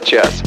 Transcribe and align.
Тифло-час. 0.00 0.42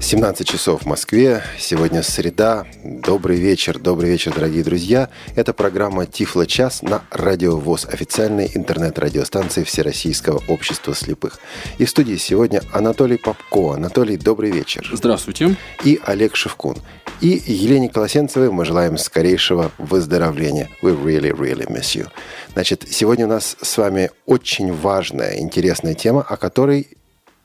17 0.00 0.46
часов 0.46 0.82
в 0.82 0.86
Москве. 0.86 1.42
Сегодня 1.58 2.02
среда. 2.02 2.66
Добрый 2.82 3.36
вечер, 3.38 3.78
добрый 3.78 4.10
вечер, 4.10 4.32
дорогие 4.34 4.64
друзья. 4.64 5.08
Это 5.36 5.52
программа 5.52 6.06
Тифло 6.06 6.46
час 6.46 6.82
на 6.82 7.02
Радио 7.10 7.56
ВОЗ, 7.58 7.86
официальной 7.86 8.50
интернет-радиостанции 8.54 9.64
Всероссийского 9.64 10.42
общества 10.48 10.94
слепых. 10.94 11.38
И 11.78 11.84
в 11.84 11.90
студии 11.90 12.16
сегодня 12.16 12.62
Анатолий 12.72 13.18
Попко. 13.18 13.74
Анатолий, 13.74 14.16
добрый 14.16 14.50
вечер. 14.50 14.88
Здравствуйте. 14.92 15.56
И 15.84 16.00
Олег 16.04 16.34
Шевкун. 16.34 16.76
И 17.20 17.42
Елене 17.46 17.88
Колосенцевой 17.88 18.50
мы 18.50 18.64
желаем 18.64 18.98
скорейшего 18.98 19.72
выздоровления. 19.78 20.68
We 20.82 20.96
really, 20.96 21.30
really 21.30 21.68
miss 21.68 21.94
you. 21.94 22.08
Значит, 22.52 22.84
сегодня 22.90 23.26
у 23.26 23.28
нас 23.28 23.56
с 23.60 23.78
вами 23.78 24.10
очень 24.26 24.72
важная, 24.72 25.38
интересная 25.38 25.94
тема, 25.94 26.22
о 26.22 26.36
которой 26.36 26.98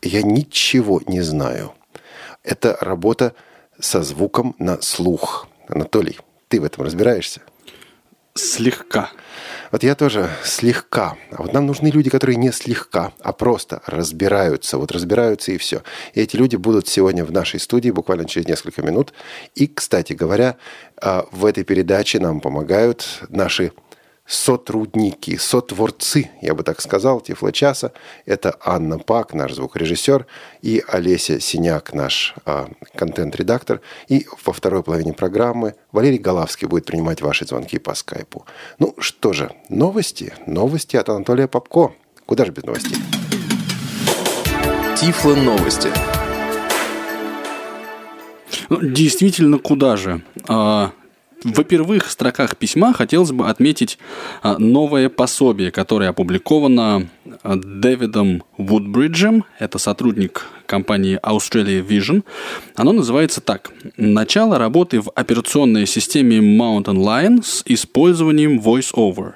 я 0.07 0.21
ничего 0.21 1.01
не 1.07 1.21
знаю. 1.21 1.73
Это 2.43 2.77
работа 2.81 3.33
со 3.79 4.03
звуком 4.03 4.55
на 4.59 4.81
слух. 4.81 5.47
Анатолий, 5.67 6.19
ты 6.47 6.59
в 6.59 6.63
этом 6.65 6.83
разбираешься? 6.83 7.41
Слегка. 8.35 9.11
Вот 9.71 9.83
я 9.83 9.95
тоже 9.95 10.29
слегка. 10.43 11.15
А 11.31 11.43
вот 11.43 11.53
нам 11.53 11.65
нужны 11.65 11.87
люди, 11.87 12.09
которые 12.09 12.35
не 12.35 12.51
слегка, 12.51 13.11
а 13.21 13.31
просто 13.31 13.81
разбираются. 13.85 14.77
Вот 14.77 14.91
разбираются 14.91 15.51
и 15.51 15.57
все. 15.57 15.83
И 16.13 16.21
эти 16.21 16.35
люди 16.35 16.55
будут 16.55 16.87
сегодня 16.87 17.25
в 17.25 17.31
нашей 17.31 17.59
студии 17.59 17.91
буквально 17.91 18.25
через 18.25 18.47
несколько 18.47 18.81
минут. 18.81 19.13
И, 19.55 19.67
кстати 19.67 20.13
говоря, 20.13 20.57
а, 20.97 21.25
в 21.31 21.45
этой 21.45 21.63
передаче 21.63 22.19
нам 22.19 22.39
помогают 22.39 23.23
наши 23.29 23.71
сотрудники, 24.25 25.37
сотворцы, 25.37 26.31
я 26.41 26.53
бы 26.53 26.63
так 26.63 26.81
сказал, 26.81 27.21
Тифлочаса. 27.21 27.91
Это 28.25 28.55
Анна 28.63 28.99
Пак, 28.99 29.33
наш 29.33 29.53
звукорежиссер, 29.53 30.25
и 30.61 30.83
Олеся 30.87 31.39
Синяк, 31.39 31.93
наш 31.93 32.35
а, 32.45 32.69
контент-редактор. 32.95 33.81
И 34.07 34.25
во 34.45 34.53
второй 34.53 34.83
половине 34.83 35.13
программы 35.13 35.75
Валерий 35.91 36.17
Голавский 36.17 36.67
будет 36.67 36.85
принимать 36.85 37.21
ваши 37.21 37.45
звонки 37.45 37.79
по 37.79 37.93
скайпу. 37.93 38.45
Ну 38.79 38.95
что 38.97 39.33
же, 39.33 39.51
новости. 39.69 40.33
Новости 40.47 40.95
от 40.95 41.09
Анатолия 41.09 41.47
Попко. 41.47 41.93
Куда 42.25 42.45
же 42.45 42.51
без 42.51 42.63
новостей? 42.63 42.97
Тифло 44.99 45.35
новости. 45.35 45.89
Ну, 48.69 48.79
действительно, 48.81 49.59
куда 49.59 49.97
же? 49.97 50.21
А, 51.43 51.47
в 51.47 51.63
первых 51.63 52.09
строках 52.09 52.57
письма 52.57 52.93
хотелось 52.93 53.31
бы 53.31 53.49
отметить 53.49 53.97
а, 54.41 54.57
новое 54.57 55.09
пособие, 55.09 55.71
которое 55.71 56.09
опубликовано 56.09 57.09
а, 57.41 57.55
Дэвидом 57.55 58.43
Вудбриджем, 58.57 59.45
это 59.59 59.77
сотрудник 59.77 60.47
компании 60.65 61.19
Australia 61.21 61.85
Vision. 61.85 62.23
Оно 62.75 62.93
называется 62.93 63.41
так. 63.41 63.71
«Начало 63.97 64.57
работы 64.57 65.01
в 65.01 65.11
операционной 65.13 65.85
системе 65.85 66.37
Mountain 66.37 66.97
Lion 66.97 67.43
с 67.43 67.63
использованием 67.65 68.59
VoiceOver». 68.59 69.33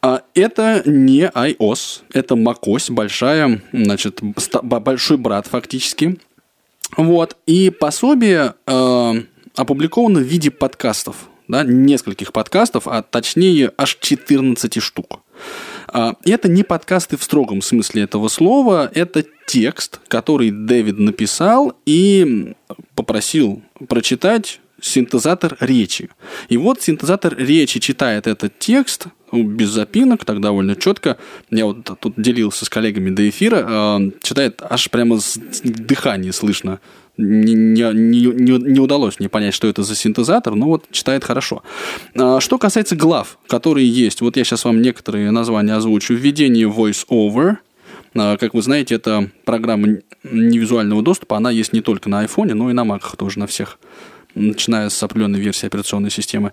А 0.00 0.22
это 0.34 0.82
не 0.84 1.22
iOS, 1.22 2.02
это 2.12 2.36
macOS, 2.36 2.92
большая, 2.92 3.62
значит, 3.72 4.20
большой 4.62 5.16
брат 5.16 5.48
фактически. 5.48 6.18
Вот. 6.96 7.36
И 7.46 7.70
пособие 7.70 8.54
опубликовано 9.58 10.20
в 10.20 10.22
виде 10.22 10.50
подкастов, 10.50 11.28
да, 11.48 11.64
нескольких 11.64 12.32
подкастов, 12.32 12.86
а 12.86 13.02
точнее 13.02 13.72
аж 13.76 13.98
14 14.00 14.80
штук. 14.80 15.20
А, 15.88 16.14
это 16.24 16.48
не 16.48 16.62
подкасты 16.62 17.16
в 17.16 17.24
строгом 17.24 17.60
смысле 17.60 18.02
этого 18.02 18.28
слова, 18.28 18.90
это 18.94 19.24
текст, 19.46 20.00
который 20.06 20.50
Дэвид 20.52 20.98
написал 20.98 21.72
и 21.86 22.54
попросил 22.94 23.62
прочитать 23.88 24.60
синтезатор 24.80 25.56
речи. 25.58 26.08
И 26.48 26.56
вот 26.56 26.80
синтезатор 26.80 27.36
речи 27.36 27.80
читает 27.80 28.28
этот 28.28 28.58
текст 28.60 29.08
без 29.32 29.70
запинок, 29.70 30.24
так 30.24 30.40
довольно 30.40 30.76
четко. 30.76 31.16
Я 31.50 31.66
вот 31.66 31.88
тут 32.00 32.14
делился 32.16 32.64
с 32.64 32.68
коллегами 32.68 33.10
до 33.10 33.28
эфира, 33.28 33.64
а, 33.68 34.00
читает 34.22 34.62
аж 34.68 34.90
прямо 34.90 35.20
с 35.20 35.38
дыхания 35.62 36.32
слышно 36.32 36.80
не, 37.18 37.54
не, 37.54 37.92
не, 37.92 38.58
не 38.58 38.80
удалось 38.80 39.18
мне 39.18 39.28
понять, 39.28 39.52
что 39.52 39.66
это 39.66 39.82
за 39.82 39.94
синтезатор, 39.94 40.54
но 40.54 40.66
вот 40.66 40.84
читает 40.92 41.24
хорошо. 41.24 41.62
А, 42.16 42.40
что 42.40 42.58
касается 42.58 42.96
глав, 42.96 43.38
которые 43.48 43.88
есть, 43.88 44.20
вот 44.20 44.36
я 44.36 44.44
сейчас 44.44 44.64
вам 44.64 44.80
некоторые 44.80 45.30
названия 45.30 45.74
озвучу. 45.74 46.14
Введение 46.14 46.68
VoiceOver, 46.68 47.56
а, 48.14 48.36
как 48.36 48.54
вы 48.54 48.62
знаете, 48.62 48.94
это 48.94 49.30
программа 49.44 49.98
невизуального 50.22 51.02
доступа, 51.02 51.36
она 51.36 51.50
есть 51.50 51.72
не 51.72 51.80
только 51.80 52.08
на 52.08 52.24
iPhone, 52.24 52.54
но 52.54 52.70
и 52.70 52.72
на 52.72 52.84
Mac 52.84 53.16
тоже, 53.16 53.40
на 53.40 53.48
всех, 53.48 53.78
начиная 54.34 54.88
с 54.88 55.02
определенной 55.02 55.40
версии 55.40 55.66
операционной 55.66 56.10
системы. 56.10 56.52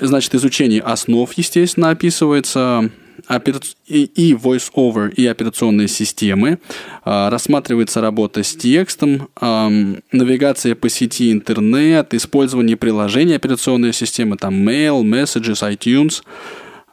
Значит, 0.00 0.34
изучение 0.34 0.80
основ, 0.80 1.30
естественно, 1.34 1.90
описывается, 1.90 2.90
и 3.86 4.32
voice-over, 4.32 5.12
и 5.12 5.26
операционные 5.26 5.88
системы. 5.88 6.58
А, 7.04 7.28
рассматривается 7.30 8.00
работа 8.00 8.42
с 8.42 8.54
текстом, 8.56 9.28
навигация 9.40 10.74
по 10.74 10.88
сети 10.88 11.30
интернет, 11.30 12.14
использование 12.14 12.76
приложений 12.76 13.36
операционной 13.36 13.92
системы, 13.92 14.36
там 14.36 14.66
Mail, 14.66 15.02
Messages, 15.02 15.62
iTunes, 15.70 16.22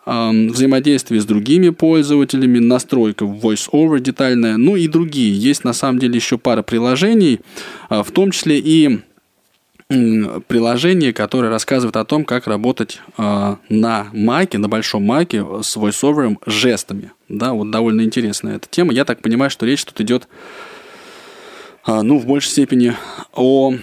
взаимодействие 0.05 1.19
с 1.19 1.25
другими 1.25 1.69
пользователями, 1.69 2.59
настройка 2.59 3.25
voice-over 3.25 3.99
детальная, 3.99 4.55
ну 4.55 4.77
и 4.77 4.87
другие. 4.87 5.37
Есть 5.37 5.65
на 5.65 5.73
самом 5.73 5.99
деле 5.99 6.15
еще 6.15 6.37
пара 6.37 6.61
приложений, 6.61 7.41
а, 7.89 8.03
в 8.03 8.11
том 8.11 8.31
числе 8.31 8.59
и 8.59 9.01
приложение, 9.87 11.13
которое 11.13 11.49
рассказывает 11.49 11.95
о 11.95 12.03
том, 12.03 12.25
как 12.25 12.47
работать 12.47 12.99
э, 13.17 13.55
на 13.69 14.07
маке, 14.11 14.57
на 14.57 14.67
большом 14.67 15.03
маке 15.03 15.45
с 15.61 15.77
voiceover 15.77 16.37
жестами. 16.45 17.11
Да, 17.29 17.53
вот 17.53 17.71
довольно 17.71 18.01
интересная 18.01 18.57
эта 18.57 18.67
тема. 18.69 18.91
Я 18.93 19.05
так 19.05 19.21
понимаю, 19.21 19.49
что 19.49 19.65
речь 19.65 19.85
тут 19.85 20.01
идет, 20.01 20.27
э, 21.87 22.01
ну, 22.01 22.19
в 22.19 22.25
большей 22.25 22.51
степени 22.51 22.95
о 23.33 23.75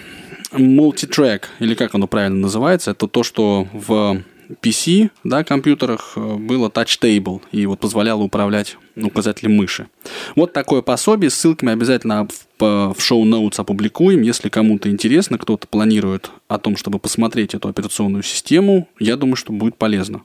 мультитрек, 0.51 1.49
или 1.59 1.73
как 1.73 1.95
оно 1.95 2.07
правильно 2.07 2.39
называется. 2.39 2.91
Это 2.91 3.07
то, 3.07 3.23
что 3.23 3.67
в 3.73 4.21
PC, 4.61 5.09
да, 5.23 5.43
компьютерах 5.43 6.13
э, 6.15 6.35
было 6.35 6.69
Touch 6.69 6.99
Table 7.01 7.41
и 7.51 7.65
вот 7.65 7.79
позволяло 7.79 8.21
управлять 8.21 8.77
указателем 8.95 9.55
мыши. 9.55 9.87
Вот 10.35 10.53
такое 10.53 10.83
пособие, 10.83 11.31
ссылки 11.31 11.65
мы 11.65 11.71
обязательно 11.71 12.27
в, 12.59 12.95
шоу-ноутс 12.97 13.59
опубликуем. 13.59 14.21
Если 14.21 14.49
кому-то 14.49 14.89
интересно, 14.89 15.37
кто-то 15.37 15.67
планирует 15.67 16.31
о 16.47 16.57
том, 16.57 16.77
чтобы 16.77 16.99
посмотреть 16.99 17.53
эту 17.53 17.67
операционную 17.67 18.23
систему, 18.23 18.87
я 18.99 19.17
думаю, 19.17 19.35
что 19.35 19.53
будет 19.53 19.77
полезно. 19.77 20.23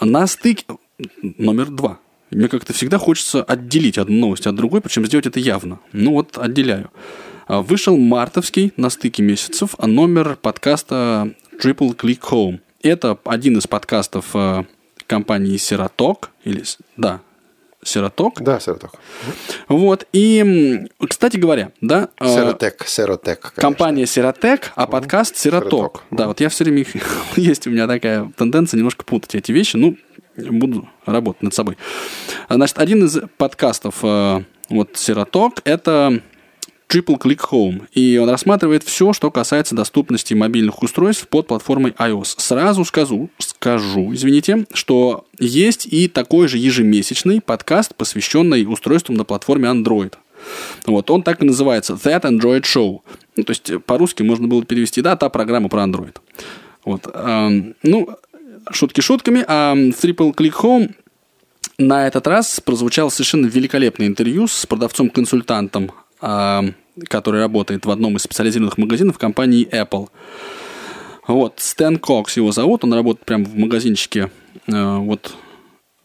На 0.00 0.26
стыке... 0.26 0.64
Номер 1.22 1.70
два. 1.70 1.98
Мне 2.30 2.48
как-то 2.48 2.72
всегда 2.72 2.98
хочется 2.98 3.42
отделить 3.42 3.98
одну 3.98 4.18
новость 4.18 4.46
от 4.46 4.54
другой, 4.54 4.80
причем 4.80 5.04
сделать 5.06 5.26
это 5.26 5.40
явно. 5.40 5.80
Ну 5.92 6.12
вот, 6.12 6.38
отделяю. 6.38 6.90
Вышел 7.48 7.96
мартовский 7.96 8.72
на 8.76 8.90
стыке 8.90 9.22
месяцев 9.22 9.74
номер 9.78 10.38
подкаста 10.40 11.34
Triple 11.62 11.96
Click 11.96 12.20
Home. 12.30 12.60
Это 12.82 13.18
один 13.24 13.58
из 13.58 13.66
подкастов 13.66 14.30
э, 14.34 14.64
компании 15.06 15.56
Сироток, 15.56 16.30
или, 16.44 16.62
да, 16.96 17.20
Сироток. 17.84 18.40
Да, 18.40 18.60
Сироток. 18.60 18.92
Вот, 19.68 20.06
и, 20.12 20.86
кстати 21.08 21.36
говоря, 21.36 21.72
да... 21.80 22.08
Э, 22.18 22.26
Сиротек, 22.26 22.84
Сиротек. 22.86 23.52
Компания 23.54 24.06
Сиротек, 24.06 24.72
а 24.74 24.86
подкаст 24.86 25.36
Сироток. 25.36 26.02
Да, 26.10 26.26
вот 26.28 26.40
я 26.40 26.48
все 26.48 26.64
время... 26.64 26.84
Есть 27.36 27.66
у 27.66 27.70
меня 27.70 27.86
такая 27.86 28.30
тенденция 28.36 28.78
немножко 28.78 29.04
путать 29.04 29.34
эти 29.34 29.52
вещи, 29.52 29.76
ну, 29.76 29.96
буду 30.36 30.88
работать 31.06 31.42
над 31.42 31.54
собой. 31.54 31.76
Значит, 32.48 32.78
один 32.78 33.04
из 33.04 33.18
подкастов 33.36 33.96
э, 34.02 34.42
вот 34.68 34.90
Сироток, 34.94 35.60
это 35.64 36.20
Triple 36.94 37.18
Click 37.18 37.40
Home, 37.50 37.88
и 37.92 38.18
он 38.18 38.30
рассматривает 38.30 38.84
все, 38.84 39.12
что 39.12 39.32
касается 39.32 39.74
доступности 39.74 40.32
мобильных 40.34 40.80
устройств 40.82 41.26
под 41.26 41.48
платформой 41.48 41.90
iOS. 41.92 42.34
Сразу 42.36 42.84
скажу, 42.84 43.30
скажу, 43.38 44.14
извините, 44.14 44.66
что 44.72 45.26
есть 45.40 45.86
и 45.86 46.06
такой 46.06 46.46
же 46.46 46.58
ежемесячный 46.58 47.40
подкаст, 47.40 47.96
посвященный 47.96 48.64
устройствам 48.64 49.16
на 49.16 49.24
платформе 49.24 49.68
Android. 49.68 50.14
Вот, 50.86 51.10
он 51.10 51.24
так 51.24 51.42
и 51.42 51.46
называется 51.46 51.94
That 51.94 52.22
Android 52.22 52.62
Show. 52.62 53.00
Ну, 53.36 53.42
то 53.42 53.50
есть 53.50 53.72
по-русски 53.86 54.22
можно 54.22 54.46
было 54.46 54.64
перевести, 54.64 55.00
да, 55.00 55.16
та 55.16 55.28
программа 55.30 55.68
про 55.68 55.82
Android. 55.82 56.16
Вот, 56.84 57.08
эм, 57.12 57.74
ну, 57.82 58.08
шутки 58.70 59.00
шутками, 59.00 59.44
а 59.48 59.74
в 59.74 60.04
Triple 60.04 60.32
Click 60.34 60.54
Home 60.62 60.94
на 61.76 62.06
этот 62.06 62.28
раз 62.28 62.60
прозвучало 62.60 63.08
совершенно 63.08 63.46
великолепное 63.46 64.06
интервью 64.06 64.46
с 64.46 64.64
продавцом-консультантом 64.66 65.90
а, 66.20 66.64
который 67.08 67.40
работает 67.40 67.86
в 67.86 67.90
одном 67.90 68.16
из 68.16 68.22
специализированных 68.22 68.78
магазинов 68.78 69.18
компании 69.18 69.68
Apple. 69.70 70.08
Вот, 71.26 71.54
Стэн 71.58 71.98
Кокс 71.98 72.36
его 72.36 72.52
зовут, 72.52 72.84
он 72.84 72.92
работает 72.92 73.24
прямо 73.24 73.44
в 73.44 73.56
магазинчике 73.56 74.30
э, 74.66 74.96
вот 74.98 75.34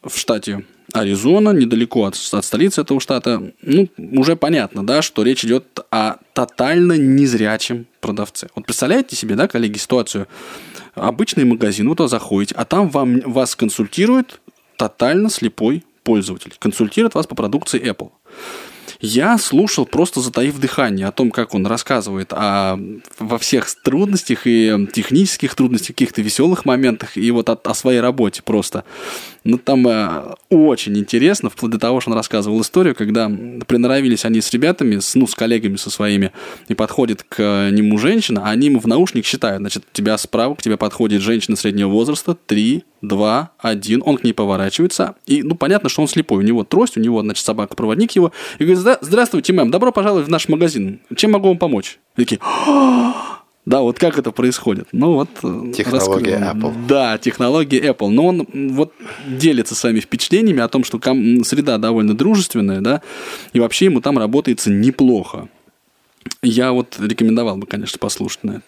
в 0.02 0.18
штате 0.18 0.66
Аризона, 0.94 1.52
недалеко 1.52 2.06
от, 2.06 2.16
от 2.16 2.46
столицы 2.46 2.82
этого 2.82 3.00
штата. 3.00 3.52
Ну, 3.62 3.88
уже 3.98 4.36
понятно, 4.36 4.86
да, 4.86 5.02
что 5.02 5.24
речь 5.24 5.46
идет 5.46 5.80
о 5.92 6.16
тотально 6.34 6.94
незрячем 6.94 7.86
продавце. 8.00 8.48
Вот 8.56 8.66
представляете 8.66 9.16
себе, 9.16 9.36
да, 9.36 9.48
коллеги, 9.48 9.78
ситуацию? 9.78 10.28
Обычный 10.96 11.46
магазин, 11.46 11.94
вы 11.94 12.08
заходите, 12.08 12.56
а 12.56 12.66
там 12.66 12.90
вам, 12.90 13.20
вас 13.22 13.56
консультирует 13.56 14.40
тотально 14.78 15.30
слепой 15.30 15.84
пользователь. 16.04 16.54
Консультирует 16.58 17.14
вас 17.14 17.28
по 17.28 17.36
продукции 17.36 17.80
Apple. 17.82 18.12
Я 19.02 19.38
слушал, 19.38 19.86
просто 19.86 20.20
затаив 20.20 20.60
дыхание, 20.60 21.08
о 21.08 21.14
том, 21.14 21.32
как 21.32 21.56
он 21.56 21.66
рассказывает 21.66 22.34
о, 22.34 22.78
во 23.18 23.38
всех 23.38 23.74
трудностях 23.82 24.42
и 24.46 24.88
технических 24.92 25.56
трудностях, 25.56 25.96
каких-то 25.96 26.22
веселых 26.22 26.66
моментах, 26.66 27.16
и 27.16 27.32
вот 27.32 27.50
о, 27.50 27.54
о 27.54 27.74
своей 27.74 28.02
работе 28.02 28.42
просто. 28.44 28.84
Ну, 29.44 29.58
там 29.58 29.88
э, 29.88 30.36
очень 30.50 30.98
интересно, 30.98 31.50
вплоть 31.50 31.72
до 31.72 31.80
того, 31.80 32.02
что 32.02 32.12
он 32.12 32.18
рассказывал 32.18 32.62
историю, 32.62 32.96
когда 32.96 33.32
приноровились 33.68 34.26
они 34.26 34.42
с 34.42 34.52
ребятами, 34.52 35.00
с, 35.00 35.16
ну, 35.16 35.28
с 35.28 35.36
коллегами 35.36 35.78
со 35.78 35.90
своими, 35.90 36.32
и 36.68 36.74
подходит 36.74 37.24
к 37.24 37.70
нему 37.72 37.98
женщина, 37.98 38.44
а 38.46 38.50
они 38.50 38.68
ему 38.68 38.80
в 38.80 38.88
наушник 38.88 39.26
считают, 39.26 39.60
значит, 39.60 39.86
тебя 39.94 40.18
справа, 40.18 40.56
к 40.56 40.62
тебе 40.62 40.78
подходит 40.78 41.22
женщина 41.22 41.56
среднего 41.56 41.90
возраста, 41.90 42.36
три, 42.36 42.84
два, 43.02 43.52
один, 43.58 44.04
он 44.06 44.18
к 44.18 44.24
ней 44.24 44.34
поворачивается, 44.34 45.16
и, 45.26 45.42
ну, 45.42 45.56
понятно, 45.56 45.90
что 45.90 46.02
он 46.02 46.08
слепой, 46.08 46.40
у 46.40 46.42
него 46.42 46.64
трость, 46.64 46.98
у 46.98 47.00
него, 47.00 47.22
значит, 47.22 47.46
собака-проводник 47.46 48.12
его, 48.12 48.34
и 48.60 48.66
говорит, 48.66 49.00
здравствуйте, 49.02 49.54
мэм, 49.54 49.72
добро 49.72 49.92
пожаловать 49.92 50.28
в 50.28 50.30
наш 50.30 50.50
магазин, 50.50 51.00
чем 51.16 51.32
могу 51.32 51.48
вам 51.48 51.58
помочь? 51.58 52.00
И 52.18 52.26
такие, 52.26 52.40
да, 53.70 53.82
вот 53.82 54.00
как 54.00 54.18
это 54.18 54.32
происходит. 54.32 54.88
Ну 54.94 55.14
вот. 55.14 55.30
Э, 55.44 55.72
технология 55.72 56.38
раскрыл. 56.38 56.72
Apple. 56.72 56.88
Да, 56.88 57.20
технология 57.20 57.80
Apple. 57.80 58.10
Но 58.10 58.26
он 58.26 58.48
вот 58.72 58.94
делится 59.28 59.76
своими 59.76 60.00
впечатлениями 60.00 60.62
о 60.62 60.68
том, 60.68 60.84
что 60.84 61.00
среда 61.00 61.78
довольно 61.78 62.18
дружественная, 62.18 62.82
да, 62.82 63.04
и 63.54 63.60
вообще 63.60 63.86
ему 63.86 64.02
там 64.02 64.18
работается 64.18 64.72
неплохо. 64.72 65.50
Я 66.42 66.72
вот 66.72 66.96
рекомендовал 67.00 67.58
бы, 67.58 67.68
конечно, 67.68 68.00
послушать 68.00 68.44
на 68.44 68.52
это. 68.54 68.64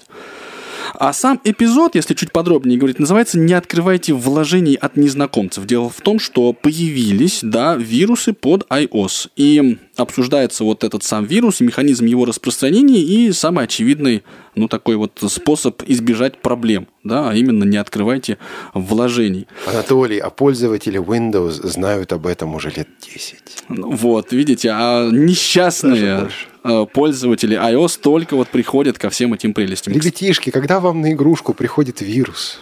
А 1.01 1.13
сам 1.13 1.41
эпизод, 1.43 1.95
если 1.95 2.13
чуть 2.13 2.31
подробнее 2.31 2.77
говорить, 2.77 2.99
называется 2.99 3.39
«Не 3.39 3.55
открывайте 3.55 4.13
вложений 4.13 4.75
от 4.75 4.97
незнакомцев». 4.97 5.65
Дело 5.65 5.89
в 5.89 5.99
том, 5.99 6.19
что 6.19 6.53
появились, 6.53 7.39
да, 7.41 7.75
вирусы 7.75 8.33
под 8.33 8.67
iOS. 8.69 9.29
И 9.35 9.79
обсуждается 9.97 10.63
вот 10.63 10.83
этот 10.83 11.03
сам 11.03 11.25
вирус, 11.25 11.59
механизм 11.59 12.05
его 12.05 12.25
распространения 12.25 13.01
и 13.01 13.31
самый 13.31 13.63
очевидный, 13.63 14.21
ну, 14.53 14.67
такой 14.67 14.95
вот 14.95 15.19
способ 15.27 15.81
избежать 15.87 16.39
проблем, 16.39 16.87
да, 17.03 17.31
а 17.31 17.33
именно 17.33 17.63
не 17.63 17.77
открывайте 17.77 18.37
вложений. 18.75 19.47
Анатолий, 19.65 20.19
а 20.19 20.29
пользователи 20.29 20.99
Windows 20.99 21.67
знают 21.67 22.13
об 22.13 22.27
этом 22.27 22.53
уже 22.53 22.69
лет 22.69 22.87
10. 23.11 23.37
Ну, 23.69 23.89
вот, 23.89 24.33
видите, 24.33 24.69
а 24.71 25.09
несчастные 25.09 26.29
пользователи 26.93 27.57
iOS 27.57 27.99
только 28.01 28.35
вот 28.35 28.49
приходят 28.49 28.97
ко 28.97 29.09
всем 29.09 29.33
этим 29.33 29.53
прелестям. 29.53 29.93
Ребятишки, 29.93 30.49
когда 30.49 30.79
вам 30.79 31.01
на 31.01 31.13
игрушку 31.13 31.53
приходит 31.53 32.01
вирус? 32.01 32.61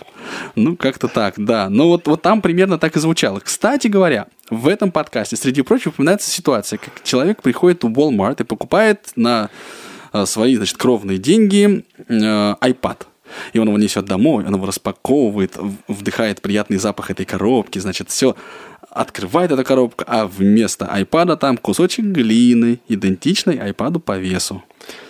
Ну, 0.56 0.76
как-то 0.76 1.08
так, 1.08 1.36
да. 1.38 1.70
Но 1.70 1.88
вот, 1.88 2.08
вот 2.08 2.22
там 2.22 2.42
примерно 2.42 2.78
так 2.78 2.96
и 2.96 3.00
звучало. 3.00 3.40
Кстати 3.40 3.88
говоря, 3.88 4.28
в 4.50 4.68
этом 4.68 4.92
подкасте, 4.92 5.36
среди 5.36 5.62
прочего, 5.62 5.92
упоминается 5.92 6.30
ситуация, 6.30 6.78
как 6.78 7.04
человек 7.04 7.42
приходит 7.42 7.84
в 7.84 7.88
Walmart 7.88 8.42
и 8.42 8.46
покупает 8.46 9.12
на 9.16 9.50
э, 10.14 10.26
свои, 10.26 10.56
значит, 10.56 10.78
кровные 10.78 11.18
деньги 11.18 11.86
э, 12.08 12.14
iPad. 12.14 12.98
И 13.54 13.60
он 13.60 13.68
его 13.68 13.78
несет 13.78 14.06
домой, 14.06 14.46
он 14.46 14.56
его 14.56 14.66
распаковывает, 14.66 15.56
вдыхает 15.88 16.42
приятный 16.42 16.78
запах 16.78 17.12
этой 17.12 17.26
коробки, 17.26 17.78
значит, 17.80 18.10
все 18.10 18.36
открывает 18.90 19.52
эту 19.52 19.64
коробку, 19.64 20.04
а 20.08 20.26
вместо 20.26 20.86
iPad 20.86 21.38
там 21.38 21.58
кусочек 21.58 22.06
глины, 22.06 22.80
идентичный 22.88 23.56
iPad 23.58 24.00
по 24.00 24.18
весу. 24.18 24.64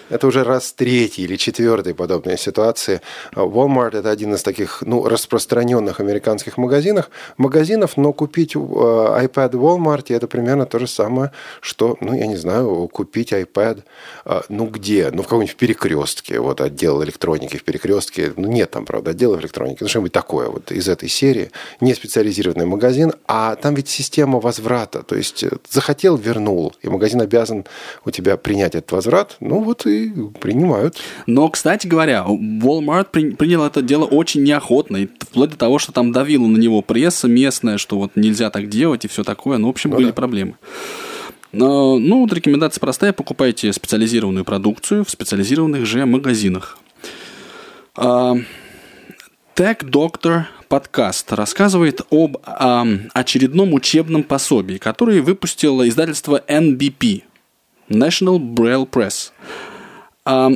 Это 0.10 0.28
уже 0.28 0.44
раз 0.44 0.74
третий 0.74 1.24
или 1.24 1.36
четвертый 1.36 1.94
подобные 1.94 2.38
ситуации. 2.38 3.02
Walmart– 3.34 3.98
это 4.00 4.10
один 4.12 4.34
из 4.34 4.44
таких 4.44 4.84
ну, 4.86 5.08
распространенных 5.08 6.00
американских 6.00 6.58
магазинов, 6.58 7.10
магазинов, 7.38 7.98
но 7.98 8.14
купить 8.14 8.56
э, 8.56 8.60
iPad 8.60 9.58
в 9.58 9.66
Walmart– 9.66 10.06
это 10.10 10.28
примерно 10.28 10.66
то 10.66 10.80
же 10.80 10.88
самое, 10.88 11.32
что, 11.62 11.98
ну, 12.02 12.14
я 12.14 12.28
не 12.28 12.38
знаю, 12.38 12.88
купить 12.92 13.34
iPad, 13.34 13.84
э, 14.26 14.42
ну, 14.50 14.68
где? 14.68 15.10
Ну, 15.12 15.24
в 15.24 15.26
каком-нибудь 15.26 15.56
перекрестке, 15.56 16.40
вот 16.40 16.62
отдел 16.62 17.04
электроники 17.04 17.58
в 17.58 17.64
перекрестке. 17.64 18.34
Ну, 18.36 18.48
нет 18.48 18.72
там, 18.72 18.86
правда, 18.86 19.12
отдела 19.12 19.38
электроники, 19.40 19.80
ну, 19.82 19.88
что-нибудь 19.88 20.12
такое 20.12 20.50
вот 20.50 20.72
из 20.72 20.88
этой 20.88 21.10
серии. 21.10 21.52
Не 21.82 21.94
специализированный 21.94 22.66
магазин, 22.66 23.14
а 23.28 23.56
там 23.56 23.76
ведь 23.76 23.90
система 23.90 24.40
возврата. 24.40 25.04
То 25.04 25.16
есть 25.16 25.44
э, 25.44 25.50
захотел– 25.70 26.18
вернул, 26.30 26.74
и 26.82 26.90
магазин 26.90 27.22
обязан 27.22 27.66
у 28.06 28.12
тебя 28.12 28.38
принять 28.38 28.76
этот 28.76 28.92
возврат. 28.92 29.38
Ну, 29.40 29.64
вот 29.64 29.86
и 29.86 29.99
принимают. 30.40 30.98
Но, 31.28 31.50
кстати 31.50 31.88
говоря, 31.88 32.26
Walmart 32.28 33.08
при, 33.12 33.32
принял 33.32 33.64
это 33.64 33.82
дело 33.82 34.06
очень 34.06 34.44
неохотно, 34.44 34.98
и 34.98 35.08
вплоть 35.08 35.52
до 35.52 35.58
того, 35.58 35.80
что 35.80 35.92
там 35.92 36.12
давила 36.12 36.48
на 36.48 36.58
него 36.58 36.82
пресса 36.82 37.28
местная, 37.28 37.78
что 37.78 37.98
вот 37.98 38.16
нельзя 38.16 38.50
так 38.50 38.70
делать 38.70 39.06
и 39.06 39.08
все 39.08 39.24
такое. 39.24 39.58
Ну, 39.58 39.68
в 39.68 39.72
общем, 39.72 39.92
ну, 39.92 39.98
были 39.98 40.08
да. 40.08 40.14
проблемы. 40.14 40.56
Но, 41.52 41.98
ну, 41.98 42.22
вот 42.22 42.34
рекомендация 42.34 42.80
простая. 42.80 43.14
Покупайте 43.14 43.74
специализированную 43.74 44.46
продукцию 44.46 45.04
в 45.04 45.10
специализированных 45.10 45.86
же 45.86 46.06
магазинах. 46.06 46.78
А, 47.96 48.36
Tech 49.56 49.80
Doctor 49.82 50.44
подкаст 50.68 51.34
рассказывает 51.34 52.02
об 52.12 52.38
а, 52.44 52.86
очередном 53.14 53.74
учебном 53.74 54.24
пособии, 54.24 54.78
которое 54.78 55.22
выпустило 55.22 55.88
издательство 55.90 56.44
NBP– 56.48 57.24
National 57.90 58.38
Braille 58.38 58.88
Press– 58.88 59.32
а, 60.26 60.52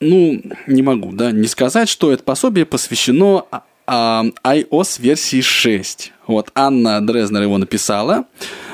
ну, 0.00 0.42
не 0.66 0.82
могу, 0.82 1.12
да, 1.12 1.32
не 1.32 1.46
сказать, 1.46 1.88
что 1.88 2.12
это 2.12 2.22
пособие 2.22 2.66
посвящено 2.66 3.44
а, 3.86 4.24
iOS 4.44 5.00
версии 5.00 5.40
6. 5.40 6.12
Вот 6.26 6.50
Анна 6.54 7.04
Дрезнер 7.04 7.42
его 7.42 7.58
написала, 7.58 8.26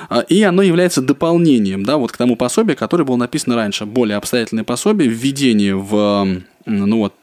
а, 0.08 0.20
и 0.20 0.42
оно 0.42 0.62
является 0.62 1.00
дополнением, 1.00 1.84
да, 1.84 1.96
вот 1.96 2.12
к 2.12 2.16
тому 2.16 2.36
пособию, 2.36 2.76
которое 2.76 3.04
было 3.04 3.16
написано 3.16 3.54
раньше, 3.56 3.86
более 3.86 4.16
обстоятельное 4.16 4.64
пособие, 4.64 5.08
введение 5.08 5.76
в, 5.76 6.42
ну 6.66 6.98
вот, 6.98 7.14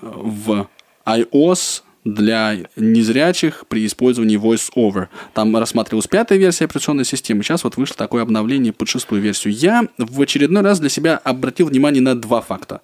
в 0.00 0.68
iOS 1.06 1.82
для 2.04 2.56
незрячих 2.76 3.64
при 3.68 3.86
использовании 3.86 4.38
VoiceOver. 4.38 5.08
Там 5.34 5.56
рассматривалась 5.56 6.06
пятая 6.06 6.38
версия 6.38 6.64
операционной 6.64 7.04
системы, 7.04 7.42
сейчас 7.42 7.64
вот 7.64 7.76
вышло 7.76 7.96
такое 7.96 8.22
обновление 8.22 8.72
под 8.72 8.88
шестую 8.88 9.20
версию. 9.20 9.54
Я 9.54 9.86
в 9.98 10.20
очередной 10.20 10.62
раз 10.62 10.80
для 10.80 10.88
себя 10.88 11.16
обратил 11.16 11.66
внимание 11.66 12.00
на 12.00 12.18
два 12.18 12.40
факта. 12.40 12.80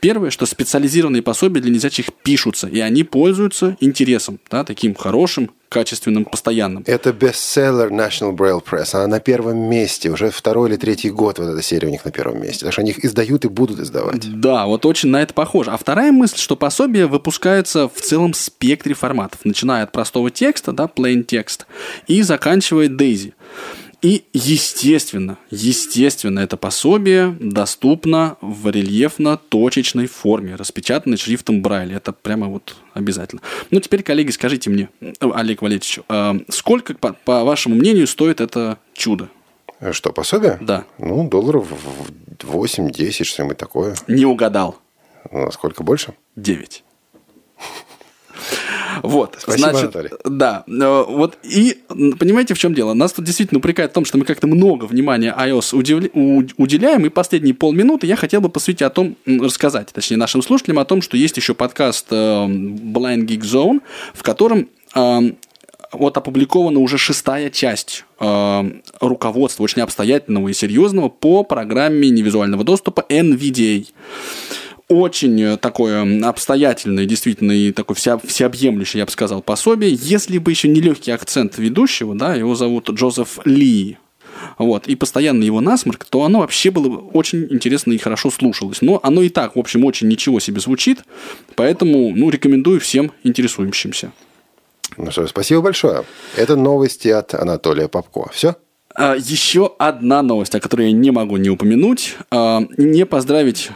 Первое, 0.00 0.30
что 0.30 0.46
специализированные 0.46 1.22
пособия 1.22 1.60
для 1.60 1.72
незрячих 1.72 2.12
пишутся, 2.22 2.68
и 2.68 2.80
они 2.80 3.04
пользуются 3.04 3.76
интересом, 3.80 4.38
да, 4.50 4.64
таким 4.64 4.94
хорошим, 4.94 5.50
качественным, 5.68 6.24
постоянным. 6.24 6.84
Это 6.86 7.12
бестселлер 7.12 7.90
National 7.90 8.34
Braille 8.36 8.62
Press. 8.62 8.94
Она 8.94 9.06
на 9.06 9.20
первом 9.20 9.58
месте. 9.58 10.10
Уже 10.10 10.30
второй 10.30 10.68
или 10.68 10.76
третий 10.76 11.10
год 11.10 11.38
вот 11.38 11.48
эта 11.48 11.62
серия 11.62 11.88
у 11.88 11.90
них 11.90 12.04
на 12.04 12.10
первом 12.10 12.40
месте. 12.40 12.60
Потому 12.60 12.72
что 12.72 12.80
они 12.82 12.90
их 12.90 13.04
издают 13.04 13.44
и 13.44 13.48
будут 13.48 13.80
издавать. 13.80 14.40
Да, 14.40 14.66
вот 14.66 14.86
очень 14.86 15.10
на 15.10 15.22
это 15.22 15.34
похоже. 15.34 15.70
А 15.70 15.76
вторая 15.76 16.12
мысль, 16.12 16.38
что 16.38 16.56
пособие 16.56 17.06
выпускается 17.06 17.88
в 17.88 18.00
целом 18.00 18.34
спектре 18.34 18.94
форматов. 18.94 19.40
Начиная 19.44 19.82
от 19.84 19.92
простого 19.92 20.30
текста, 20.30 20.72
да, 20.72 20.84
plain 20.84 21.22
текст, 21.22 21.66
и 22.06 22.22
заканчивая 22.22 22.88
Daisy. 22.88 23.32
И, 24.02 24.24
естественно, 24.32 25.38
естественно, 25.50 26.40
это 26.40 26.56
пособие 26.56 27.36
доступно 27.40 28.36
в 28.40 28.68
рельефно-точечной 28.68 30.06
форме, 30.06 30.54
распечатанной 30.54 31.16
шрифтом 31.16 31.62
Брайля. 31.62 31.96
Это 31.96 32.12
прямо 32.12 32.46
вот 32.48 32.76
обязательно. 32.94 33.42
Ну, 33.70 33.80
теперь, 33.80 34.02
коллеги, 34.02 34.30
скажите 34.30 34.70
мне, 34.70 34.90
Олег 35.20 35.62
Валерьевич, 35.62 36.00
а 36.08 36.36
сколько, 36.48 36.94
по, 36.94 37.14
по 37.14 37.44
вашему 37.44 37.74
мнению, 37.74 38.06
стоит 38.06 38.40
это 38.40 38.78
чудо? 38.92 39.28
Что, 39.92 40.12
пособие? 40.12 40.58
Да. 40.60 40.84
Ну, 40.98 41.28
долларов 41.28 41.68
8-10, 42.38 43.24
что-нибудь 43.24 43.58
такое. 43.58 43.94
Не 44.08 44.24
угадал. 44.24 44.78
Ну, 45.30 45.50
сколько 45.50 45.82
больше? 45.82 46.14
9. 46.36 46.84
Вот, 49.06 49.36
Спасибо, 49.38 49.70
значит, 49.70 49.96
Анатолий. 49.96 50.10
да, 50.24 50.64
э, 50.66 51.04
вот 51.08 51.38
и 51.42 51.78
понимаете, 52.18 52.54
в 52.54 52.58
чем 52.58 52.74
дело? 52.74 52.94
Нас 52.94 53.12
тут 53.12 53.24
действительно 53.24 53.58
упрекают 53.58 53.92
в 53.92 53.94
том, 53.94 54.04
что 54.04 54.18
мы 54.18 54.24
как-то 54.24 54.46
много 54.46 54.84
внимания 54.84 55.34
iOS 55.38 55.74
уделяем, 56.56 57.06
и 57.06 57.08
последние 57.08 57.54
полминуты 57.54 58.06
я 58.06 58.16
хотел 58.16 58.40
бы 58.40 58.48
посвятить 58.48 58.82
о 58.82 58.90
том, 58.90 59.16
рассказать, 59.26 59.88
точнее, 59.92 60.16
нашим 60.16 60.42
слушателям 60.42 60.78
о 60.78 60.84
том, 60.84 61.02
что 61.02 61.16
есть 61.16 61.36
еще 61.36 61.54
подкаст 61.54 62.06
э, 62.10 62.14
Blind 62.16 63.26
Geek 63.26 63.42
Zone, 63.42 63.80
в 64.14 64.22
котором 64.22 64.68
э, 64.94 65.20
вот 65.92 66.16
опубликована 66.16 66.80
уже 66.80 66.98
шестая 66.98 67.50
часть 67.50 68.04
э, 68.20 68.70
руководства 69.00 69.62
очень 69.62 69.82
обстоятельного 69.82 70.48
и 70.48 70.52
серьезного 70.52 71.08
по 71.08 71.42
программе 71.42 72.10
невизуального 72.10 72.64
доступа 72.64 73.04
NVDA. 73.08 73.86
Очень 74.88 75.56
такое 75.58 76.28
обстоятельное, 76.28 77.06
действительно, 77.06 77.52
и 77.52 77.72
такое 77.72 77.96
вся, 77.96 78.18
всеобъемлющее, 78.18 79.00
я 79.00 79.04
бы 79.04 79.10
сказал, 79.10 79.42
пособие. 79.42 79.92
Если 79.92 80.38
бы 80.38 80.50
еще 80.50 80.68
не 80.68 80.80
легкий 80.80 81.10
акцент 81.10 81.58
ведущего, 81.58 82.14
да, 82.14 82.34
его 82.34 82.54
зовут 82.54 82.90
Джозеф 82.90 83.38
Ли, 83.44 83.98
вот, 84.58 84.86
и 84.86 84.94
постоянно 84.94 85.42
его 85.42 85.60
насморк, 85.60 86.04
то 86.04 86.22
оно 86.24 86.40
вообще 86.40 86.70
было 86.70 86.98
очень 86.98 87.46
интересно 87.50 87.92
и 87.92 87.98
хорошо 87.98 88.30
слушалось. 88.30 88.82
Но 88.82 89.00
оно 89.02 89.22
и 89.22 89.28
так, 89.28 89.56
в 89.56 89.58
общем, 89.58 89.84
очень 89.84 90.08
ничего 90.08 90.40
себе 90.40 90.60
звучит, 90.60 91.00
поэтому, 91.54 92.14
ну, 92.14 92.30
рекомендую 92.30 92.80
всем 92.80 93.12
интересующимся. 93.24 94.12
Ну 94.96 95.10
что, 95.10 95.26
спасибо 95.26 95.62
большое. 95.62 96.04
Это 96.36 96.56
новости 96.56 97.08
от 97.08 97.34
Анатолия 97.34 97.88
Попко. 97.88 98.30
Все? 98.32 98.56
А, 98.94 99.14
еще 99.14 99.74
одна 99.78 100.22
новость, 100.22 100.54
о 100.54 100.60
которой 100.60 100.86
я 100.88 100.92
не 100.92 101.10
могу 101.10 101.36
не 101.36 101.50
упомянуть. 101.50 102.16
А, 102.30 102.62
не 102.78 103.04
поздравить 103.04 103.70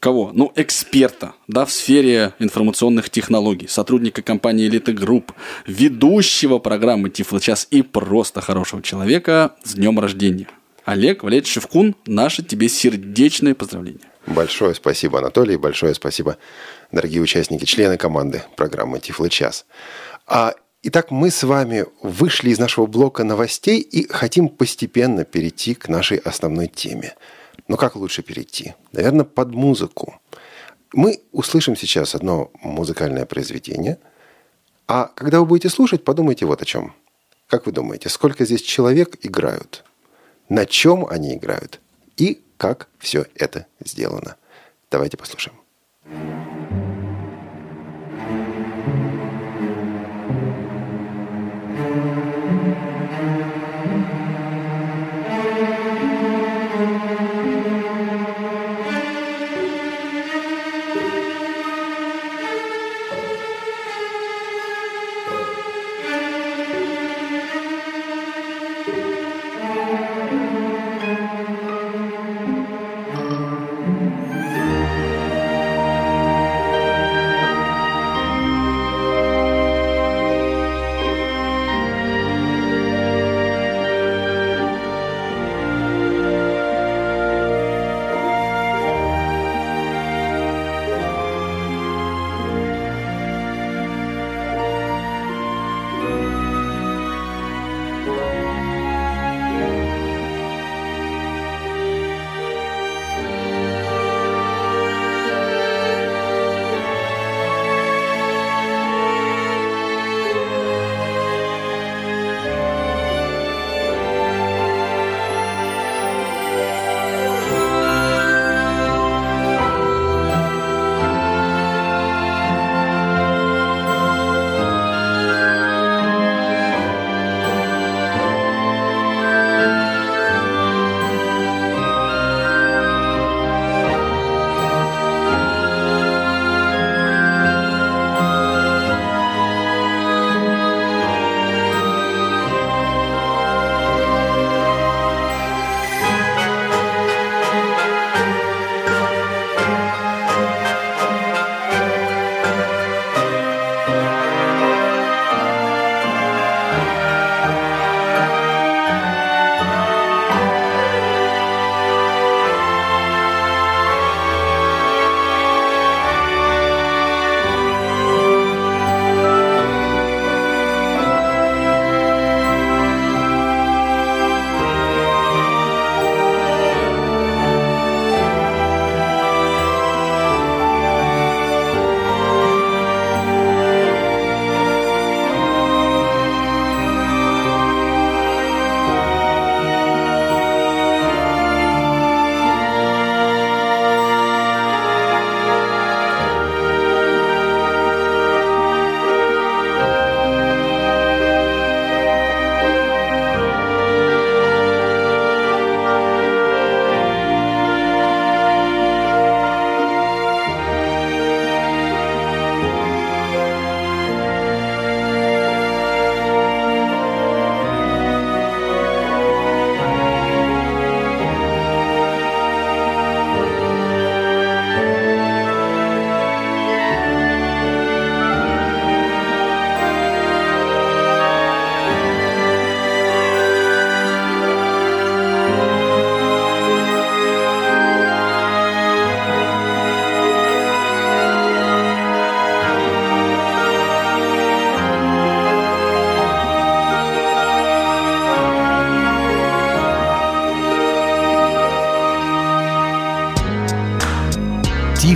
кого? 0.00 0.30
Ну, 0.32 0.50
эксперта, 0.56 1.34
да, 1.46 1.64
в 1.64 1.72
сфере 1.72 2.34
информационных 2.38 3.10
технологий, 3.10 3.68
сотрудника 3.68 4.22
компании 4.22 4.68
Elite 4.68 4.94
Group, 4.94 5.32
ведущего 5.66 6.58
программы 6.58 7.10
Тифлочас 7.10 7.68
и 7.70 7.82
просто 7.82 8.40
хорошего 8.40 8.82
человека 8.82 9.54
с 9.62 9.74
днем 9.74 10.00
рождения. 10.00 10.48
Олег 10.86 11.22
Валерьевич 11.22 11.52
Шевкун, 11.52 11.94
наше 12.06 12.42
тебе 12.42 12.68
сердечное 12.68 13.54
поздравление. 13.54 14.00
Большое 14.26 14.74
спасибо, 14.74 15.18
Анатолий, 15.18 15.56
большое 15.56 15.94
спасибо, 15.94 16.38
дорогие 16.90 17.20
участники, 17.20 17.64
члены 17.64 17.96
команды 17.96 18.42
программы 18.56 18.98
Тифлочас. 18.98 19.66
А 20.26 20.54
Итак, 20.82 21.10
мы 21.10 21.30
с 21.30 21.42
вами 21.42 21.84
вышли 22.02 22.48
из 22.48 22.58
нашего 22.58 22.86
блока 22.86 23.22
новостей 23.22 23.80
и 23.80 24.10
хотим 24.10 24.48
постепенно 24.48 25.26
перейти 25.26 25.74
к 25.74 25.90
нашей 25.90 26.16
основной 26.16 26.68
теме. 26.68 27.16
Но 27.70 27.76
как 27.76 27.94
лучше 27.94 28.22
перейти? 28.22 28.74
Наверное, 28.90 29.24
под 29.24 29.54
музыку. 29.54 30.20
Мы 30.92 31.22
услышим 31.30 31.76
сейчас 31.76 32.16
одно 32.16 32.50
музыкальное 32.64 33.26
произведение, 33.26 33.98
а 34.88 35.04
когда 35.06 35.38
вы 35.38 35.46
будете 35.46 35.68
слушать, 35.68 36.02
подумайте 36.02 36.46
вот 36.46 36.62
о 36.62 36.64
чем. 36.64 36.94
Как 37.46 37.66
вы 37.66 37.72
думаете, 37.72 38.08
сколько 38.08 38.44
здесь 38.44 38.62
человек 38.62 39.18
играют? 39.22 39.84
На 40.48 40.66
чем 40.66 41.06
они 41.06 41.36
играют? 41.36 41.80
И 42.16 42.42
как 42.56 42.88
все 42.98 43.26
это 43.36 43.66
сделано? 43.78 44.34
Давайте 44.90 45.16
послушаем. 45.16 45.54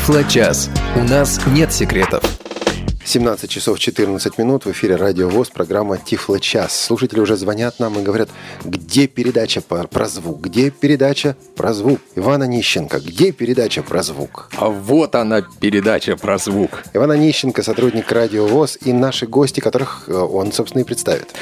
Тифло-час. 0.04 0.68
У 0.96 1.02
нас 1.02 1.40
нет 1.46 1.72
секретов. 1.72 2.22
17 3.06 3.48
часов 3.48 3.78
14 3.78 4.36
минут 4.36 4.66
в 4.66 4.70
эфире 4.70 4.96
Радио 4.96 5.30
ВОЗ, 5.30 5.48
программа 5.48 5.96
Тифло 5.96 6.38
час. 6.38 6.78
Слушатели 6.78 7.20
уже 7.20 7.36
звонят 7.36 7.78
нам 7.78 7.98
и 7.98 8.02
говорят, 8.02 8.28
где 8.64 9.06
передача 9.06 9.60
про, 9.60 10.06
звук, 10.06 10.40
где 10.40 10.70
передача 10.70 11.36
про 11.56 11.72
звук. 11.72 12.00
Ивана 12.16 12.44
Нищенко, 12.44 13.00
где 13.00 13.32
передача 13.32 13.82
про 13.82 14.02
звук? 14.02 14.50
А 14.56 14.68
вот 14.68 15.14
она, 15.14 15.42
передача 15.42 16.16
про 16.16 16.38
звук. 16.38 16.82
Ивана 16.94 17.16
Нищенко, 17.16 17.62
сотрудник 17.62 18.10
Радио 18.10 18.46
ВОЗ 18.46 18.78
и 18.84 18.92
наши 18.92 19.26
гости, 19.26 19.60
которых 19.60 20.04
э, 20.08 20.14
он, 20.14 20.52
собственно, 20.52 20.82
и 20.82 20.84
представит. 20.84 21.34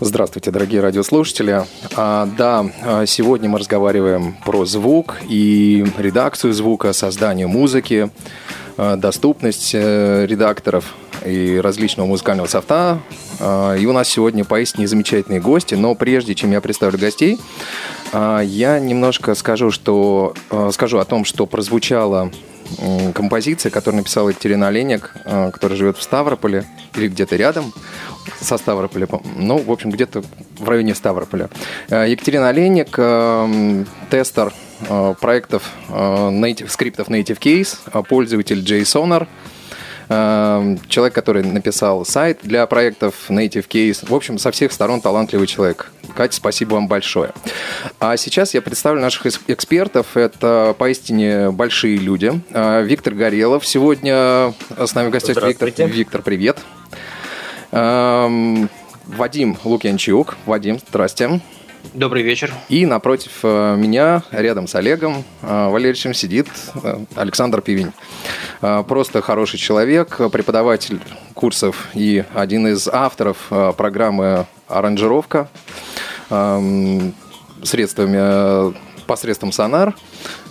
Здравствуйте, 0.00 0.50
дорогие 0.50 0.80
радиослушатели. 0.80 1.64
А, 1.96 2.28
да, 2.38 2.66
а, 2.82 3.06
сегодня 3.06 3.48
мы 3.48 3.58
разговариваем 3.58 4.36
про 4.44 4.64
звук 4.64 5.16
и 5.28 5.84
редакцию 5.98 6.52
звука, 6.52 6.92
создание 6.92 7.46
музыки, 7.46 8.10
а, 8.76 8.96
доступность 8.96 9.70
э, 9.74 10.26
редакторов 10.26 10.94
и 11.24 11.60
различного 11.62 12.06
музыкального 12.06 12.46
софта. 12.46 13.00
А, 13.40 13.74
и 13.74 13.86
у 13.86 13.92
нас 13.92 14.08
сегодня 14.08 14.44
поистине 14.44 14.86
замечательные 14.86 15.40
гости. 15.40 15.74
Но 15.74 15.94
прежде 15.94 16.34
чем 16.34 16.52
я 16.52 16.60
представлю 16.60 16.98
гостей, 16.98 17.38
а, 18.12 18.40
я 18.40 18.78
немножко 18.78 19.34
скажу, 19.34 19.70
что, 19.70 20.34
а, 20.50 20.70
скажу 20.72 20.98
о 20.98 21.04
том, 21.04 21.24
что 21.24 21.46
прозвучала 21.46 22.30
композиция, 23.14 23.70
которую 23.70 23.98
написала 23.98 24.28
Екатерина 24.28 24.68
Оленик, 24.68 25.12
которая 25.24 25.76
живет 25.76 25.96
в 25.98 26.02
Ставрополе 26.04 26.66
или 26.94 27.08
где-то 27.08 27.34
рядом 27.34 27.72
со 28.40 28.58
Ставрополя, 28.58 29.08
ну, 29.36 29.58
в 29.58 29.72
общем, 29.72 29.90
где-то 29.90 30.22
в 30.56 30.68
районе 30.68 30.94
Ставрополя. 30.94 31.50
Екатерина 31.88 32.50
Оленик, 32.50 32.96
тестер 34.08 34.52
проектов 35.20 35.64
native, 35.88 36.68
скриптов 36.68 37.08
Native 37.08 37.40
Case, 37.40 38.04
пользователь 38.04 38.60
JSONAR– 38.60 39.26
человек, 40.10 41.14
который 41.14 41.44
написал 41.44 42.04
сайт 42.04 42.40
для 42.42 42.66
проектов 42.66 43.14
Native 43.28 43.68
Case. 43.68 44.04
В 44.08 44.12
общем, 44.12 44.38
со 44.38 44.50
всех 44.50 44.72
сторон 44.72 45.00
талантливый 45.00 45.46
человек. 45.46 45.92
Катя, 46.16 46.34
спасибо 46.34 46.74
вам 46.74 46.88
большое. 46.88 47.30
А 48.00 48.16
сейчас 48.16 48.52
я 48.54 48.60
представлю 48.60 49.00
наших 49.00 49.26
экспертов. 49.46 50.16
Это 50.16 50.74
поистине 50.76 51.52
большие 51.52 51.96
люди. 51.96 52.32
Э, 52.50 52.82
Виктор 52.82 53.14
Горелов 53.14 53.64
сегодня 53.64 54.52
с 54.76 54.94
нами 54.94 55.08
в 55.08 55.10
гостях. 55.10 55.40
Виктор, 55.46 55.70
Виктор, 55.86 56.22
привет. 56.22 56.58
Эм, 57.70 58.68
Вадим 59.06 59.58
Лукьянчук. 59.62 60.36
Вадим, 60.44 60.80
здрасте. 60.88 61.40
Добрый 61.94 62.22
вечер. 62.22 62.54
И 62.68 62.86
напротив 62.86 63.40
э, 63.42 63.74
меня, 63.76 64.22
рядом 64.30 64.68
с 64.68 64.74
Олегом 64.76 65.24
э, 65.42 65.68
Валерьевичем, 65.68 66.14
сидит 66.14 66.46
э, 66.82 66.98
Александр 67.16 67.62
Пивень. 67.62 67.92
Просто 68.60 69.22
хороший 69.22 69.58
человек, 69.58 70.18
преподаватель 70.30 71.00
курсов 71.34 71.88
и 71.94 72.24
один 72.34 72.68
из 72.68 72.86
авторов 72.88 73.46
программы 73.48 74.46
«Аранжировка» 74.68 75.48
средствами 77.62 78.74
посредством 79.06 79.50
сонар. 79.50 79.96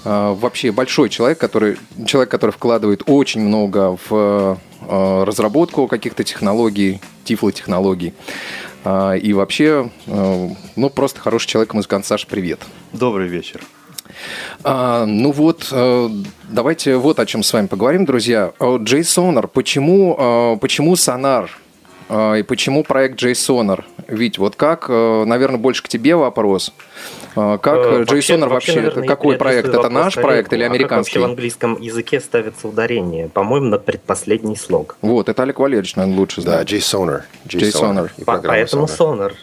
Вообще 0.03 0.71
большой 0.71 1.09
человек, 1.09 1.37
который, 1.37 1.77
человек, 2.07 2.31
который 2.31 2.51
вкладывает 2.51 3.03
очень 3.05 3.41
много 3.41 3.95
в 4.09 4.57
разработку 4.87 5.87
каких-то 5.87 6.23
технологий, 6.23 6.99
тифлотехнологий. 7.25 8.15
А, 8.83 9.13
и 9.13 9.33
вообще, 9.33 9.89
э, 10.07 10.49
ну, 10.75 10.89
просто 10.89 11.19
хороший 11.19 11.47
человек, 11.47 11.73
музыкант. 11.73 12.05
Саша, 12.05 12.25
привет. 12.27 12.59
Добрый 12.93 13.27
вечер. 13.27 13.61
А, 14.63 15.05
ну 15.05 15.31
вот, 15.31 15.67
э, 15.71 16.09
давайте 16.49 16.95
вот 16.95 17.19
о 17.19 17.25
чем 17.25 17.43
с 17.43 17.51
вами 17.51 17.67
поговорим, 17.67 18.05
друзья. 18.05 18.53
Джей 18.61 19.03
Сонар, 19.03 19.47
почему, 19.47 20.15
э, 20.17 20.57
почему 20.59 20.95
Сонар 20.95 21.49
и 22.11 22.43
почему 22.47 22.83
проект 22.83 23.19
Джей 23.19 23.35
Ведь 24.09 24.37
вот 24.37 24.55
как, 24.55 24.89
наверное, 24.89 25.57
больше 25.59 25.83
к 25.83 25.87
тебе 25.87 26.15
вопрос. 26.15 26.73
Как 27.35 27.65
э, 27.65 28.03
JSON 28.03 28.39
вообще, 28.39 28.47
вообще 28.47 28.75
наверное, 28.75 29.07
какой 29.07 29.37
проект? 29.37 29.69
Это 29.69 29.89
наш 29.89 30.15
проект 30.15 30.51
или 30.53 30.63
американский? 30.63 31.19
А 31.19 31.21
как 31.21 31.29
в 31.29 31.31
английском 31.31 31.79
языке 31.79 32.19
ставится 32.19 32.67
ударение? 32.67 33.29
По-моему, 33.29 33.67
на 33.67 33.77
предпоследний 33.77 34.57
слог. 34.57 34.97
Вот, 35.01 35.29
это 35.29 35.43
Олег 35.43 35.59
Валерьевич, 35.59 35.95
наверное, 35.95 36.19
лучше 36.19 36.41
знает. 36.41 36.67
Да, 36.67 36.75
JSONer. 36.75 37.21
JSONer. 37.45 38.09
Поэтому 38.25 38.85
Sonar. 38.85 39.33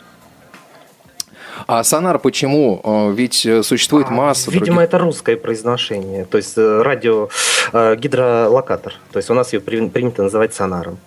А 1.67 1.83
сонар 1.83 2.19
почему? 2.19 2.81
Э, 2.85 3.13
ведь 3.13 3.47
э, 3.47 3.63
существует 3.63 4.09
а, 4.09 4.13
масса. 4.13 4.51
Видимо, 4.51 4.77
других... 4.77 4.89
это 4.89 4.99
русское 4.99 5.37
произношение. 5.37 6.25
То 6.25 6.37
есть 6.37 6.57
радио 6.57 7.29
гидролокатор. 7.73 8.95
То 9.13 9.19
есть 9.19 9.31
у 9.31 9.35
нас 9.35 9.53
ее 9.53 9.61
принято 9.61 10.23
называть 10.23 10.55
сонаром. 10.55 10.99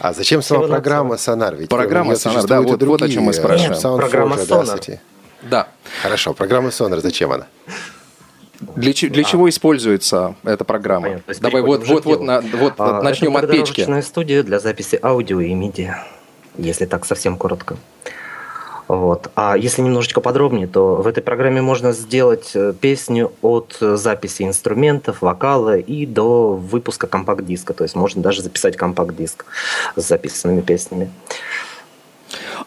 А 0.00 0.14
зачем 0.14 0.42
сама 0.42 0.66
программа 0.66 1.16
Сонар? 1.18 1.54
Ведь 1.54 1.68
программа 1.68 2.16
Сонар, 2.16 2.46
да, 2.46 2.62
вот, 2.62 2.82
вот 2.82 3.02
о 3.02 3.08
чем 3.08 3.24
мы 3.24 3.32
спрашиваем. 3.34 3.72
Нет, 3.72 3.82
программа 3.82 4.38
Сонар. 4.38 4.80
Да. 5.42 5.68
Хорошо, 6.02 6.34
программа 6.34 6.68
Sonar, 6.68 7.00
зачем 7.00 7.32
она? 7.32 7.46
Для, 8.76 8.92
для 8.92 9.22
а. 9.22 9.24
чего 9.24 9.48
используется 9.48 10.34
эта 10.44 10.64
программа? 10.64 11.08
Понятно, 11.08 11.34
Давай 11.40 11.62
вот, 11.62 11.86
вот, 11.86 12.04
вот, 12.04 12.20
на, 12.20 12.42
вот 12.42 12.74
а, 12.76 13.00
начнем 13.00 13.34
от 13.36 13.50
печки. 13.50 13.80
Это 13.80 14.02
студия 14.02 14.42
для 14.42 14.58
записи 14.58 14.98
аудио 15.02 15.40
и 15.40 15.54
медиа, 15.54 16.04
если 16.58 16.84
так 16.84 17.06
совсем 17.06 17.38
коротко. 17.38 17.78
Вот. 18.90 19.30
А 19.36 19.56
если 19.56 19.82
немножечко 19.82 20.20
подробнее, 20.20 20.66
то 20.66 20.96
в 20.96 21.06
этой 21.06 21.22
программе 21.22 21.62
можно 21.62 21.92
сделать 21.92 22.50
э, 22.54 22.72
песню 22.72 23.30
от 23.40 23.76
записи 23.80 24.42
инструментов, 24.42 25.22
вокала 25.22 25.78
и 25.78 26.06
до 26.06 26.54
выпуска 26.54 27.06
компакт-диска. 27.06 27.72
То 27.72 27.84
есть 27.84 27.94
можно 27.94 28.20
даже 28.20 28.42
записать 28.42 28.76
компакт-диск 28.76 29.44
с 29.94 30.08
записанными 30.08 30.60
песнями. 30.60 31.08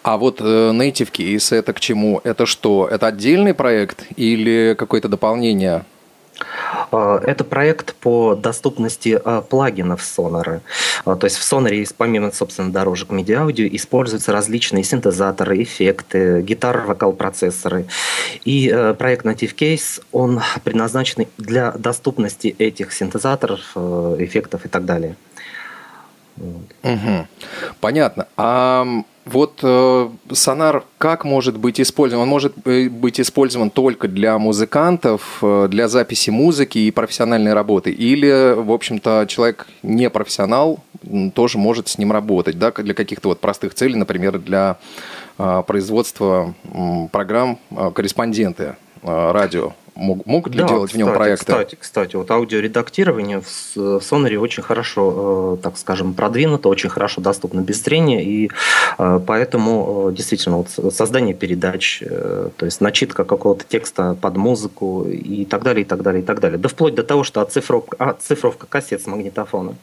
А 0.02 0.16
вот 0.16 0.40
э, 0.40 0.44
Native 0.72 1.12
Case 1.12 1.54
это 1.54 1.74
к 1.74 1.82
чему? 1.82 2.22
Это 2.24 2.46
что? 2.46 2.88
Это 2.90 3.08
отдельный 3.08 3.54
проект 3.54 4.06
или 4.16 4.76
какое-то 4.80 5.10
дополнение 5.10 5.84
это 6.92 7.44
проект 7.44 7.96
по 7.96 8.36
доступности 8.36 9.20
а, 9.24 9.42
плагинов 9.42 10.02
Sonar. 10.02 10.62
А, 11.06 11.16
то 11.16 11.26
есть 11.26 11.38
в 11.38 11.42
Sonar, 11.42 11.94
помимо, 11.98 12.32
собственно, 12.32 12.72
дорожек 12.72 13.10
MIDI-аудио, 13.10 13.68
используются 13.76 14.32
различные 14.32 14.84
синтезаторы, 14.84 15.62
эффекты, 15.62 16.42
гитар-вокал-процессоры. 16.42 17.86
И 18.46 18.70
э, 18.74 18.94
проект 18.94 19.26
Native 19.26 19.56
Case, 19.56 20.02
он 20.12 20.42
предназначен 20.64 21.26
для 21.38 21.72
доступности 21.72 22.56
этих 22.60 22.94
синтезаторов, 22.94 23.62
э, 23.76 24.18
эффектов 24.20 24.66
и 24.66 24.70
так 24.70 24.86
далее. 24.86 25.16
Угу. 26.38 27.28
Понятно. 27.80 28.28
А 28.38 28.86
вот 29.26 29.60
э, 29.62 30.10
сонар 30.32 30.84
как 30.98 31.24
может 31.24 31.58
быть 31.58 31.80
использован? 31.80 32.24
Он 32.24 32.30
может 32.30 32.54
э, 32.68 32.90
быть 32.90 33.22
использован 33.22 33.70
только 33.70 34.08
для 34.08 34.38
музыкантов, 34.38 35.40
э, 35.42 35.68
для 35.70 35.88
записи 35.88 36.30
музыки 36.30 36.80
и 36.80 36.92
профессиональной 36.92 37.54
работы? 37.54 37.92
Или, 37.92 38.54
в 38.54 38.72
общем-то, 38.72 39.26
человек 39.28 39.68
не 39.82 40.10
профессионал 40.10 40.80
тоже 41.36 41.58
может 41.58 41.88
с 41.88 41.98
ним 41.98 42.12
работать, 42.12 42.58
да, 42.58 42.72
для 42.72 42.94
каких-то 42.94 43.30
вот 43.30 43.40
простых 43.40 43.74
целей, 43.74 43.96
например, 43.96 44.40
для 44.40 44.78
э, 45.38 45.64
производства 45.66 46.54
э, 46.64 47.08
программ 47.12 47.60
э, 47.72 47.92
корреспонденты 47.94 48.76
э, 49.04 49.32
радио? 49.32 49.74
Мог, 49.96 50.26
могут 50.26 50.54
ли 50.54 50.62
да, 50.62 50.68
делать 50.68 50.90
кстати, 50.90 51.04
в 51.04 51.06
нем 51.06 51.16
проекты? 51.16 51.46
Кстати, 51.46 51.78
кстати, 51.80 52.16
вот 52.16 52.32
аудиоредактирование 52.32 53.42
в, 53.42 53.76
в 53.76 54.00
Sonar 54.00 54.36
очень 54.38 54.64
хорошо, 54.64 55.58
э, 55.60 55.64
так 55.64 55.78
скажем, 55.78 56.16
продвинуто, 56.16 56.68
очень 56.68 56.90
хорошо 56.90 57.22
доступно 57.22 57.60
без 57.62 57.84
зрения, 57.84 58.24
и 58.24 58.50
э, 58.98 59.20
поэтому 59.26 60.10
э, 60.10 60.16
действительно 60.16 60.58
вот 60.58 60.94
создание 60.94 61.36
передач, 61.36 62.02
э, 62.02 62.50
то 62.58 62.66
есть 62.66 62.82
начитка 62.82 63.24
какого-то 63.24 63.66
текста 63.68 64.18
под 64.20 64.36
музыку 64.36 65.06
и 65.08 65.46
так 65.46 65.62
далее, 65.62 65.84
и 65.84 65.86
так 65.86 66.02
далее, 66.02 66.24
и 66.24 66.26
так 66.26 66.40
далее. 66.40 66.58
Да 66.58 66.70
вплоть 66.70 66.96
до 66.96 67.04
того, 67.04 67.24
что 67.24 67.42
оцифровка, 67.42 67.96
оцифровка 67.98 68.66
кассет 68.66 69.02
с 69.04 69.06
магнитофона. 69.06 69.76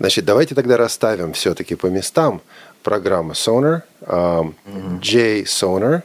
Значит, 0.00 0.24
давайте 0.24 0.56
тогда 0.56 0.76
расставим 0.76 1.34
все-таки 1.34 1.76
по 1.76 1.86
местам 1.86 2.40
программы 2.82 3.34
Sonar, 3.34 3.82
э, 4.00 4.06
mm-hmm. 4.06 5.00
JSonar, 5.00 6.02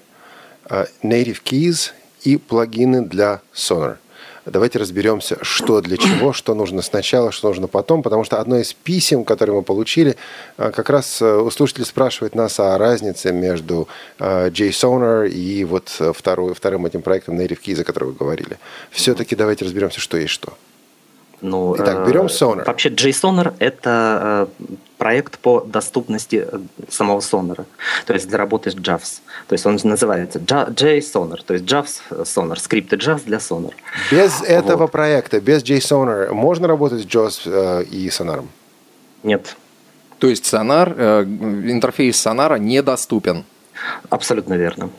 э, 0.69 0.85
Native 1.01 1.41
Keys 1.43 1.93
и 2.23 2.37
плагины 2.37 3.05
для 3.05 3.41
Sonar. 3.53 3.97
Давайте 4.45 4.79
разберемся, 4.79 5.37
что 5.41 5.81
для 5.81 5.97
чего, 5.97 6.33
что 6.33 6.55
нужно 6.55 6.81
сначала, 6.81 7.31
что 7.31 7.49
нужно 7.49 7.67
потом, 7.67 8.01
потому 8.01 8.23
что 8.23 8.39
одно 8.39 8.57
из 8.57 8.73
писем, 8.73 9.23
которые 9.23 9.55
мы 9.55 9.63
получили, 9.63 10.15
э, 10.57 10.71
как 10.71 10.89
раз 10.89 11.21
э, 11.21 11.35
у 11.37 11.51
слушателей 11.51 11.85
спрашивает 11.85 12.35
нас 12.35 12.59
о 12.59 12.77
разнице 12.77 13.31
между 13.31 13.87
э, 14.17 14.49
JSONAR 14.49 15.29
и 15.29 15.63
вот 15.65 15.89
второй, 16.15 16.53
вторым 16.53 16.85
этим 16.85 17.01
проектом 17.01 17.39
Native 17.39 17.59
Keys, 17.63 17.81
о 17.81 17.83
котором 17.83 18.09
вы 18.09 18.13
говорили. 18.15 18.57
Все-таки 18.91 19.35
давайте 19.35 19.65
разберемся, 19.65 19.99
что 19.99 20.17
есть 20.17 20.33
что. 20.33 20.53
Ну, 21.41 21.75
Итак, 21.77 22.07
берем 22.07 22.25
Sonar. 22.25 22.65
Вообще 22.65 22.89
JSONAR– 22.89 23.53
это 23.59 24.49
проект 24.97 25.39
по 25.39 25.61
доступности 25.61 26.45
э, 26.51 26.59
самого 26.89 27.21
сонора, 27.21 27.65
то 28.05 28.13
есть 28.13 28.27
для 28.27 28.37
работы 28.37 28.69
с 28.69 28.75
JAWS. 28.75 29.21
То 29.47 29.53
есть 29.53 29.65
он 29.65 29.79
называется 29.83 30.39
JSonar, 30.39 31.39
то 31.45 31.53
есть 31.53 31.65
JAWS 31.65 32.25
Sonar, 32.25 32.59
скрипты 32.59 32.97
JAWS 32.97 33.23
для 33.25 33.37
Sonar. 33.37 33.73
Без 34.11 34.41
этого 34.41 34.83
вот. 34.83 34.91
проекта, 34.91 35.39
без 35.39 35.63
JSonar 35.63 36.33
можно 36.33 36.67
работать 36.67 37.03
с 37.03 37.05
JAWS 37.05 37.41
э, 37.45 37.83
и 37.85 38.09
Sonar? 38.09 38.45
Нет. 39.23 39.55
То 40.19 40.27
есть 40.27 40.45
сонар, 40.45 40.93
э, 40.97 41.23
интерфейс 41.23 42.19
сонара 42.19 42.55
недоступен. 42.55 43.45
Абсолютно 44.09 44.55
верно. 44.55 44.89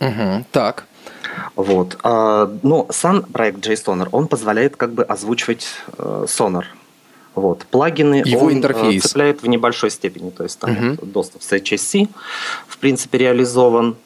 Угу. 0.00 0.44
Так. 0.52 0.84
Вот. 1.56 1.98
А, 2.02 2.50
но 2.62 2.86
сам 2.90 3.22
проект 3.22 3.66
JSONAR, 3.66 4.08
он 4.12 4.28
позволяет 4.28 4.76
как 4.76 4.92
бы 4.92 5.04
озвучивать 5.04 5.66
э, 5.98 6.26
Sonar. 6.28 6.64
Вот. 7.34 7.64
Плагины 7.70 8.22
Его 8.26 8.46
он 8.46 8.54
интерфейс. 8.54 9.02
цепляет 9.02 9.42
в 9.42 9.46
небольшой 9.46 9.90
степени, 9.90 10.30
то 10.30 10.42
есть 10.42 10.58
там 10.58 10.96
вот 11.00 11.12
доступ 11.12 11.42
с 11.42 11.52
HSC 11.52 12.08
в 12.68 12.78
принципе 12.78 13.18
реализован. 13.18 13.96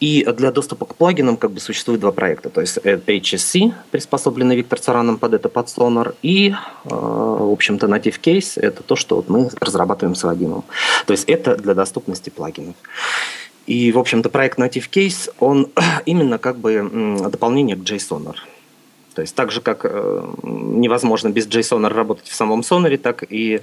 И 0.00 0.24
для 0.36 0.50
доступа 0.50 0.84
к 0.84 0.96
плагинам 0.96 1.36
как 1.36 1.52
бы 1.52 1.60
существует 1.60 2.00
два 2.00 2.10
проекта, 2.10 2.50
то 2.50 2.60
есть 2.60 2.78
э, 2.82 2.96
HSC, 2.96 3.72
приспособленный 3.92 4.56
Виктор 4.56 4.80
Цараном 4.80 5.16
под 5.16 5.34
это, 5.34 5.48
под 5.48 5.68
Sonar, 5.68 6.16
и, 6.22 6.50
э, 6.50 6.54
в 6.88 7.52
общем-то, 7.52 7.86
Native 7.86 8.20
Case, 8.20 8.60
это 8.60 8.82
то, 8.82 8.96
что 8.96 9.16
вот 9.16 9.28
мы 9.28 9.48
разрабатываем 9.60 10.16
с 10.16 10.24
Вадимом. 10.24 10.64
То 11.06 11.12
есть 11.12 11.28
это 11.28 11.54
для 11.54 11.74
доступности 11.74 12.30
плагинов. 12.30 12.74
И, 13.66 13.92
в 13.92 13.98
общем-то, 13.98 14.28
проект 14.28 14.58
Native 14.58 14.88
Case, 14.90 15.32
он 15.38 15.68
именно 16.06 16.38
как 16.38 16.58
бы 16.58 17.18
дополнение 17.30 17.76
к 17.76 17.80
JSONAR. 17.80 18.36
То 19.14 19.22
есть 19.22 19.34
так 19.34 19.50
же, 19.50 19.60
как 19.60 19.80
э, 19.84 20.24
невозможно 20.42 21.28
без 21.28 21.46
JSONAR 21.46 21.92
работать 21.92 22.28
в 22.28 22.34
самом 22.34 22.60
Sonar, 22.60 22.96
так 22.96 23.24
и 23.28 23.60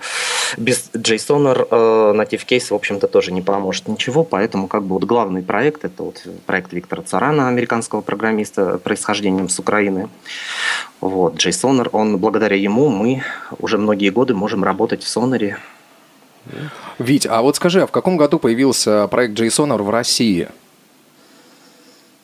без 0.58 0.90
JSONAR 0.94 1.68
э, 1.70 2.14
Native 2.16 2.46
Case, 2.48 2.68
в 2.70 2.74
общем-то, 2.74 3.08
тоже 3.08 3.32
не 3.32 3.42
поможет 3.42 3.88
ничего. 3.88 4.24
Поэтому 4.24 4.68
как 4.68 4.84
бы 4.84 4.94
вот 4.94 5.04
главный 5.06 5.42
проект, 5.42 5.86
это 5.86 6.04
вот 6.04 6.24
проект 6.46 6.74
Виктора 6.74 7.02
Царана, 7.04 7.48
американского 7.48 8.02
программиста, 8.02 8.78
происхождением 8.78 9.50
с 9.50 9.60
Украины. 9.60 10.10
Вот, 11.02 11.36
JSONAR, 11.36 11.90
он, 11.92 12.18
благодаря 12.18 12.56
ему 12.56 12.90
мы 12.90 13.24
уже 13.58 13.78
многие 13.78 14.10
годы 14.10 14.34
можем 14.36 14.64
работать 14.64 15.04
в 15.04 15.08
Sonar. 15.08 15.56
Вить, 16.98 17.28
а 17.30 17.42
вот 17.42 17.56
скажи, 17.56 17.82
а 17.82 17.88
в 17.88 17.92
каком 17.92 18.18
году 18.18 18.40
появился 18.40 19.08
проект 19.08 19.40
JSONAR 19.40 19.82
в 19.82 19.90
России? 19.90 20.50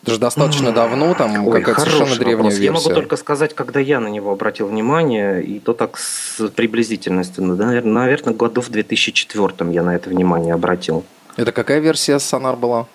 Это 0.03 0.13
же 0.13 0.19
достаточно 0.19 0.71
давно, 0.71 1.15
там 1.15 1.47
Ой, 1.47 1.61
какая-то 1.61 1.81
хороший 1.81 1.93
совершенно 1.93 2.19
древняя 2.19 2.37
вопрос. 2.37 2.53
Я 2.53 2.71
версия. 2.71 2.89
могу 2.89 2.93
только 2.93 3.15
сказать, 3.17 3.55
когда 3.55 3.79
я 3.79 3.99
на 3.99 4.07
него 4.07 4.31
обратил 4.31 4.67
внимание, 4.67 5.43
и 5.43 5.59
то 5.59 5.73
так 5.73 5.97
с 5.97 6.47
приблизительностью. 6.49 7.43
Ну, 7.43 7.55
да, 7.55 7.65
наверное, 7.81 8.35
году 8.35 8.61
в 8.61 8.69
2004 8.69 9.71
я 9.71 9.81
на 9.81 9.95
это 9.95 10.11
внимание 10.11 10.53
обратил. 10.53 11.03
Это 11.37 11.51
какая 11.51 11.79
версия 11.79 12.17
Sonar 12.17 12.55
была? 12.55 12.85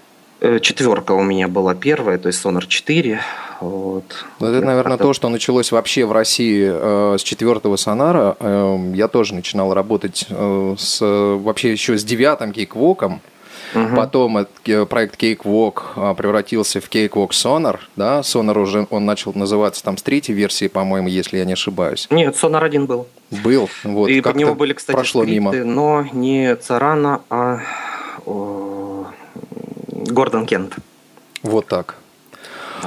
Э, 0.40 0.58
Четверка 0.60 1.12
у 1.12 1.22
меня 1.22 1.48
была 1.48 1.74
первая, 1.74 2.18
то 2.18 2.28
есть 2.28 2.44
Sonar 2.44 2.66
4. 2.66 3.20
Вот. 3.60 4.04
Ну, 4.38 4.46
Это, 4.46 4.64
наверное, 4.64 4.92
как-то- 4.96 5.04
то, 5.08 5.12
что 5.12 5.28
началось 5.28 5.70
вообще 5.70 6.06
в 6.06 6.12
России 6.12 6.70
э, 6.72 7.16
с 7.18 7.22
четвертого 7.22 7.76
сонара. 7.76 8.36
Э, 8.40 8.78
я 8.94 9.08
тоже 9.08 9.34
начинал 9.34 9.74
работать 9.74 10.26
э, 10.30 10.74
с 10.78 11.00
вообще 11.02 11.72
еще 11.72 11.98
с 11.98 12.04
девятым 12.04 12.52
кейквоком. 12.52 13.20
Мгм. 13.74 13.94
Потом 13.96 14.38
этот, 14.38 14.50
э, 14.66 14.86
проект 14.86 15.22
Cakewalk 15.22 15.82
э, 15.94 16.14
превратился 16.16 16.80
в 16.80 16.88
Cakewalk 16.88 17.30
Sonar. 17.30 17.78
Да? 17.96 18.20
Sonar 18.20 18.58
уже 18.58 18.86
он 18.90 19.04
начал 19.04 19.32
называться 19.34 19.84
там 19.84 19.96
с 19.98 20.02
третьей 20.02 20.34
версии, 20.34 20.68
по-моему, 20.68 21.08
если 21.08 21.36
я 21.38 21.44
не 21.44 21.52
ошибаюсь. 21.52 22.06
Нет, 22.10 22.34
Sonar 22.34 22.64
1 22.64 22.86
был. 22.86 23.06
Был. 23.30 23.68
Вот, 23.84 24.08
и 24.08 24.20
под 24.22 24.36
него 24.36 24.54
были, 24.54 24.72
кстати, 24.72 24.96
прошло 24.96 25.22
скрипты, 25.22 25.58
мимо. 25.58 25.64
но 25.72 26.06
не 26.12 26.56
Царана, 26.56 27.20
а 27.30 27.60
Гордон 30.00 30.46
Кент. 30.46 30.76
Вот 31.42 31.66
так. 31.66 31.96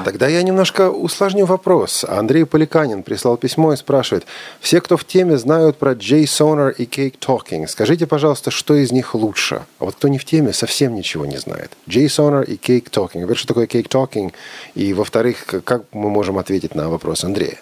Тогда 0.04 0.28
я 0.28 0.42
немножко 0.42 0.90
усложню 0.90 1.46
вопрос. 1.46 2.04
Андрей 2.04 2.46
Поликанин 2.46 3.04
прислал 3.04 3.38
письмо 3.38 3.74
и 3.74 3.76
спрашивает. 3.76 4.26
Все, 4.60 4.82
кто 4.82 4.98
в 4.98 5.06
теме, 5.06 5.38
знают 5.38 5.78
про 5.78 5.94
JSONAR 5.94 6.74
и 6.74 6.86
Cake 6.86 7.20
Talking. 7.20 7.68
Скажите, 7.68 8.08
пожалуйста, 8.08 8.50
что 8.50 8.74
из 8.74 8.92
них 8.92 9.14
лучше? 9.14 9.62
А 9.80 9.86
вот 9.86 9.96
кто 9.96 10.08
не 10.08 10.18
в 10.18 10.26
теме, 10.26 10.52
совсем 10.54 10.96
ничего 10.96 11.26
не 11.26 11.38
знает. 11.38 11.72
JSONAR 11.88 12.46
и 12.46 12.56
Cake 12.56 12.90
Talking. 12.90 13.22
Во-первых, 13.22 13.38
что 13.38 13.48
такое 13.48 13.68
Cake 13.68 13.88
Talking? 13.88 14.34
И, 14.74 14.94
во-вторых, 14.94 15.46
как 15.64 15.84
мы 15.92 16.10
можем 16.10 16.38
ответить 16.38 16.76
на 16.76 16.90
вопрос 16.90 17.24
Андрея? 17.24 17.62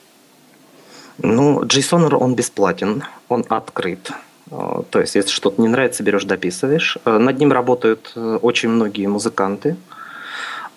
Ну, 1.17 1.63
JSONAR, 1.63 2.15
он 2.15 2.35
бесплатен, 2.35 3.03
он 3.27 3.45
открыт. 3.49 4.11
Э, 4.51 4.81
То 4.89 4.99
есть, 4.99 5.15
если 5.15 5.31
что-то 5.31 5.61
не 5.61 5.67
нравится, 5.67 6.03
берешь, 6.03 6.25
дописываешь. 6.25 6.97
Э, 7.05 7.17
Над 7.17 7.39
ним 7.39 7.51
работают 7.51 8.11
э, 8.15 8.39
очень 8.41 8.69
многие 8.69 9.07
музыканты. 9.07 9.75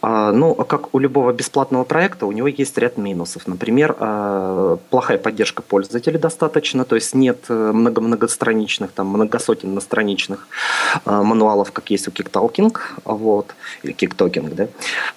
А, 0.03 0.33
Ну, 0.33 0.55
как 0.55 0.95
у 0.95 0.99
любого 0.99 1.33
бесплатного 1.33 1.85
проекта, 1.85 2.27
у 2.27 2.33
него 2.33 2.47
есть 2.47 2.77
ряд 2.79 2.99
минусов. 2.99 3.47
Например, 3.47 3.97
э, 3.99 4.77
плохая 4.91 5.19
поддержка 5.19 5.63
пользователей 5.63 6.19
достаточно, 6.19 6.85
то 6.85 6.95
есть 6.95 7.15
нет 7.15 7.49
много-многостраничных, 7.49 8.93
там, 8.93 9.07
многосотенностраничных 9.09 10.47
мануалов, 11.07 11.73
как 11.73 11.91
есть 11.91 12.07
у 12.07 12.11
KickTalking, 12.11 12.77
вот, 13.05 13.55
или 13.83 13.95
KickTalking, 13.95 14.55
да, 14.55 14.69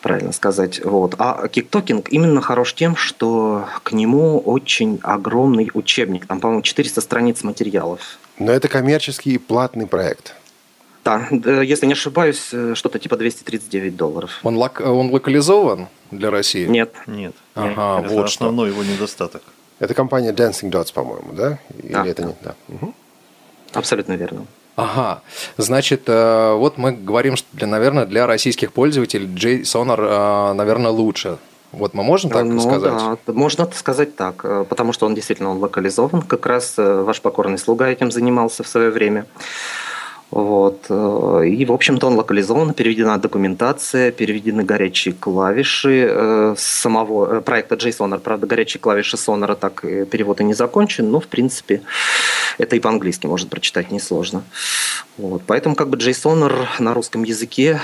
правильно 0.01 0.31
сказать. 0.31 0.81
Вот. 0.85 1.15
А 1.17 1.47
KickTalking 1.47 2.07
именно 2.09 2.41
хорош 2.41 2.73
тем, 2.73 2.95
что 2.95 3.65
к 3.83 3.91
нему 3.91 4.39
очень 4.39 4.99
огромный 5.03 5.69
учебник, 5.73 6.27
там, 6.27 6.39
по-моему, 6.39 6.61
400 6.61 7.01
страниц 7.01 7.43
материалов. 7.43 7.99
Но 8.39 8.51
это 8.51 8.67
коммерческий 8.67 9.31
и 9.33 9.37
платный 9.37 9.87
проект. 9.87 10.33
Да, 11.03 11.27
да, 11.31 11.61
если 11.61 11.85
не 11.85 11.93
ошибаюсь, 11.93 12.49
э, 12.51 12.73
что-то 12.75 12.99
типа 12.99 13.15
239 13.17 13.95
долларов. 13.95 14.39
Он, 14.43 14.57
лок- 14.57 14.81
он 14.81 15.09
локализован 15.11 15.87
для 16.11 16.29
России? 16.29 16.65
Нет, 16.65 16.93
Нет. 17.07 17.33
Ага, 17.55 18.01
это 18.05 18.13
вот 18.13 18.29
что. 18.29 18.45
основной 18.45 18.69
его 18.69 18.83
недостаток. 18.83 19.41
Это 19.79 19.93
компания 19.93 20.31
Dancing 20.33 20.69
Dots, 20.69 20.91
по-моему, 20.93 21.31
да? 21.33 21.59
Или 21.81 21.93
Да, 21.93 22.05
это 22.05 22.21
да. 22.23 22.27
не... 22.27 22.35
Да. 22.41 22.55
Мгм. 22.67 22.93
абсолютно 23.73 24.13
верно. 24.13 24.45
Ага, 24.75 25.21
значит, 25.57 26.03
э, 26.07 26.53
вот 26.53 26.77
мы 26.77 26.91
говорим, 26.91 27.35
что, 27.37 27.47
для, 27.53 27.67
наверное, 27.67 28.05
для 28.05 28.27
российских 28.27 28.73
пользователей 28.73 29.25
JSONAR, 29.27 30.51
э, 30.51 30.53
наверное, 30.53 30.91
лучше. 30.91 31.37
Вот 31.71 31.93
мы 31.93 32.03
можем 32.03 32.31
так 32.31 32.45
Ну 32.45 32.59
сказать? 32.61 32.93
да, 33.25 33.33
можно 33.33 33.69
сказать 33.73 34.15
так, 34.15 34.41
э, 34.43 34.65
потому 34.67 34.93
что 34.93 35.05
он 35.05 35.15
действительно 35.15 35.51
он 35.51 35.57
локализован. 35.57 36.21
Как 36.21 36.45
раз 36.45 36.75
э, 36.77 37.01
ваш 37.03 37.21
покорный 37.21 37.57
слуга 37.57 37.87
этим 37.87 38.09
занимался 38.11 38.63
в 38.63 38.67
свое 38.67 38.89
время. 38.89 39.25
Вот. 40.31 40.85
э, 40.89 41.43
И, 41.47 41.65
в 41.65 41.71
общем-то, 41.73 42.07
он 42.07 42.15
локализован, 42.15 42.73
переведена 42.73 43.17
документация, 43.17 44.11
переведены 44.11 44.63
горячие 44.63 45.13
клавиши 45.13 46.55
самого 46.57 47.41
проекта 47.41 47.75
JSONAR. 47.75 48.19
Правда, 48.19 48.47
горячие 48.47 48.79
клавиши 48.79 49.17
Sonar 49.17 49.55
так 49.55 49.81
перевод 49.81 50.39
и 50.41 50.45
не 50.45 50.53
закончен, 50.53 51.11
но, 51.11 51.19
в 51.19 51.27
принципе, 51.27 51.81
это 52.57 52.75
и 52.75 52.79
по-английски 52.79 53.27
может 53.27 53.49
прочитать 53.49 53.91
несложно. 53.91 54.43
Вот. 55.17 55.41
Поэтому 55.45 55.75
как 55.75 55.89
бы 55.89 55.97
JSONAR 55.97 56.65
на 56.79 56.93
русском 56.93 57.23
языке, 57.23 57.81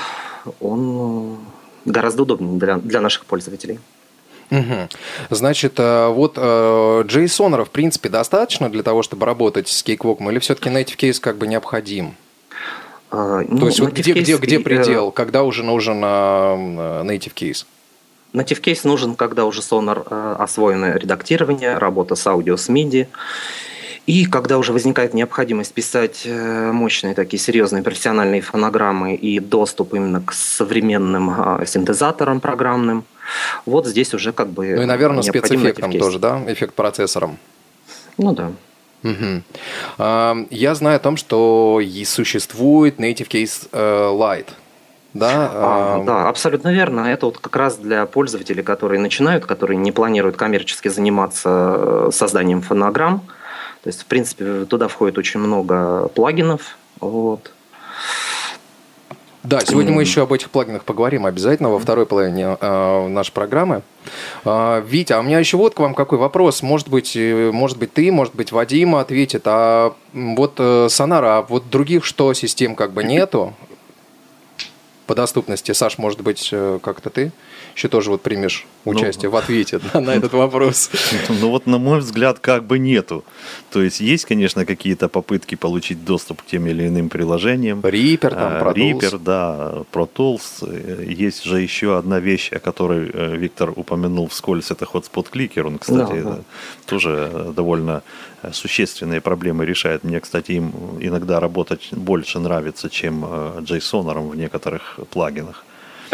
он 0.62 1.38
гораздо 1.86 2.24
удобнее 2.24 2.60
для, 2.60 2.78
для 2.78 3.02
наших 3.02 3.26
пользователей. 3.26 3.80
Мгм. 4.50 4.90
Значит, 5.30 5.74
э, 5.78 6.08
вот 6.08 6.34
э, 6.38 6.42
JSONAR, 6.42 7.66
в 7.66 7.70
принципе, 7.70 8.10
достаточно 8.10 8.70
для 8.70 8.84
того, 8.84 9.02
чтобы 9.02 9.26
работать 9.26 9.68
с 9.68 9.84
Cakewalk, 9.84 10.30
или 10.30 10.40
все-таки 10.40 10.70
Native 10.70 10.98
Case 10.98 11.20
как 11.20 11.38
бы 11.38 11.48
необходим? 11.48 12.16
Ну, 13.12 13.60
То 13.60 13.68
есть 13.68 13.80
вот 13.80 13.94
где, 13.94 14.14
где, 14.14 14.34
Case, 14.34 14.40
где 14.40 14.58
э, 14.58 14.60
предел? 14.60 15.12
Когда 15.12 15.44
уже 15.44 15.64
нужен 15.64 16.04
э, 16.04 16.08
э, 16.08 17.04
Native 17.04 17.34
Case? 17.34 17.66
Native 18.34 18.62
Case 18.62 18.82
нужен, 18.84 19.16
когда 19.16 19.46
уже 19.46 19.62
Sonar 19.62 20.08
э, 20.10 20.36
освоено 20.40 20.96
редактирование, 20.96 21.78
работа 21.78 22.16
с 22.16 22.26
аудио, 22.26 22.58
с 22.58 22.70
MIDI. 22.70 23.08
И 24.06 24.26
когда 24.26 24.58
уже 24.58 24.74
возникает 24.74 25.14
необходимость 25.14 25.74
писать 25.74 26.24
э, 26.26 26.72
мощные 26.72 27.14
такие 27.14 27.40
серьезные 27.40 27.84
профессиональные 27.84 28.42
фонограммы 28.42 29.16
и 29.16 29.40
доступ 29.40 29.94
именно 29.94 30.22
к 30.22 30.34
современным 30.34 31.30
э, 31.62 31.66
синтезаторам 31.66 32.42
программным, 32.42 33.06
вот 33.66 33.88
здесь 33.88 34.14
уже 34.14 34.34
как 34.34 34.50
бы... 34.50 34.76
Ну 34.76 34.82
и, 34.82 34.86
наверное, 34.86 35.22
спецэффектом 35.22 35.92
тоже, 35.94 36.20
да? 36.20 36.42
Эффект 36.48 36.74
процессором. 36.74 37.38
Ну 38.18 38.34
да. 38.34 38.52
А, 39.98 40.36
Я 40.50 40.76
знаю 40.76 40.98
о 40.98 41.00
том, 41.00 41.18
что 41.18 41.82
существует 42.06 43.00
Native 43.00 43.28
Case 43.28 43.68
э, 43.72 43.78
Lite. 43.78 44.50
Да, 45.14 45.52
А, 45.54 46.02
а, 46.02 46.04
да, 46.04 46.30
абсолютно 46.30 46.74
верно. 46.74 47.02
Это 47.02 47.28
вот 47.28 47.38
как 47.38 47.56
раз 47.56 47.78
для 47.78 48.06
пользователей, 48.06 48.64
которые 48.64 49.00
начинают, 49.00 49.46
которые 49.46 49.78
не 49.78 49.92
планируют 49.92 50.38
коммерчески 50.38 50.88
заниматься 50.88 51.76
э, 51.78 52.10
созданием 52.12 52.62
фонограмм. 52.62 53.24
То 53.84 53.90
есть, 53.90 54.02
в 54.02 54.06
принципе, 54.06 54.66
туда 54.66 54.88
входит 54.88 55.18
очень 55.18 55.40
много 55.40 56.08
плагинов. 56.10 56.78
Вот. 57.00 57.52
Да, 59.44 59.60
сегодня 59.60 59.92
мы 59.92 60.04
еще 60.04 60.22
об 60.22 60.32
этих 60.32 60.50
плагинах 60.50 60.86
поговорим 60.86 61.26
обязательно 61.26 61.70
во 61.70 61.78
второй 61.78 62.06
половине 62.06 62.58
э, 62.60 63.08
нашей 63.10 63.34
программы. 63.34 63.82
Э, 64.46 64.82
Витя, 64.88 65.14
а 65.14 65.20
у 65.20 65.24
меня 65.24 65.38
еще 65.38 65.58
вот 65.58 65.74
к 65.74 65.80
вам 65.80 65.96
какой 65.96 66.18
вопрос. 66.18 66.62
Может 66.62 66.88
быть, 66.88 67.18
э, 67.18 67.52
может 67.52 67.78
быть 67.78 67.92
ты, 67.92 68.10
может 68.10 68.34
быть 68.36 68.54
Вадим 68.54 68.96
ответит. 68.96 69.42
А 69.46 69.94
вот 70.14 70.54
э, 70.60 70.88
Сонара, 70.90 71.40
а 71.40 71.42
вот 71.42 71.70
других 71.70 72.06
что 72.06 72.34
систем 72.34 72.76
как 72.76 72.94
бы 72.94 73.04
нету? 73.04 73.54
по 75.06 75.16
доступности. 75.16 75.72
Саш, 75.74 75.98
может 75.98 76.22
быть, 76.22 76.50
э, 76.52 76.80
как-то 76.82 77.10
ты 77.10 77.32
еще 77.76 77.88
тоже 77.88 78.12
вот 78.12 78.22
примешь 78.22 78.66
ну, 78.86 78.92
участие 78.92 79.30
ну, 79.30 79.36
в 79.36 79.38
ответе 79.38 79.80
на, 79.94 80.00
на 80.00 80.12
этот 80.12 80.34
вопрос? 80.34 80.90
Ну 81.30 81.50
вот, 81.50 81.66
на 81.66 81.78
мой 81.78 82.00
взгляд, 82.00 82.40
как 82.40 82.66
бы 82.66 82.80
нету. 82.80 83.24
То 83.72 83.82
есть 83.82 84.00
есть, 84.00 84.26
конечно, 84.26 84.66
какие-то 84.66 85.10
попытки 85.10 85.56
получить 85.56 86.06
доступ 86.06 86.42
к 86.42 86.46
тем 86.46 86.68
или 86.68 86.88
иным 86.88 87.10
приложениям. 87.10 87.80
Reaper, 87.80 88.30
там, 88.30 88.54
Pro 88.62 88.74
Reaper, 88.74 89.18
да, 89.18 89.74
Pro 89.92 90.08
Tools. 90.14 91.06
Есть 91.06 91.44
же 91.44 91.60
еще 91.62 91.98
одна 91.98 92.20
вещь, 92.20 92.52
о 92.52 92.60
которой 92.60 93.10
э, 93.14 93.38
Виктор 93.38 93.74
упомянул 93.76 94.28
вскользь, 94.28 94.72
это 94.72 94.86
Hotspot 94.86 95.28
Clicker. 95.32 95.68
Он, 95.68 95.80
кстати, 95.80 96.22
да, 96.22 96.30
да. 96.30 96.40
тоже 96.86 97.54
довольно 97.56 98.04
существенные 98.52 99.22
проблемы 99.22 99.66
решает. 99.66 100.04
Мне, 100.04 100.20
кстати, 100.20 100.54
им 100.54 100.74
иногда 101.00 101.40
работать 101.40 101.90
больше 101.92 102.40
нравится, 102.40 102.90
чем 102.90 103.26
JSON 103.26 104.30
в 104.30 104.36
некоторых 104.36 105.00
плагинах. 105.10 105.64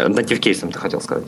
Native 0.08 0.38
кейсом 0.38 0.72
ты 0.72 0.78
хотел 0.78 1.00
сказать. 1.00 1.24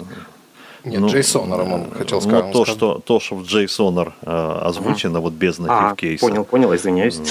Нет, 0.84 1.00
ну, 1.00 1.06
JSON 1.06 1.72
он 1.72 1.90
хотел 1.92 2.18
ну, 2.18 2.28
сказать. 2.28 2.44
Ну, 2.46 2.52
то, 2.52 2.64
что, 2.64 2.98
то, 2.98 3.20
что 3.20 3.36
в 3.36 3.42
JSON 3.42 4.12
э, 4.22 4.66
озвучено, 4.66 5.18
uh-huh. 5.18 5.20
вот 5.20 5.32
без 5.32 5.58
native 5.58 5.96
кейса. 5.96 6.26
А, 6.26 6.28
понял, 6.28 6.44
понял, 6.44 6.74
извиняюсь. 6.74 7.18
Вот. 7.18 7.28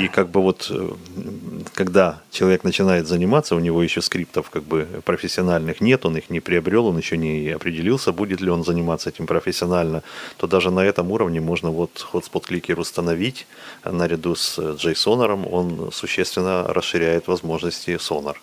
И 0.00 0.08
как 0.08 0.28
бы 0.28 0.42
вот, 0.42 0.66
э, 0.70 0.90
когда 1.72 2.20
человек 2.30 2.64
начинает 2.64 3.06
заниматься, 3.06 3.56
у 3.56 3.60
него 3.60 3.82
еще 3.82 4.02
скриптов 4.02 4.50
как 4.50 4.62
бы 4.64 4.86
профессиональных 5.04 5.80
нет, 5.80 6.04
он 6.04 6.18
их 6.18 6.28
не 6.28 6.40
приобрел, 6.40 6.86
он 6.86 6.98
еще 6.98 7.16
не 7.16 7.48
определился, 7.50 8.12
будет 8.12 8.42
ли 8.42 8.50
он 8.50 8.62
заниматься 8.62 9.08
этим 9.08 9.26
профессионально, 9.26 10.02
то 10.36 10.46
даже 10.46 10.70
на 10.70 10.80
этом 10.80 11.10
уровне 11.12 11.40
можно 11.40 11.70
вот 11.70 12.06
hotspot 12.12 12.46
кликер 12.46 12.78
установить 12.78 13.46
наряду 13.84 14.34
с 14.34 14.58
JSON, 14.58 15.48
он 15.50 15.90
существенно 15.92 16.64
расширяет 16.68 17.26
возможности 17.26 17.90
Sonar. 17.92 18.36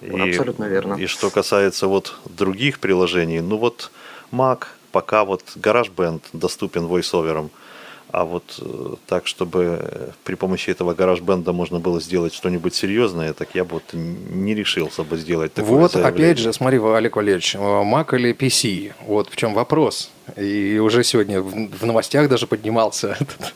И, 0.00 0.30
Абсолютно 0.30 0.64
верно. 0.64 0.94
И 0.94 1.06
что 1.06 1.30
касается 1.30 1.86
вот 1.86 2.14
других 2.24 2.78
приложений, 2.78 3.40
ну 3.40 3.58
вот 3.58 3.90
Mac, 4.32 4.64
пока 4.92 5.24
вот 5.24 5.42
GarageBand 5.56 6.20
доступен 6.32 6.86
voiceover, 6.86 7.50
а 8.12 8.24
вот 8.24 8.58
э, 8.60 8.94
так, 9.06 9.26
чтобы 9.26 9.78
э, 9.80 10.08
при 10.24 10.34
помощи 10.34 10.70
этого 10.70 10.94
GarageBand 10.94 11.52
можно 11.52 11.78
было 11.78 12.00
сделать 12.00 12.34
что-нибудь 12.34 12.74
серьезное, 12.74 13.32
так 13.32 13.50
я 13.54 13.64
бы 13.64 13.74
вот 13.74 13.84
не 13.92 14.54
решился 14.54 15.04
бы 15.04 15.16
сделать 15.16 15.54
такое 15.54 15.70
Вот 15.70 15.92
заявление. 15.92 16.30
опять 16.30 16.38
же, 16.38 16.52
смотри, 16.52 16.80
Олег 16.82 17.16
Валерьевич, 17.16 17.54
э, 17.54 17.58
Mac 17.58 18.14
или 18.16 18.34
PC, 18.34 18.92
вот 19.06 19.28
в 19.30 19.36
чем 19.36 19.54
вопрос. 19.54 20.10
И 20.36 20.78
уже 20.78 21.04
сегодня 21.04 21.40
в 21.40 21.86
новостях 21.86 22.28
даже 22.28 22.46
поднимался 22.46 23.08
этот 23.20 23.54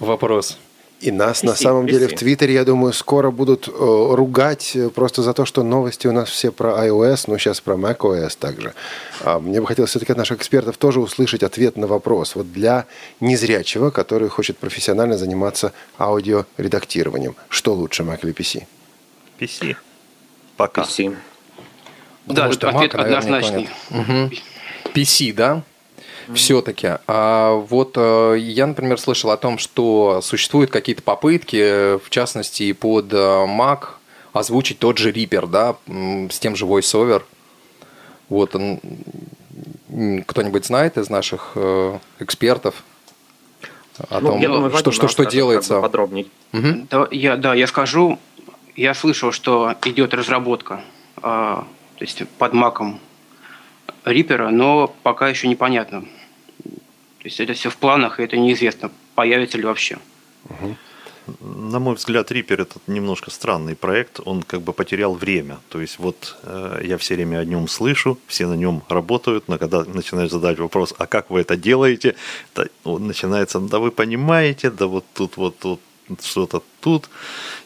вопрос. 0.00 0.58
И 1.00 1.10
нас 1.10 1.42
на 1.42 1.54
самом 1.54 1.86
деле 1.86 2.08
в 2.08 2.14
Твиттере, 2.14 2.52
я 2.52 2.64
думаю, 2.64 2.92
скоро 2.92 3.30
будут 3.30 3.68
э, 3.68 3.70
ругать 3.72 4.72
э, 4.76 4.90
просто 4.90 5.22
за 5.22 5.32
то, 5.32 5.46
что 5.46 5.62
новости 5.62 6.06
у 6.06 6.12
нас 6.12 6.28
все 6.28 6.52
про 6.52 6.86
iOS, 6.86 7.24
но 7.26 7.38
сейчас 7.38 7.62
про 7.62 7.74
macOS 7.74 8.36
также. 8.38 8.74
А 9.24 9.38
мне 9.38 9.62
бы 9.62 9.66
хотелось 9.66 9.90
все-таки 9.90 10.12
от 10.12 10.18
наших 10.18 10.38
экспертов 10.38 10.76
тоже 10.76 11.00
услышать 11.00 11.42
ответ 11.42 11.78
на 11.78 11.86
вопрос. 11.86 12.34
Вот 12.34 12.52
для 12.52 12.84
незрячего, 13.18 13.90
который 13.90 14.28
хочет 14.28 14.58
профессионально 14.58 15.16
заниматься 15.16 15.72
аудиоредактированием, 15.98 17.34
что 17.48 17.72
лучше, 17.72 18.02
Mac 18.02 18.18
или 18.22 18.34
PC? 18.34 18.66
PC. 19.38 19.76
Пока. 20.58 20.82
PC. 20.82 21.16
Да, 22.26 22.46
Может, 22.46 22.62
ответ 22.64 22.92
Mac, 22.92 23.00
однозначный. 23.00 23.70
Угу. 23.90 24.30
PC, 24.94 25.32
да? 25.32 25.62
Все-таки. 26.34 26.88
А 27.06 27.54
вот 27.54 27.94
э, 27.96 28.36
я, 28.38 28.66
например, 28.66 28.98
слышал 28.98 29.30
о 29.30 29.36
том, 29.36 29.58
что 29.58 30.20
существуют 30.22 30.70
какие-то 30.70 31.02
попытки, 31.02 31.98
в 31.98 32.10
частности, 32.10 32.72
под 32.72 33.12
э, 33.12 33.16
Mac 33.16 33.88
озвучить 34.32 34.78
тот 34.78 34.98
же 34.98 35.10
Reaper, 35.12 35.46
да, 35.46 35.76
с 36.30 36.38
тем 36.38 36.56
же 36.56 36.66
VoiceOver. 36.66 37.22
Вот 38.28 38.54
кто-нибудь 40.26 40.64
знает 40.64 40.96
из 40.98 41.10
наших 41.10 41.52
э, 41.56 41.98
экспертов 42.20 42.84
о 44.08 44.20
ну, 44.20 44.30
том, 44.30 44.40
думаю, 44.40 44.76
что, 44.76 44.92
что, 44.92 45.08
что 45.08 45.24
делается? 45.24 45.74
Как 45.74 45.78
бы 45.78 45.82
подробнее. 45.82 46.26
Угу. 46.52 46.86
Да, 46.90 47.08
я, 47.10 47.36
да, 47.36 47.54
я 47.54 47.66
скажу. 47.66 48.18
Я 48.76 48.94
слышал, 48.94 49.32
что 49.32 49.74
идет 49.84 50.14
разработка, 50.14 50.80
э, 51.18 51.20
то 51.22 51.66
есть 51.98 52.22
под 52.38 52.52
маком 52.54 53.00
Рипера, 54.04 54.48
но 54.48 54.94
пока 55.02 55.28
еще 55.28 55.48
непонятно, 55.48 56.04
то 57.20 57.26
есть 57.26 57.38
это 57.38 57.52
все 57.52 57.68
в 57.68 57.76
планах, 57.76 58.18
и 58.18 58.22
это 58.22 58.38
неизвестно, 58.38 58.90
появится 59.14 59.58
ли 59.58 59.64
вообще. 59.64 59.98
Угу. 60.48 60.76
На 61.40 61.78
мой 61.78 61.94
взгляд, 61.94 62.32
Reaper 62.32 62.62
это 62.62 62.80
немножко 62.86 63.30
странный 63.30 63.76
проект, 63.76 64.20
он 64.24 64.42
как 64.42 64.62
бы 64.62 64.72
потерял 64.72 65.14
время. 65.14 65.58
То 65.68 65.80
есть 65.80 65.98
вот 65.98 66.38
э, 66.42 66.80
я 66.82 66.96
все 66.96 67.14
время 67.14 67.38
о 67.38 67.44
нем 67.44 67.68
слышу, 67.68 68.18
все 68.26 68.46
на 68.46 68.54
нем 68.54 68.82
работают, 68.88 69.48
но 69.48 69.58
когда 69.58 69.84
начинаешь 69.84 70.30
задать 70.30 70.58
вопрос, 70.58 70.94
а 70.96 71.06
как 71.06 71.28
вы 71.28 71.40
это 71.40 71.56
делаете, 71.56 72.16
то, 72.54 72.66
вот, 72.84 73.00
начинается, 73.00 73.60
да 73.60 73.78
вы 73.78 73.90
понимаете, 73.90 74.70
да 74.70 74.86
вот 74.86 75.04
тут 75.12 75.36
вот 75.36 75.58
тут 75.58 75.80
что-то 76.22 76.62
тут. 76.80 77.08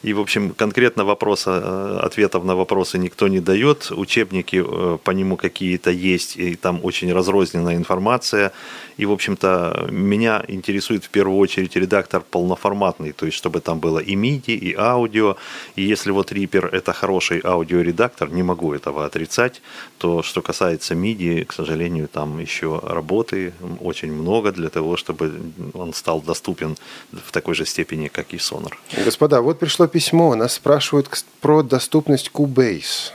И, 0.02 0.12
в 0.12 0.20
общем, 0.20 0.50
конкретно 0.50 1.04
вопроса, 1.04 1.62
э, 1.64 1.98
ответов 2.02 2.44
на 2.44 2.54
вопросы 2.54 2.98
никто 2.98 3.28
не 3.28 3.40
дает. 3.40 3.90
Учебники 3.90 4.62
э, 4.64 4.98
по 5.02 5.10
нему 5.12 5.36
какие-то 5.36 5.90
есть, 5.90 6.36
и 6.36 6.56
там 6.56 6.80
очень 6.82 7.12
разрозненная 7.12 7.76
информация. 7.76 8.52
И, 8.96 9.06
в 9.06 9.12
общем-то, 9.12 9.88
меня 9.90 10.44
интересует 10.48 11.04
в 11.04 11.08
первую 11.08 11.38
очередь 11.38 11.76
редактор 11.76 12.22
полноформатный, 12.30 13.12
то 13.12 13.26
есть 13.26 13.38
чтобы 13.38 13.60
там 13.60 13.80
было 13.80 13.98
и 13.98 14.14
MIDI, 14.14 14.54
и 14.54 14.74
аудио. 14.74 15.36
И 15.76 15.82
если 15.82 16.12
вот 16.12 16.32
Reaper 16.32 16.68
это 16.68 16.92
хороший 16.92 17.40
аудиоредактор, 17.44 18.30
не 18.30 18.42
могу 18.42 18.74
этого 18.74 19.04
отрицать, 19.04 19.62
то 19.98 20.22
что 20.22 20.42
касается 20.42 20.94
MIDI, 20.94 21.44
к 21.44 21.52
сожалению, 21.52 22.08
там 22.08 22.38
еще 22.40 22.80
работы 22.82 23.52
очень 23.80 24.12
много 24.12 24.52
для 24.52 24.68
того, 24.68 24.96
чтобы 24.96 25.32
он 25.74 25.92
стал 25.92 26.20
доступен 26.20 26.76
в 27.12 27.32
такой 27.32 27.54
же 27.54 27.66
степени, 27.66 28.08
как 28.08 28.34
и 28.34 28.36
Sonar. 28.36 28.74
Господа, 29.04 29.42
вот 29.42 29.58
пришло 29.58 29.86
письмо. 29.86 30.34
Нас 30.34 30.54
спрашивают 30.54 31.08
про 31.40 31.62
доступность 31.62 32.30
Cubase. 32.32 33.12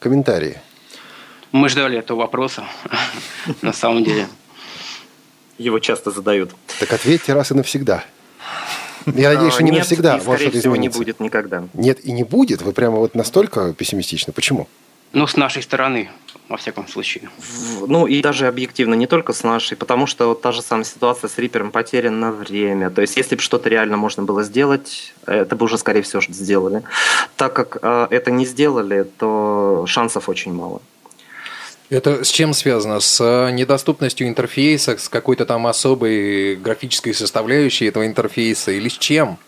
Комментарии. 0.00 0.58
Мы 1.52 1.68
ждали 1.68 1.98
этого 1.98 2.20
вопроса, 2.20 2.64
на 3.62 3.72
самом 3.72 4.04
деле. 4.04 4.28
Его 5.58 5.78
часто 5.78 6.10
задают. 6.10 6.50
Так 6.78 6.92
ответьте 6.92 7.34
раз 7.34 7.50
и 7.50 7.54
навсегда. 7.54 8.04
Я 9.06 9.34
надеюсь, 9.34 9.54
что 9.54 9.62
не 9.62 9.70
Нет, 9.70 9.80
навсегда. 9.80 10.16
И, 10.16 10.20
скорее 10.20 10.50
всего, 10.50 10.76
не 10.76 10.88
будет 10.88 11.20
никогда. 11.20 11.64
Нет, 11.74 12.04
и 12.04 12.12
не 12.12 12.24
будет? 12.24 12.62
Вы 12.62 12.72
прямо 12.72 12.98
вот 12.98 13.14
настолько 13.14 13.72
пессимистичны. 13.72 14.32
Почему? 14.32 14.68
Ну, 15.12 15.26
с 15.26 15.36
нашей 15.36 15.62
стороны, 15.62 16.08
во 16.48 16.56
всяком 16.56 16.86
случае. 16.86 17.30
Ну, 17.86 18.06
и 18.06 18.22
даже 18.22 18.46
объективно, 18.46 18.94
не 18.94 19.06
только 19.06 19.32
с 19.32 19.42
нашей, 19.42 19.76
потому 19.76 20.06
что 20.06 20.28
вот 20.28 20.42
та 20.42 20.52
же 20.52 20.62
самая 20.62 20.84
ситуация 20.84 21.28
с 21.28 21.36
Рипером 21.38 21.72
потеряно 21.72 22.30
время. 22.30 22.90
То 22.90 23.02
есть, 23.02 23.16
если 23.16 23.34
бы 23.34 23.42
что-то 23.42 23.68
реально 23.68 23.96
можно 23.96 24.22
было 24.22 24.44
сделать, 24.44 25.12
это 25.26 25.56
бы 25.56 25.64
уже, 25.64 25.78
скорее 25.78 26.02
всего, 26.02 26.22
сделали. 26.22 26.82
Так 27.36 27.52
как 27.54 27.78
э, 27.82 28.06
это 28.10 28.30
не 28.30 28.46
сделали, 28.46 29.04
то 29.18 29.84
шансов 29.88 30.28
очень 30.28 30.52
мало. 30.52 30.80
Это 31.88 32.22
с 32.22 32.28
чем 32.28 32.54
связано? 32.54 33.00
С 33.00 33.20
э, 33.20 33.50
недоступностью 33.50 34.28
интерфейса, 34.28 34.96
с 34.96 35.08
какой-то 35.08 35.44
там 35.44 35.66
особой 35.66 36.54
графической 36.54 37.12
составляющей 37.14 37.86
этого 37.86 38.06
интерфейса 38.06 38.70
или 38.70 38.88
с 38.88 38.96
чем? 38.96 39.38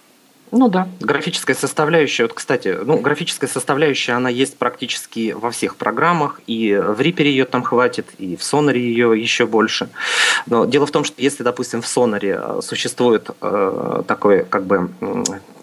Ну 0.52 0.68
да, 0.68 0.86
графическая 1.00 1.54
составляющая. 1.54 2.24
Вот, 2.24 2.34
кстати, 2.34 2.78
ну, 2.84 2.98
графическая 2.98 3.48
составляющая, 3.48 4.12
она 4.12 4.28
есть 4.28 4.58
практически 4.58 5.32
во 5.32 5.50
всех 5.50 5.76
программах, 5.76 6.42
и 6.46 6.74
в 6.74 7.00
Reaper 7.00 7.22
ее 7.24 7.46
там 7.46 7.62
хватит, 7.62 8.08
и 8.18 8.36
в 8.36 8.40
Sonar 8.40 8.76
ее 8.76 9.18
еще 9.18 9.46
больше. 9.46 9.88
Но 10.46 10.66
дело 10.66 10.86
в 10.86 10.90
том, 10.90 11.04
что 11.04 11.22
если, 11.22 11.42
допустим, 11.42 11.80
в 11.80 11.86
Sonar 11.86 12.20
э, 12.22 12.60
существует 12.60 13.30
э, 13.40 14.02
такой, 14.06 14.44
как 14.44 14.66
бы, 14.66 14.90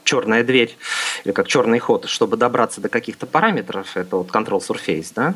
черная 0.09 0.43
дверь 0.43 0.75
или 1.23 1.33
как 1.33 1.47
черный 1.47 1.77
ход, 1.77 2.05
чтобы 2.05 2.35
добраться 2.35 2.81
до 2.81 2.89
каких-то 2.89 3.27
параметров, 3.27 3.95
это 3.95 4.15
вот 4.17 4.29
control 4.29 4.59
surface, 4.59 5.11
да. 5.15 5.35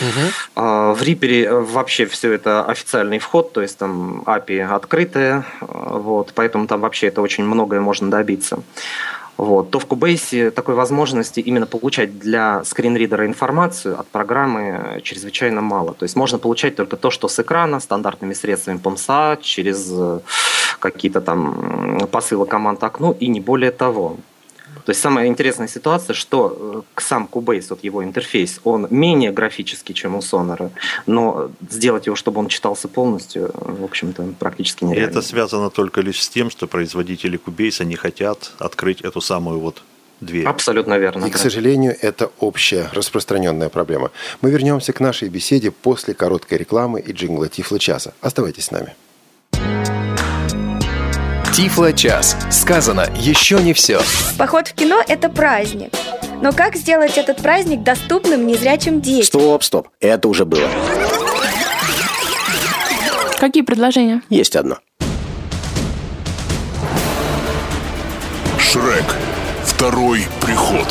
Угу. 0.00 0.94
В 0.94 1.02
Reaper 1.02 1.44
э, 1.44 1.60
вообще 1.60 2.06
все 2.06 2.32
это 2.32 2.64
официальный 2.64 3.18
вход, 3.18 3.52
то 3.52 3.62
есть 3.62 3.78
там 3.78 4.22
API 4.26 4.62
открытая, 4.62 5.44
э, 5.60 5.64
вот, 5.66 6.32
поэтому 6.34 6.68
там 6.68 6.80
вообще 6.80 7.08
это 7.08 7.20
очень 7.20 7.44
многое 7.44 7.80
можно 7.80 8.10
добиться. 8.10 8.62
Вот, 9.38 9.70
то 9.70 9.80
в 9.80 9.86
Cubase 9.86 10.52
такой 10.52 10.76
возможности 10.76 11.40
именно 11.40 11.66
получать 11.66 12.20
для 12.20 12.62
скринридера 12.64 13.26
информацию 13.26 13.98
от 13.98 14.06
программы 14.06 15.00
чрезвычайно 15.02 15.60
мало. 15.62 15.94
То 15.94 16.04
есть 16.04 16.14
можно 16.14 16.38
получать 16.38 16.76
только 16.76 16.96
то, 16.96 17.10
что 17.10 17.26
с 17.26 17.40
экрана, 17.40 17.80
стандартными 17.80 18.34
средствами 18.34 18.78
POMSA, 18.78 19.42
через 19.42 19.88
э, 19.90 20.20
какие-то 20.82 21.20
там 21.20 22.08
посылы 22.10 22.46
команд 22.46 22.82
окну 22.82 23.12
и 23.12 23.28
не 23.28 23.40
более 23.40 23.70
того. 23.70 24.16
То 24.84 24.90
есть 24.90 25.00
самая 25.00 25.26
интересная 25.26 25.68
ситуация, 25.68 26.14
что 26.14 26.84
э, 26.96 27.00
сам 27.00 27.28
Cubase, 27.30 27.66
вот 27.70 27.84
его 27.84 28.02
интерфейс, 28.02 28.60
он 28.64 28.88
менее 28.90 29.30
графический, 29.30 29.94
чем 29.94 30.16
у 30.16 30.18
Sonar, 30.18 30.70
но 31.06 31.50
сделать 31.70 32.06
его, 32.06 32.16
чтобы 32.16 32.40
он 32.40 32.48
читался 32.48 32.88
полностью, 32.88 33.50
в 33.54 33.84
общем-то, 33.84 34.34
практически 34.38 34.84
нереально. 34.84 35.06
И 35.06 35.10
это 35.10 35.22
связано 35.22 35.70
только 35.70 36.00
лишь 36.00 36.22
с 36.22 36.28
тем, 36.28 36.50
что 36.50 36.66
производители 36.66 37.38
Cubase 37.38 37.84
не 37.84 37.96
хотят 37.96 38.52
открыть 38.58 39.02
эту 39.02 39.20
самую 39.20 39.60
вот 39.60 39.82
дверь. 40.20 40.46
Абсолютно 40.46 40.98
верно. 40.98 41.26
И, 41.26 41.30
к 41.30 41.36
сожалению, 41.36 41.96
это 42.00 42.30
общая 42.40 42.88
распространенная 42.92 43.68
проблема. 43.68 44.10
Мы 44.40 44.50
вернемся 44.50 44.92
к 44.92 45.00
нашей 45.00 45.28
беседе 45.28 45.70
после 45.70 46.14
короткой 46.14 46.58
рекламы 46.58 47.00
и 47.00 47.12
джингла 47.12 47.48
Тифла 47.48 47.78
часа. 47.78 48.14
Оставайтесь 48.20 48.64
с 48.64 48.70
нами. 48.70 48.94
Тифло 51.52 51.92
час. 51.92 52.34
Сказано 52.50 53.10
еще 53.14 53.60
не 53.60 53.74
все. 53.74 54.00
Поход 54.38 54.68
в 54.68 54.72
кино– 54.72 55.02
это 55.06 55.28
праздник. 55.28 55.90
Но 56.40 56.50
как 56.52 56.76
сделать 56.76 57.18
этот 57.18 57.42
праздник 57.42 57.82
доступным 57.82 58.46
незрячим 58.46 59.02
детям? 59.02 59.26
Стоп, 59.26 59.62
стоп. 59.62 59.88
Это 60.00 60.28
уже 60.28 60.46
было. 60.46 60.66
Какие 63.38 63.64
предложения? 63.64 64.22
Есть 64.30 64.56
одно. 64.56 64.78
Шрек. 68.58 69.04
Второй 69.66 70.26
приход. 70.40 70.88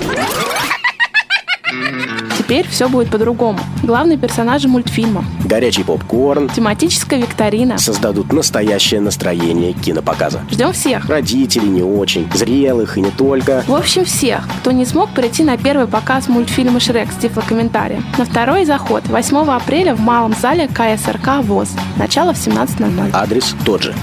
Теперь 2.48 2.66
все 2.66 2.88
будет 2.88 3.10
по-другому. 3.10 3.58
Главные 3.82 4.16
персонажи 4.16 4.68
мультфильма, 4.68 5.22
Горячий 5.44 5.82
попкорн. 5.84 6.48
тематическая 6.48 7.20
викторина. 7.20 7.76
Создадут 7.76 8.32
настоящее 8.32 9.02
настроение 9.02 9.74
кинопоказа. 9.74 10.40
Ждем 10.50 10.72
всех. 10.72 11.04
Родителей 11.10 11.68
не 11.68 11.82
очень, 11.82 12.26
зрелых 12.32 12.96
и 12.96 13.02
не 13.02 13.10
только. 13.10 13.64
В 13.66 13.74
общем, 13.74 14.06
всех, 14.06 14.48
кто 14.60 14.70
не 14.70 14.86
смог 14.86 15.10
прийти 15.10 15.44
на 15.44 15.58
первый 15.58 15.86
показ 15.86 16.28
мультфильма 16.28 16.80
«Шрек» 16.80 17.12
с 17.12 17.16
тифлокомментарием. 17.16 18.02
На 18.16 18.24
второй 18.24 18.64
заход 18.64 19.06
8 19.08 19.36
апреля 19.50 19.94
в 19.94 20.00
малом 20.00 20.34
зале 20.34 20.68
КСРК 20.68 21.42
ВОЗ. 21.42 21.68
Начало 21.98 22.32
в 22.32 22.38
17.00. 22.38 23.10
Адрес 23.12 23.54
тот 23.66 23.82
же. 23.82 23.94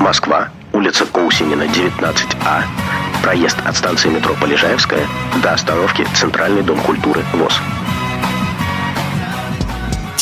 Москва, 0.00 0.48
улица 0.72 1.06
Коусинина, 1.06 1.62
19А. 1.62 2.64
Проезд 3.22 3.58
от 3.64 3.76
станции 3.76 4.08
метро 4.08 4.34
Полежаевская 4.40 5.06
до 5.40 5.52
остановки 5.52 6.04
Центральный 6.14 6.64
дом 6.64 6.80
культуры 6.80 7.20
ВОЗ. 7.34 7.60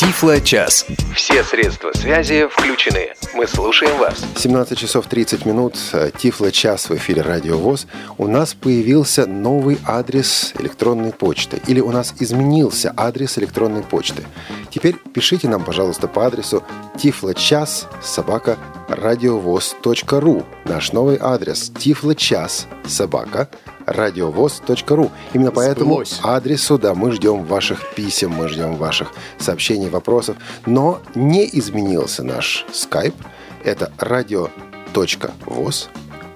Тифло 0.01 0.41
час. 0.41 0.87
Все 1.15 1.43
средства 1.43 1.91
связи 1.93 2.47
включены. 2.47 3.13
Мы 3.35 3.45
слушаем 3.45 3.99
вас. 3.99 4.25
17 4.35 4.75
часов 4.75 5.05
30 5.05 5.45
минут, 5.45 5.77
э, 5.93 6.09
Тифло 6.17 6.51
час 6.51 6.89
в 6.89 6.95
эфире 6.95 7.21
Радио 7.21 7.59
ВОЗ. 7.59 7.85
У 8.17 8.25
нас 8.25 8.55
появился 8.55 9.27
новый 9.27 9.77
адрес 9.85 10.53
электронной 10.57 11.11
почты. 11.11 11.61
Или 11.67 11.81
у 11.81 11.91
нас 11.91 12.15
изменился 12.17 12.91
адрес 12.97 13.37
электронной 13.37 13.83
почты. 13.83 14.23
Теперь 14.71 14.95
пишите 15.13 15.47
нам, 15.47 15.63
пожалуйста, 15.63 16.07
по 16.07 16.25
адресу 16.25 16.63
тифлочас 16.97 17.87
собака 18.01 18.57
радиовоз.ру. 18.87 20.43
Наш 20.65 20.93
новый 20.93 21.19
адрес 21.21 21.71
тифлочас 21.77 22.65
собака 22.87 23.49
радиовоз.ру. 23.91 25.11
Именно 25.33 25.51
по 25.51 25.61
этому 25.61 26.03
адресу, 26.23 26.77
да, 26.77 26.93
мы 26.93 27.11
ждем 27.11 27.43
ваших 27.43 27.93
писем, 27.95 28.31
мы 28.31 28.47
ждем 28.47 28.75
ваших 28.75 29.11
сообщений, 29.37 29.89
вопросов. 29.89 30.37
Но 30.65 31.01
не 31.15 31.47
изменился 31.51 32.23
наш 32.23 32.65
скайп. 32.73 33.15
Это 33.63 33.91
радио.воз. 33.97 35.89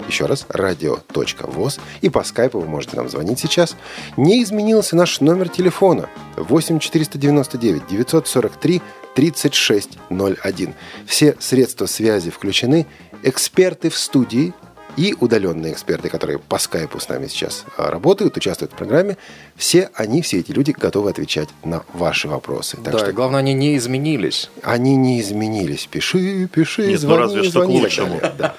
Еще 0.08 0.26
раз, 0.26 0.46
радио.воз. 0.50 1.80
И 2.02 2.10
по 2.10 2.24
скайпу 2.24 2.60
вы 2.60 2.68
можете 2.68 2.98
нам 2.98 3.10
звонить 3.10 3.40
сейчас. 3.40 3.76
Не 4.18 4.44
изменился 4.44 4.96
наш 4.96 5.20
номер 5.20 5.50
телефона. 5.50 6.10
8 6.38 6.80
499 6.80 7.88
943 7.88 8.82
3601. 9.16 10.74
Все 11.08 11.36
средства 11.40 11.86
связи 11.86 12.30
включены. 12.30 12.86
Эксперты 13.24 13.90
в 13.90 13.98
студии 13.98 14.54
и 14.98 15.16
удаленные 15.20 15.74
эксперты, 15.74 16.10
которые 16.10 16.40
по 16.40 16.58
скайпу 16.58 17.00
с 17.00 17.10
нами 17.10 17.28
сейчас 17.28 17.66
а, 17.78 17.90
работают, 17.90 18.38
участвуют 18.38 18.74
в 18.74 18.76
программе, 18.76 19.18
все 19.56 19.90
они, 19.94 20.22
все 20.22 20.40
эти 20.40 20.52
люди 20.52 20.72
готовы 20.72 21.10
отвечать 21.10 21.50
на 21.64 21.84
ваши 21.94 22.28
вопросы. 22.28 22.78
Так 22.78 22.94
да, 22.94 23.00
что 23.00 23.10
и 23.10 23.14
главное, 23.14 23.40
они 23.40 23.54
не 23.54 23.78
изменились. 23.78 24.50
они 24.64 24.96
не 24.96 25.20
изменились. 25.22 25.88
Пиши, 25.88 26.48
пиши, 26.48 26.88
Нет, 26.88 26.92
ну 26.94 26.98
звони, 27.10 27.20
разве 27.20 27.44
что 27.44 27.50
к 27.50 27.54
звони 27.54 27.78
и 27.78 27.82
так 27.82 27.84
лучшему. 27.84 28.22
Да. 28.38 28.56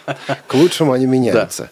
К 0.47 0.55
лучшему 0.55 0.93
они 0.93 1.07
меняются. 1.07 1.71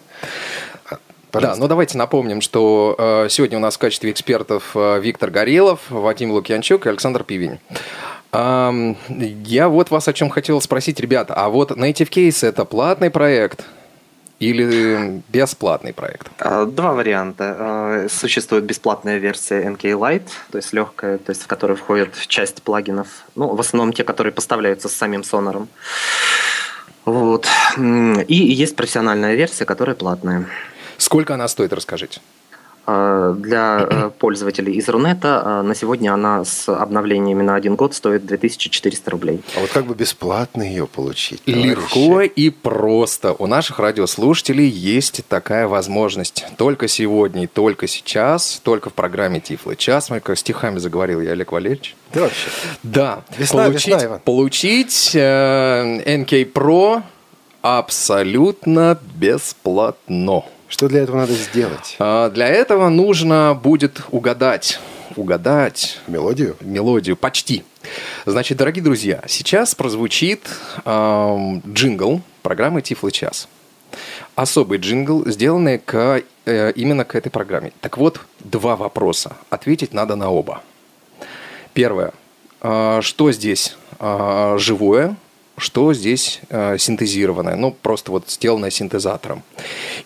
А, 0.89 0.95
Да, 0.95 0.99
Пожалуйста. 1.31 1.61
ну 1.61 1.67
давайте 1.67 1.97
напомним, 1.97 2.41
что 2.41 2.95
э, 2.97 3.27
сегодня 3.29 3.57
у 3.57 3.61
нас 3.61 3.75
в 3.75 3.77
качестве 3.77 4.11
экспертов 4.11 4.71
э, 4.73 4.99
Виктор 5.01 5.29
Горелов, 5.29 5.81
Вадим 5.89 6.31
Лукьянчук 6.31 6.85
и 6.85 6.89
Александр 6.89 7.23
Пивень. 7.23 7.59
Ам, 8.31 8.97
я 9.09 9.69
вот 9.69 9.91
вас 9.91 10.07
о 10.07 10.13
чем 10.13 10.29
хотел 10.29 10.59
спросить, 10.61 10.99
ребята. 10.99 11.33
А 11.35 11.49
вот 11.49 11.71
Native 11.71 12.09
Case 12.09 12.45
это 12.47 12.65
платный 12.65 13.09
проект 13.09 13.65
или 14.39 15.21
бесплатный 15.29 15.93
проект? 15.93 16.27
А, 16.39 16.65
Два 16.65 16.93
варианта. 16.93 17.55
А, 17.57 18.07
Существует 18.09 18.65
бесплатная 18.65 19.17
версия 19.17 19.63
NK 19.63 19.81
Lite, 19.93 20.29
то 20.51 20.57
есть 20.57 20.73
легкая, 20.73 21.17
то 21.17 21.31
есть 21.31 21.43
в 21.43 21.47
которую 21.47 21.77
входит 21.77 22.15
часть 22.27 22.61
плагинов, 22.61 23.07
ну, 23.35 23.55
в 23.55 23.59
основном 23.59 23.93
те, 23.93 24.03
которые 24.03 24.33
поставляются 24.33 24.89
с 24.89 24.93
самим 24.93 25.23
сонором. 25.23 25.67
Вот. 27.05 27.47
И 27.77 28.35
есть 28.35 28.75
профессиональная 28.75 29.35
версия, 29.35 29.65
которая 29.65 29.95
платная. 29.95 30.47
Сколько 30.97 31.35
она 31.35 31.47
стоит, 31.47 31.71
расскажите. 31.71 32.19
А, 32.87 33.33
Для 33.33 33.87
э, 33.89 34.09
пользователей 34.19 34.73
из 34.73 34.87
Рунета 34.89 35.41
а, 35.43 35.63
на 35.63 35.73
сегодня 35.73 36.13
она 36.13 36.45
с 36.45 36.69
обновлениями 36.69 37.41
на 37.41 37.55
один 37.55 37.75
год 37.75 37.95
стоит 37.95 38.25
2400 38.25 39.11
рублей. 39.11 39.41
А 39.55 39.61
вот 39.61 39.69
как 39.71 39.85
бы 39.85 39.95
бесплатно 39.95 40.61
ее 40.63 40.85
получить? 40.85 41.41
Легко 41.45 42.21
и 42.21 42.49
просто. 42.49 43.33
У 43.33 43.47
наших 43.47 43.79
радиослушателей 43.79 44.67
есть 44.67 45.25
такая 45.27 45.67
возможность. 45.67 46.45
Только 46.57 46.87
сегодня 46.87 47.43
и 47.43 47.47
только 47.47 47.87
сейчас, 47.87 48.61
только 48.63 48.89
в 48.89 48.93
программе 48.93 49.39
Тифлы 49.39 49.75
час. 49.75 50.09
Мы 50.09 50.19
как 50.19 50.37
стихами 50.37 50.77
заговорил 50.77 51.21
я, 51.21 51.31
Олег 51.31 51.51
Валерьевич. 51.51 51.95
Да 52.13 52.21
вообще. 52.21 52.49
Да. 52.83 53.23
Весна, 53.37 53.63
получить, 53.63 53.87
весна, 53.87 54.05
Иван. 54.05 54.19
получить 54.19 55.11
э, 55.15 56.01
NK 56.05 56.51
Pro 56.53 57.03
абсолютно 57.61 58.99
бесплатно. 59.15 60.43
Что 60.75 60.89
для 60.89 61.03
этого 61.03 61.15
надо 61.15 61.31
сделать? 61.31 61.95
А, 61.99 62.29
Для 62.29 62.47
этого 62.49 62.89
нужно 62.89 63.57
будет 63.63 64.01
угадать, 64.11 64.77
угадать 65.15 65.99
Мелодию? 66.05 66.57
мелодию 66.59 67.15
почти. 67.15 67.63
Значит, 68.25 68.57
дорогие 68.57 68.83
друзья, 68.83 69.23
сейчас 69.25 69.73
прозвучит 69.73 70.41
эм, 70.83 71.63
джингл 71.65 72.19
программы 72.41 72.81
Тифлы 72.81 73.11
час. 73.11 73.47
Особый 74.35 74.79
джингл, 74.79 75.25
сделанный 75.29 75.77
к, 75.79 76.21
э, 76.45 76.71
именно 76.73 77.05
к 77.05 77.15
этой 77.15 77.29
программе. 77.29 77.71
Так 77.79 77.97
вот, 77.97 78.19
два 78.41 78.75
вопроса. 78.75 79.37
Ответить 79.49 79.93
надо 79.93 80.17
на 80.17 80.29
оба. 80.29 80.61
Первое. 81.71 82.11
Э, 82.61 82.99
что 83.01 83.31
здесь 83.31 83.77
э, 83.97 84.55
живое, 84.59 85.15
что 85.57 85.93
здесь 85.93 86.41
э, 86.49 86.77
синтезированное, 86.77 87.55
ну, 87.55 87.71
просто 87.71 88.11
вот 88.11 88.29
сделанное 88.29 88.69
синтезатором. 88.69 89.43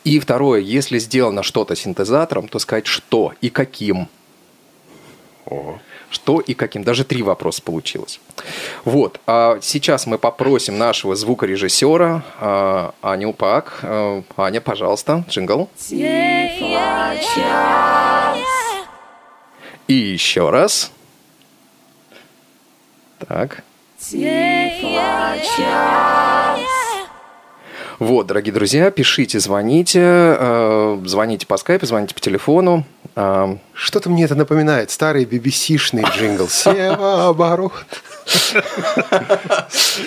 И 0.03 0.19
второе, 0.19 0.59
если 0.61 0.99
сделано 0.99 1.43
что-то 1.43 1.75
синтезатором, 1.75 2.47
то 2.47 2.59
сказать 2.59 2.87
что 2.87 3.33
и 3.41 3.49
каким. 3.49 4.07
Что 6.11 6.39
и 6.39 6.53
каким. 6.53 6.83
Даже 6.83 7.03
три 7.03 7.23
вопроса 7.23 7.61
получилось. 7.61 8.19
Вот. 8.83 9.19
А 9.27 9.59
сейчас 9.61 10.05
мы 10.07 10.17
попросим 10.17 10.77
нашего 10.77 11.15
звукорежиссера 11.15 12.23
а, 12.39 12.93
Аню 13.01 13.33
Пак. 13.33 13.79
А, 13.83 14.23
Аня, 14.37 14.61
пожалуйста, 14.61 15.23
джингл. 15.29 15.69
И 19.87 19.93
еще 19.93 20.49
раз. 20.49 20.91
Так. 23.27 23.63
Вот, 27.99 28.27
дорогие 28.27 28.53
друзья, 28.53 28.91
пишите, 28.91 29.41
звоните, 29.41 29.99
э, 30.01 31.01
звоните 31.03 31.45
по 31.45 31.57
скайпу, 31.57 31.85
звоните 31.85 32.15
по 32.15 32.21
телефону. 32.21 32.85
Э, 33.17 33.57
Что-то 33.73 34.09
мне 34.09 34.23
это 34.23 34.35
напоминает. 34.35 34.89
Старый 34.89 35.25
BBC-шный 35.25 36.05
джингл. 36.15 36.47
Сева 36.47 37.27
оборот. 37.27 37.73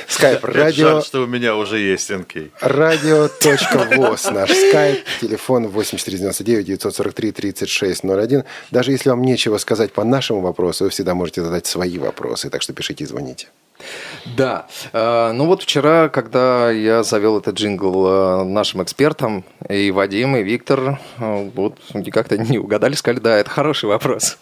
Скайп, 0.09 0.43
радио, 0.45 0.89
Жаль, 0.89 1.03
что 1.05 1.21
у 1.25 1.27
меня 1.27 1.55
уже 1.55 1.79
есть 1.81 2.09
НК. 2.09 2.51
радио.воз, 2.63 4.31
наш 4.31 4.51
скайп, 4.51 5.05
телефон 5.21 5.67
8499 5.69 6.65
943 6.65 7.33
3601. 7.33 8.45
Даже 8.71 8.93
если 8.93 9.11
вам 9.11 9.21
нечего 9.21 9.59
сказать 9.59 9.93
по 9.93 10.03
нашему 10.03 10.41
вопросу, 10.41 10.85
вы 10.85 10.91
всегда 10.91 11.15
можете 11.15 11.43
задать 11.43 11.67
свои 11.67 11.99
вопросы, 11.99 12.49
так 12.49 12.63
что 12.63 12.73
пишите 12.73 13.05
и 13.05 13.07
звоните. 13.07 13.49
Да. 14.37 14.67
Э, 14.93 15.33
Ну 15.33 15.47
вот 15.47 15.63
вчера, 15.63 16.09
когда 16.09 16.71
я 16.71 17.03
завел 17.03 17.39
этот 17.39 17.57
джингл 17.57 18.07
э, 18.07 18.45
нашим 18.45 18.83
экспертам, 18.83 19.45
и 19.69 19.91
Вадим, 19.91 20.37
и 20.37 20.43
Виктор 20.43 21.01
э, 21.19 21.51
вот 21.55 21.79
как-то 22.13 22.39
не 22.39 22.59
угадали, 22.59 22.95
сказали, 22.95 23.21
да, 23.21 23.37
это 23.37 23.51
хороший 23.51 23.89
вопрос. 23.89 24.39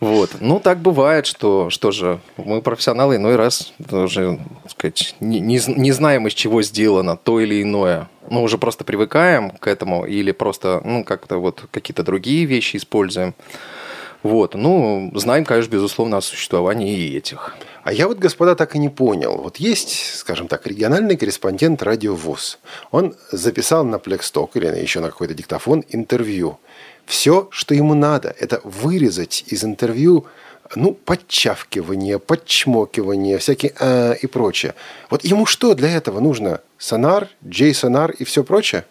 Вот. 0.00 0.30
Ну, 0.40 0.60
так 0.60 0.80
бывает, 0.80 1.24
что, 1.24 1.70
что 1.70 1.90
же, 1.90 2.20
мы 2.36 2.60
профессионалы 2.60 3.16
иной 3.16 3.36
раз 3.36 3.72
уже, 3.90 4.38
так 4.62 4.72
сказать, 4.72 5.14
не, 5.20 5.40
не, 5.40 5.58
не 5.66 5.92
знаем, 5.92 6.26
из 6.26 6.34
чего 6.34 6.60
сделано 6.62 7.16
то 7.16 7.40
или 7.40 7.62
иное 7.62 8.08
ну, 8.30 8.42
уже 8.42 8.58
просто 8.58 8.84
привыкаем 8.84 9.50
к 9.50 9.66
этому 9.66 10.04
или 10.04 10.32
просто, 10.32 10.80
ну, 10.84 11.04
как-то 11.04 11.38
вот 11.38 11.66
какие-то 11.70 12.02
другие 12.02 12.44
вещи 12.44 12.76
используем. 12.76 13.34
Вот, 14.22 14.54
ну, 14.54 15.12
знаем, 15.14 15.44
конечно, 15.44 15.70
безусловно, 15.70 16.16
о 16.16 16.22
существовании 16.22 16.96
и 16.96 17.16
этих. 17.16 17.54
А 17.84 17.92
я 17.92 18.08
вот, 18.08 18.18
господа, 18.18 18.54
так 18.54 18.74
и 18.74 18.78
не 18.78 18.88
понял. 18.88 19.36
Вот 19.36 19.58
есть, 19.58 20.16
скажем 20.16 20.48
так, 20.48 20.66
региональный 20.66 21.18
корреспондент 21.18 21.82
радио 21.82 22.14
ВОЗ. 22.14 22.58
Он 22.90 23.14
записал 23.30 23.84
на 23.84 23.98
плексток 23.98 24.56
или 24.56 24.66
еще 24.66 25.00
на 25.00 25.10
какой-то 25.10 25.34
диктофон 25.34 25.84
интервью. 25.90 26.58
Все, 27.04 27.46
что 27.50 27.74
ему 27.74 27.92
надо, 27.92 28.34
это 28.40 28.62
вырезать 28.64 29.44
из 29.48 29.64
интервью 29.64 30.24
ну, 30.74 30.94
подчавкивание, 30.94 32.18
подчмокивание, 32.18 33.36
всякие 33.36 33.74
э, 33.78 34.14
и 34.16 34.26
прочее. 34.26 34.74
Вот 35.10 35.22
ему 35.22 35.44
что 35.44 35.74
для 35.74 35.90
этого 35.90 36.20
нужно? 36.20 36.62
Сонар, 36.78 37.28
Джей-сонар 37.46 38.12
и 38.12 38.24
все 38.24 38.44
прочее? 38.44 38.86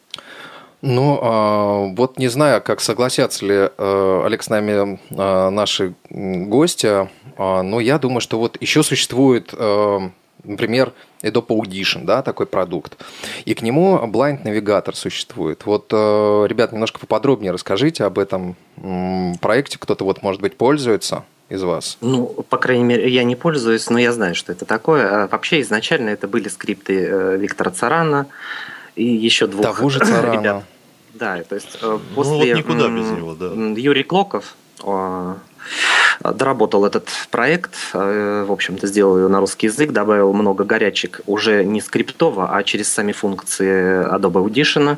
Ну, 0.85 1.17
э, 1.21 1.95
вот 1.95 2.19
не 2.19 2.27
знаю, 2.27 2.61
как 2.61 2.81
согласятся 2.81 3.45
ли, 3.45 3.55
э, 3.77 4.21
Олег, 4.25 4.43
с 4.43 4.49
нами 4.49 4.99
э, 5.11 5.49
наши 5.49 5.93
гости, 6.09 6.87
э, 7.37 7.61
но 7.61 7.79
я 7.79 7.97
думаю, 7.99 8.19
что 8.19 8.37
вот 8.37 8.57
еще 8.61 8.83
существует, 8.83 9.53
э, 9.53 9.99
например, 10.43 10.91
Adobe 11.21 11.47
Audition, 11.57 12.03
да, 12.03 12.21
такой 12.21 12.47
продукт, 12.47 12.97
и 13.45 13.53
к 13.53 13.61
нему 13.61 13.97
Blind 14.07 14.43
Navigator 14.43 14.93
существует. 14.93 15.65
Вот, 15.65 15.87
э, 15.93 16.45
ребят, 16.49 16.73
немножко 16.73 16.99
поподробнее 16.99 17.53
расскажите 17.53 18.03
об 18.03 18.19
этом 18.19 18.57
э, 18.75 19.31
проекте, 19.39 19.77
кто-то 19.79 20.03
вот, 20.03 20.21
может 20.21 20.41
быть, 20.41 20.57
пользуется 20.57 21.23
из 21.47 21.63
вас? 21.63 21.97
Ну, 22.01 22.25
по 22.49 22.57
крайней 22.57 22.83
мере, 22.83 23.07
я 23.07 23.23
не 23.23 23.37
пользуюсь, 23.37 23.89
но 23.89 23.99
я 23.99 24.11
знаю, 24.11 24.35
что 24.35 24.51
это 24.51 24.65
такое. 24.65 25.23
А 25.23 25.27
вообще, 25.29 25.61
изначально 25.61 26.09
это 26.09 26.27
были 26.27 26.49
скрипты 26.49 27.07
э, 27.09 27.37
Виктора 27.37 27.71
Царана 27.71 28.27
и 28.97 29.05
еще 29.05 29.47
двух 29.47 29.63
Того 29.63 29.87
же 29.87 29.99
Царана. 29.99 30.33
ребят. 30.41 30.63
Да, 31.23 31.41
то 31.41 31.55
есть 31.55 31.77
э, 31.81 31.99
после... 32.15 32.33
Ну, 32.33 32.39
вот 32.39 32.57
никуда 32.57 32.89
без 32.89 33.09
него, 33.11 33.33
да. 33.33 33.53
Юрий 33.79 34.03
Клоков 34.03 34.55
доработал 36.19 36.85
этот 36.85 37.07
проект, 37.31 37.73
э, 37.93 38.45
в 38.45 38.51
общем-то, 38.51 38.87
сделал 38.87 39.17
его 39.17 39.29
на 39.29 39.39
русский 39.39 39.67
язык, 39.67 39.91
добавил 39.91 40.33
много 40.33 40.65
горячек 40.65 41.21
уже 41.25 41.63
не 41.63 41.79
скриптово, 41.81 42.55
а 42.55 42.63
через 42.63 42.89
сами 42.89 43.13
функции 43.13 44.05
Adobe 44.13 44.45
Audition. 44.45 44.97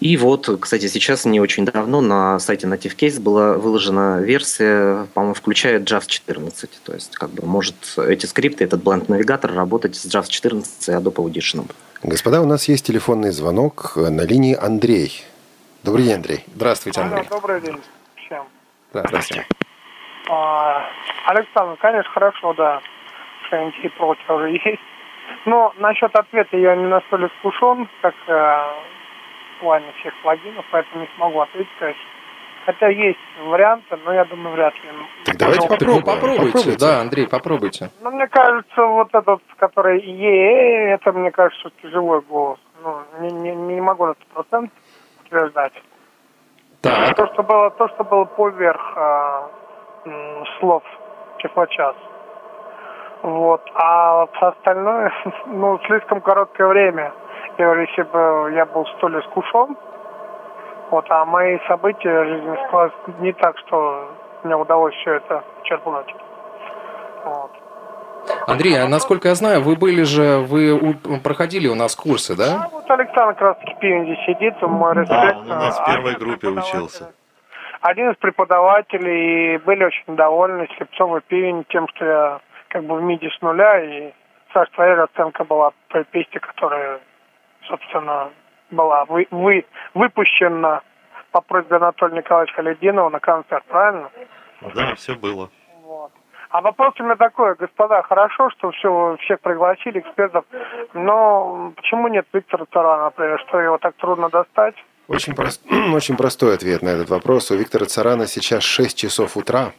И 0.00 0.16
вот, 0.18 0.58
кстати, 0.60 0.88
сейчас 0.88 1.24
не 1.24 1.40
очень 1.40 1.64
давно 1.64 2.00
на 2.00 2.38
сайте 2.38 2.66
Native 2.66 2.96
Case 2.96 3.18
была 3.18 3.54
выложена 3.54 4.20
версия, 4.20 5.06
по-моему, 5.14 5.34
включая 5.34 5.80
JAWS 5.80 6.04
14. 6.06 6.70
То 6.84 6.92
есть, 6.92 7.16
как 7.16 7.30
бы, 7.30 7.46
может 7.46 7.76
эти 7.96 8.26
скрипты, 8.26 8.64
этот 8.64 8.82
бленд-навигатор 8.82 9.52
работать 9.52 9.96
с 9.96 10.06
JAWS 10.06 10.28
14 10.28 10.88
и 10.88 10.92
Adobe 10.92 11.14
Audition. 11.14 11.66
Господа, 12.02 12.40
у 12.40 12.46
нас 12.46 12.66
есть 12.68 12.86
телефонный 12.86 13.30
звонок 13.30 13.92
на 13.96 14.22
линии 14.22 14.54
Андрей. 14.54 15.22
Добрый 15.82 16.04
день, 16.04 16.16
Андрей. 16.16 16.44
Здравствуйте, 16.54 17.00
Андрей. 17.00 17.20
Алло, 17.20 17.40
добрый 17.40 17.60
день 17.62 17.80
всем. 18.16 18.44
Да, 18.92 19.02
здравствуйте. 19.06 19.46
А, 20.28 20.84
Александр, 21.26 21.76
конечно, 21.80 22.10
хорошо, 22.12 22.52
да, 22.52 22.82
что-нибудь 23.46 23.78
и 23.82 23.88
против 23.88 24.30
уже 24.30 24.50
есть. 24.50 24.82
Но 25.46 25.72
насчет 25.78 26.14
ответа 26.14 26.56
я 26.58 26.76
не 26.76 26.84
настолько 26.84 27.28
искушен, 27.28 27.88
как 28.02 28.14
э, 28.26 28.32
в 28.32 29.60
плане 29.60 29.86
всех 30.00 30.12
плагинов, 30.22 30.66
поэтому 30.70 31.02
не 31.02 31.08
смогу 31.16 31.40
ответить, 31.40 31.72
конечно. 31.78 32.02
Хотя 32.66 32.88
есть 32.88 33.18
варианты, 33.42 33.96
но 34.04 34.12
я 34.12 34.26
думаю, 34.26 34.54
вряд 34.54 34.74
ли. 34.74 34.90
Так 35.24 35.38
давайте 35.38 35.66
попробуем. 35.66 36.04
Попробуйте, 36.04 36.44
попробуйте, 36.44 36.78
да, 36.78 37.00
Андрей, 37.00 37.26
попробуйте. 37.26 37.90
Ну, 38.02 38.10
мне 38.10 38.26
кажется, 38.26 38.84
вот 38.84 39.08
этот, 39.14 39.40
который 39.56 40.00
е 40.00 40.90
это, 40.90 41.12
мне 41.12 41.30
кажется, 41.30 41.70
живой 41.84 42.20
голос. 42.20 42.58
Ну, 42.82 42.98
не, 43.20 43.30
не, 43.30 43.54
не 43.54 43.80
могу 43.80 44.06
на 44.06 44.14
100% 44.34 44.70
утверждать. 45.30 45.72
Так. 46.82 47.14
То, 47.14 47.26
что 47.28 47.42
было, 47.42 47.70
то, 47.70 47.88
что 47.88 48.04
было 48.04 48.24
поверх 48.24 48.80
а, 48.96 49.50
слов 50.58 50.82
чехлочас. 51.38 51.94
Вот. 53.22 53.62
А 53.74 54.22
остальное, 54.40 55.12
ну, 55.46 55.78
слишком 55.86 56.20
короткое 56.20 56.68
время. 56.68 57.12
Я 57.58 57.66
говорю, 57.66 57.82
если 57.82 58.02
бы 58.02 58.52
я 58.54 58.66
был 58.66 58.86
столь 58.96 59.20
искушен, 59.20 59.76
вот, 60.90 61.04
а 61.08 61.24
мои 61.24 61.58
события 61.68 62.24
жизни 62.24 62.58
складывались 62.66 63.20
не 63.20 63.32
так, 63.34 63.56
что 63.58 64.08
мне 64.42 64.56
удалось 64.56 64.94
все 64.94 65.14
это 65.14 65.44
черпнуть. 65.64 66.14
Вот. 67.24 67.50
Андрей, 68.46 68.80
а 68.80 68.88
насколько 68.88 69.28
я 69.28 69.34
знаю, 69.34 69.62
вы 69.62 69.76
были 69.76 70.02
же, 70.02 70.38
вы 70.38 70.96
проходили 71.22 71.68
у 71.68 71.74
нас 71.74 71.94
курсы, 71.94 72.36
да? 72.36 72.64
А 72.64 72.68
вот 72.68 72.90
Александр 72.90 73.34
как 73.34 73.40
раз 73.40 73.56
таки 73.58 74.04
здесь 74.04 74.18
сидит, 74.26 74.60
мой 74.62 74.94
респект. 74.94 75.08
Да, 75.08 75.38
он 75.38 75.50
у 75.50 75.54
нас 75.54 75.78
в 75.78 75.84
первой 75.86 76.14
группе 76.14 76.48
учился 76.48 77.12
один 77.80 78.10
из 78.10 78.16
преподавателей, 78.16 79.54
и 79.54 79.58
были 79.58 79.84
очень 79.84 80.16
довольны 80.16 80.68
Слепцов 80.76 81.16
и 81.16 81.20
Пивень 81.28 81.64
тем, 81.68 81.88
что 81.88 82.04
я 82.04 82.40
как 82.68 82.84
бы 82.84 82.96
в 82.96 83.02
МИДе 83.02 83.30
с 83.30 83.40
нуля, 83.40 83.82
и 83.82 84.12
Саш, 84.52 84.68
твоя 84.70 85.02
оценка 85.02 85.44
была 85.44 85.72
той 85.88 86.04
песне, 86.04 86.40
которая, 86.40 87.00
собственно, 87.68 88.30
была 88.70 89.04
вы, 89.06 89.26
вы, 89.30 89.64
выпущена 89.94 90.82
по 91.32 91.40
просьбе 91.40 91.76
Анатолия 91.76 92.18
Николаевича 92.18 92.54
Халидинова 92.54 93.08
на 93.08 93.20
концерт, 93.20 93.64
правильно? 93.66 94.10
Да, 94.74 94.94
все 94.96 95.14
было. 95.14 95.50
А 96.50 96.60
вопрос 96.60 96.94
у 96.98 97.04
меня 97.04 97.14
такой, 97.14 97.54
господа, 97.54 98.02
хорошо, 98.02 98.50
что 98.50 98.72
все, 98.72 99.16
всех 99.20 99.40
пригласили, 99.40 100.00
экспертов, 100.00 100.44
но 100.94 101.72
почему 101.76 102.08
нет 102.08 102.26
Виктора 102.32 102.64
Тарана, 102.66 103.04
например, 103.04 103.38
что 103.46 103.60
его 103.60 103.78
так 103.78 103.94
трудно 103.96 104.28
достать? 104.30 104.74
Очень, 105.06 105.34
прост... 105.34 105.62
очень 105.94 106.16
простой 106.16 106.54
ответ 106.54 106.82
на 106.82 106.88
этот 106.88 107.08
вопрос. 107.08 107.50
У 107.52 107.56
Виктора 107.56 107.86
Царана 107.86 108.26
сейчас 108.26 108.64
6 108.64 108.98
часов 108.98 109.36
утра. 109.36 109.72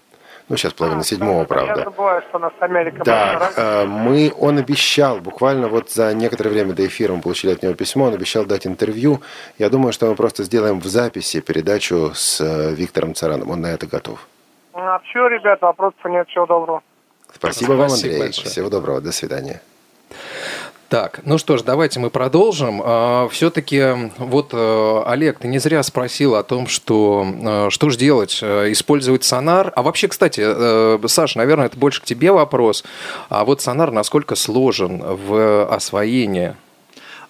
Ну, 0.50 0.58
сейчас 0.58 0.74
половина 0.74 1.02
а, 1.02 1.04
седьмого, 1.04 1.46
правда. 1.46 1.80
Я 1.80 1.84
забываю, 1.86 2.22
что 2.28 2.38
у 2.38 2.42
нас 2.42 2.52
Америка. 2.60 3.04
Да, 3.06 3.52
э, 3.56 3.86
мы, 3.86 4.34
он 4.38 4.58
обещал, 4.58 5.20
буквально 5.20 5.68
вот 5.68 5.90
за 5.92 6.14
некоторое 6.14 6.50
время 6.50 6.74
до 6.74 6.86
эфира 6.86 7.14
мы 7.14 7.22
получили 7.22 7.52
от 7.52 7.64
него 7.64 7.74
письмо, 7.74 8.06
он 8.06 8.14
обещал 8.14 8.46
дать 8.46 8.66
интервью. 8.68 9.22
Я 9.58 9.70
думаю, 9.70 9.94
что 9.94 10.08
мы 10.08 10.16
просто 10.16 10.44
сделаем 10.44 10.80
в 10.80 10.86
записи 10.86 11.42
передачу 11.42 12.12
с 12.14 12.42
э, 12.42 12.74
Виктором 12.76 13.14
Цараном. 13.14 13.50
Он 13.50 13.62
на 13.62 13.68
это 13.68 13.88
готов. 13.88 14.28
А 14.74 15.00
все, 15.00 15.28
ребят, 15.28 15.62
вопросов 15.62 16.00
нет. 16.06 16.28
Всего 16.30 16.46
доброго. 16.46 16.82
Спасибо, 17.34 17.52
Спасибо 17.54 17.72
вам, 17.74 17.92
Андрей. 17.92 18.20
Большое. 18.20 18.48
Всего 18.50 18.70
доброго. 18.70 19.02
До 19.02 19.12
свидания. 19.12 19.62
Так, 20.90 21.22
ну 21.24 21.38
что 21.38 21.56
ж, 21.56 21.62
давайте 21.62 22.02
мы 22.02 22.10
продолжим. 22.10 22.82
А, 22.84 23.30
Все-таки, 23.30 24.12
вот, 24.18 24.50
э, 24.52 25.04
Олег, 25.06 25.40
ты 25.40 25.48
не 25.48 25.58
зря 25.58 25.84
спросил 25.84 26.36
о 26.36 26.44
том, 26.44 26.68
что, 26.68 27.26
э, 27.26 27.70
что 27.70 27.90
же 27.90 27.98
делать, 27.98 28.40
э, 28.42 28.74
использовать 28.74 29.24
сонар. 29.24 29.72
А 29.74 29.84
вообще, 29.84 30.10
кстати, 30.10 31.08
Саша, 31.08 31.38
наверное, 31.38 31.68
это 31.68 31.78
больше 31.78 32.02
к 32.02 32.04
тебе 32.04 32.34
вопрос. 32.34 32.84
А 33.30 33.46
вот 33.46 33.62
сонар 33.62 33.92
насколько 33.92 34.36
сложен 34.36 35.02
в 35.02 35.66
освоении? 35.74 36.56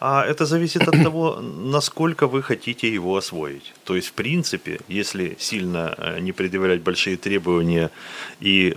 А 0.03 0.25
это 0.25 0.45
зависит 0.47 0.87
от 0.87 1.03
того, 1.03 1.39
насколько 1.41 2.25
вы 2.25 2.41
хотите 2.41 2.91
его 2.91 3.15
освоить. 3.15 3.73
То 3.83 3.95
есть, 3.95 4.07
в 4.07 4.13
принципе, 4.13 4.79
если 4.87 5.37
сильно 5.39 5.93
э, 5.95 6.19
не 6.19 6.31
предъявлять 6.31 6.81
большие 6.81 7.17
требования 7.17 7.91
и 8.39 8.75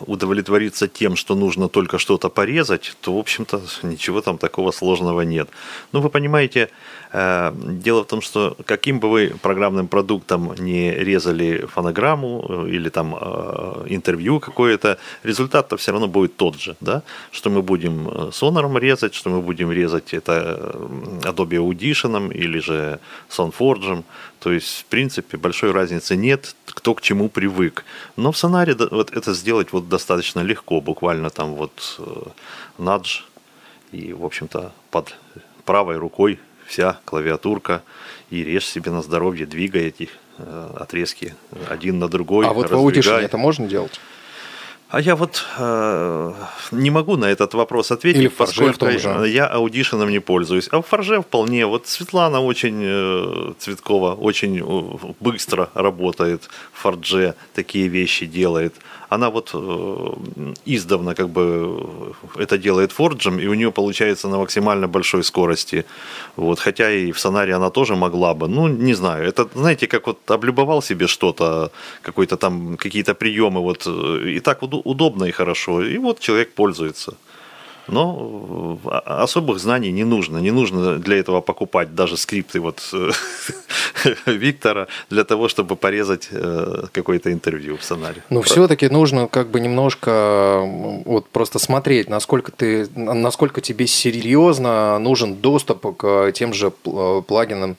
удовлетвориться 0.00 0.86
тем, 0.86 1.16
что 1.16 1.34
нужно 1.34 1.68
только 1.68 1.98
что-то 1.98 2.28
порезать, 2.28 2.94
то, 3.00 3.14
в 3.14 3.18
общем-то, 3.18 3.62
ничего 3.84 4.20
там 4.20 4.36
такого 4.36 4.70
сложного 4.72 5.22
нет. 5.22 5.48
Но 5.92 6.02
вы 6.02 6.10
понимаете, 6.10 6.68
дело 7.14 8.02
в 8.02 8.06
том, 8.06 8.20
что 8.20 8.56
каким 8.66 8.98
бы 8.98 9.08
вы 9.08 9.34
программным 9.40 9.86
продуктом 9.86 10.52
не 10.58 10.90
резали 10.92 11.64
фонограмму 11.66 12.44
э, 12.48 12.70
или 12.70 12.88
там 12.88 13.14
э, 13.14 13.86
интервью 13.86 14.40
какое-то, 14.40 14.98
результат-то 15.22 15.76
все 15.76 15.92
равно 15.92 16.08
будет 16.08 16.36
тот 16.36 16.60
же, 16.60 16.76
да? 16.80 17.02
Что 17.30 17.50
мы 17.50 17.62
будем 17.62 18.32
сонором 18.32 18.76
резать, 18.78 19.14
что 19.14 19.30
мы 19.30 19.40
будем 19.40 19.70
резать 19.70 20.12
это 20.12 20.74
Adobe 21.22 21.58
Audition 21.58 22.32
или 22.34 22.58
же 22.58 22.98
SoundForge. 23.30 24.02
То 24.40 24.52
есть, 24.52 24.80
в 24.80 24.84
принципе, 24.86 25.36
большой 25.36 25.70
разницы 25.70 26.16
нет, 26.16 26.56
кто 26.66 26.94
к 26.94 27.00
чему 27.00 27.28
привык. 27.28 27.84
Но 28.16 28.32
в 28.32 28.36
сонаре 28.36 28.74
вот 28.74 29.12
это 29.12 29.34
сделать 29.34 29.72
вот 29.72 29.88
достаточно 29.88 30.40
легко, 30.40 30.80
буквально 30.80 31.30
там 31.30 31.54
вот 31.54 32.00
надж 32.78 33.20
и, 33.92 34.12
в 34.12 34.24
общем-то, 34.24 34.72
под 34.90 35.14
правой 35.64 35.96
рукой 35.96 36.38
вся 36.66 36.98
клавиатурка 37.04 37.82
и 38.30 38.44
режь 38.44 38.66
себе 38.66 38.90
на 38.90 39.02
здоровье, 39.02 39.46
двигай 39.46 39.86
эти 39.86 40.08
э, 40.38 40.70
отрезки 40.76 41.34
один 41.68 41.98
на 41.98 42.08
другой. 42.08 42.46
А 42.46 42.52
вот 42.52 42.70
в 42.70 42.74
Audition 42.74 43.20
это 43.20 43.36
можно 43.36 43.66
делать? 43.66 44.00
А 44.94 45.00
я 45.00 45.16
вот 45.16 45.44
э, 45.58 46.32
не 46.70 46.90
могу 46.90 47.16
на 47.16 47.24
этот 47.24 47.54
вопрос 47.54 47.90
ответить, 47.90 48.20
Или 48.20 48.28
поскольку 48.28 48.88
же. 48.90 49.28
я 49.28 49.46
аудишеном 49.46 50.08
не 50.08 50.20
пользуюсь. 50.20 50.68
А 50.70 50.82
в 50.82 50.86
Форже 50.86 51.20
вполне. 51.20 51.66
Вот 51.66 51.88
Светлана 51.88 52.40
очень 52.40 52.80
э, 52.80 53.52
Цветкова 53.58 54.14
очень 54.14 54.60
э, 54.60 55.14
быстро 55.18 55.68
работает 55.74 56.48
в 56.72 56.82
Форже, 56.82 57.34
такие 57.54 57.88
вещи 57.88 58.26
делает. 58.26 58.74
Она 59.14 59.30
вот 59.30 59.50
э, 59.54 60.52
издавна 60.66 61.14
как 61.14 61.28
бы 61.28 62.14
это 62.36 62.58
делает 62.58 62.92
форджем, 62.92 63.38
и 63.38 63.46
у 63.46 63.54
нее 63.54 63.70
получается 63.70 64.28
на 64.28 64.38
максимально 64.38 64.88
большой 64.88 65.22
скорости. 65.22 65.84
Вот, 66.36 66.58
хотя 66.58 66.90
и 66.90 67.12
в 67.12 67.18
Сонаре 67.18 67.54
она 67.54 67.70
тоже 67.70 67.94
могла 67.96 68.34
бы. 68.34 68.48
Ну, 68.48 68.68
не 68.68 68.94
знаю. 68.94 69.24
Это, 69.28 69.48
знаете, 69.54 69.86
как 69.86 70.06
вот 70.06 70.30
облюбовал 70.30 70.82
себе 70.82 71.06
что-то, 71.06 71.70
какой-то 72.02 72.36
там, 72.36 72.76
какие-то 72.76 73.14
приемы, 73.14 73.60
вот, 73.60 73.86
э, 73.86 74.36
и 74.36 74.40
так 74.40 74.62
уд- 74.62 74.82
удобно 74.84 75.24
и 75.24 75.30
хорошо. 75.30 75.82
И 75.82 75.98
вот 75.98 76.20
человек 76.20 76.54
пользуется. 76.54 77.14
Но 77.88 78.78
э, 78.84 78.98
особых 79.06 79.58
знаний 79.58 79.92
не 79.92 80.04
нужно. 80.04 80.38
Не 80.38 80.50
нужно 80.50 80.98
для 80.98 81.16
этого 81.16 81.40
покупать 81.40 81.94
даже 81.94 82.16
скрипты 82.16 82.60
вот 82.60 82.80
э, 82.92 83.10
Виктора 84.26 84.86
для 85.10 85.24
того, 85.24 85.48
чтобы 85.48 85.76
порезать 85.76 86.28
э, 86.30 86.84
какое-то 86.92 87.32
интервью 87.32 87.76
в 87.76 87.84
сценарии. 87.84 88.22
Но 88.30 88.42
все-таки 88.42 88.88
нужно 88.88 89.28
как 89.28 89.48
бы 89.48 89.60
немножко 89.60 90.62
вот 91.04 91.28
просто 91.28 91.58
смотреть, 91.58 92.08
насколько 92.08 92.52
ты, 92.52 92.88
насколько 92.94 93.60
тебе 93.60 93.86
серьезно 93.86 94.98
нужен 94.98 95.34
доступ 95.36 95.96
к 95.96 96.32
тем 96.32 96.52
же 96.54 96.72
пл- 96.84 97.22
плагинам, 97.22 97.76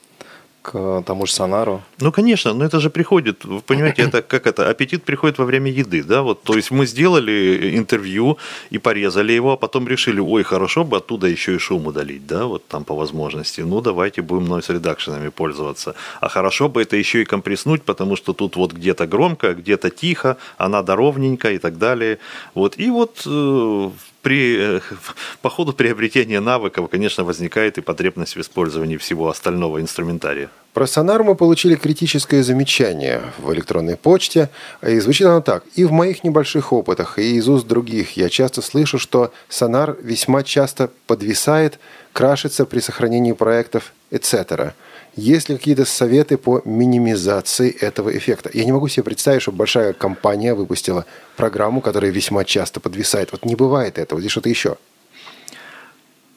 к 0.66 1.02
тому 1.06 1.26
же 1.26 1.32
сонару. 1.32 1.82
Ну, 2.00 2.12
конечно, 2.12 2.52
но 2.52 2.64
это 2.64 2.80
же 2.80 2.90
приходит, 2.90 3.44
вы 3.44 3.60
понимаете, 3.60 4.02
это 4.02 4.22
как 4.22 4.46
это, 4.46 4.68
аппетит 4.68 5.04
приходит 5.04 5.38
во 5.38 5.44
время 5.44 5.70
еды, 5.70 6.02
да, 6.02 6.22
вот, 6.22 6.42
то 6.42 6.56
есть 6.56 6.72
мы 6.72 6.86
сделали 6.86 7.76
интервью 7.78 8.38
и 8.70 8.78
порезали 8.78 9.32
его, 9.32 9.52
а 9.52 9.56
потом 9.56 9.86
решили, 9.88 10.20
ой, 10.20 10.42
хорошо 10.42 10.84
бы 10.84 10.96
оттуда 10.96 11.28
еще 11.28 11.54
и 11.54 11.58
шум 11.58 11.86
удалить, 11.86 12.26
да, 12.26 12.46
вот 12.46 12.66
там 12.66 12.84
по 12.84 12.96
возможности, 12.96 13.60
ну, 13.60 13.80
давайте 13.80 14.22
будем 14.22 14.52
noise 14.52 14.72
редакшенами 14.72 15.28
пользоваться, 15.28 15.94
а 16.20 16.28
хорошо 16.28 16.68
бы 16.68 16.82
это 16.82 16.96
еще 16.96 17.22
и 17.22 17.24
компресснуть, 17.24 17.82
потому 17.82 18.16
что 18.16 18.32
тут 18.32 18.56
вот 18.56 18.72
где-то 18.72 19.06
громко, 19.06 19.54
где-то 19.54 19.90
тихо, 19.90 20.36
а 20.58 20.68
надо 20.68 20.96
ровненько 20.96 21.52
и 21.52 21.58
так 21.58 21.78
далее, 21.78 22.18
вот, 22.54 22.74
и 22.78 22.90
вот 22.90 23.22
э, 23.26 23.90
при, 24.26 24.56
э, 24.58 24.80
по 25.40 25.50
ходу 25.50 25.72
приобретения 25.72 26.40
навыков, 26.40 26.88
конечно, 26.90 27.22
возникает 27.22 27.78
и 27.78 27.80
потребность 27.80 28.34
в 28.34 28.40
использовании 28.40 28.96
всего 28.96 29.28
остального 29.28 29.80
инструментария. 29.80 30.48
Про 30.74 30.88
сонар 30.88 31.22
мы 31.22 31.36
получили 31.36 31.76
критическое 31.76 32.42
замечание 32.42 33.22
в 33.38 33.54
электронной 33.54 33.96
почте, 33.96 34.48
и 34.82 34.98
звучит 34.98 35.28
оно 35.28 35.42
так. 35.42 35.62
И 35.76 35.84
в 35.84 35.92
моих 35.92 36.24
небольших 36.24 36.72
опытах, 36.72 37.20
и 37.20 37.36
из 37.36 37.48
уст 37.48 37.68
других 37.68 38.16
я 38.16 38.28
часто 38.28 38.62
слышу, 38.62 38.98
что 38.98 39.30
сонар 39.48 39.96
весьма 40.02 40.42
часто 40.42 40.90
подвисает, 41.06 41.78
крашится 42.12 42.66
при 42.66 42.80
сохранении 42.80 43.32
проектов, 43.32 43.92
etc. 44.10 44.72
Есть 45.16 45.48
ли 45.48 45.56
какие-то 45.56 45.86
советы 45.86 46.36
по 46.36 46.60
минимизации 46.66 47.74
этого 47.74 48.14
эффекта? 48.16 48.50
Я 48.52 48.66
не 48.66 48.72
могу 48.72 48.86
себе 48.88 49.04
представить, 49.04 49.40
что 49.40 49.50
большая 49.50 49.94
компания 49.94 50.52
выпустила 50.52 51.06
программу, 51.36 51.80
которая 51.80 52.10
весьма 52.10 52.44
часто 52.44 52.80
подвисает. 52.80 53.32
Вот 53.32 53.46
не 53.46 53.56
бывает 53.56 53.98
этого. 53.98 54.20
Здесь 54.20 54.32
что-то 54.32 54.50
еще. 54.50 54.76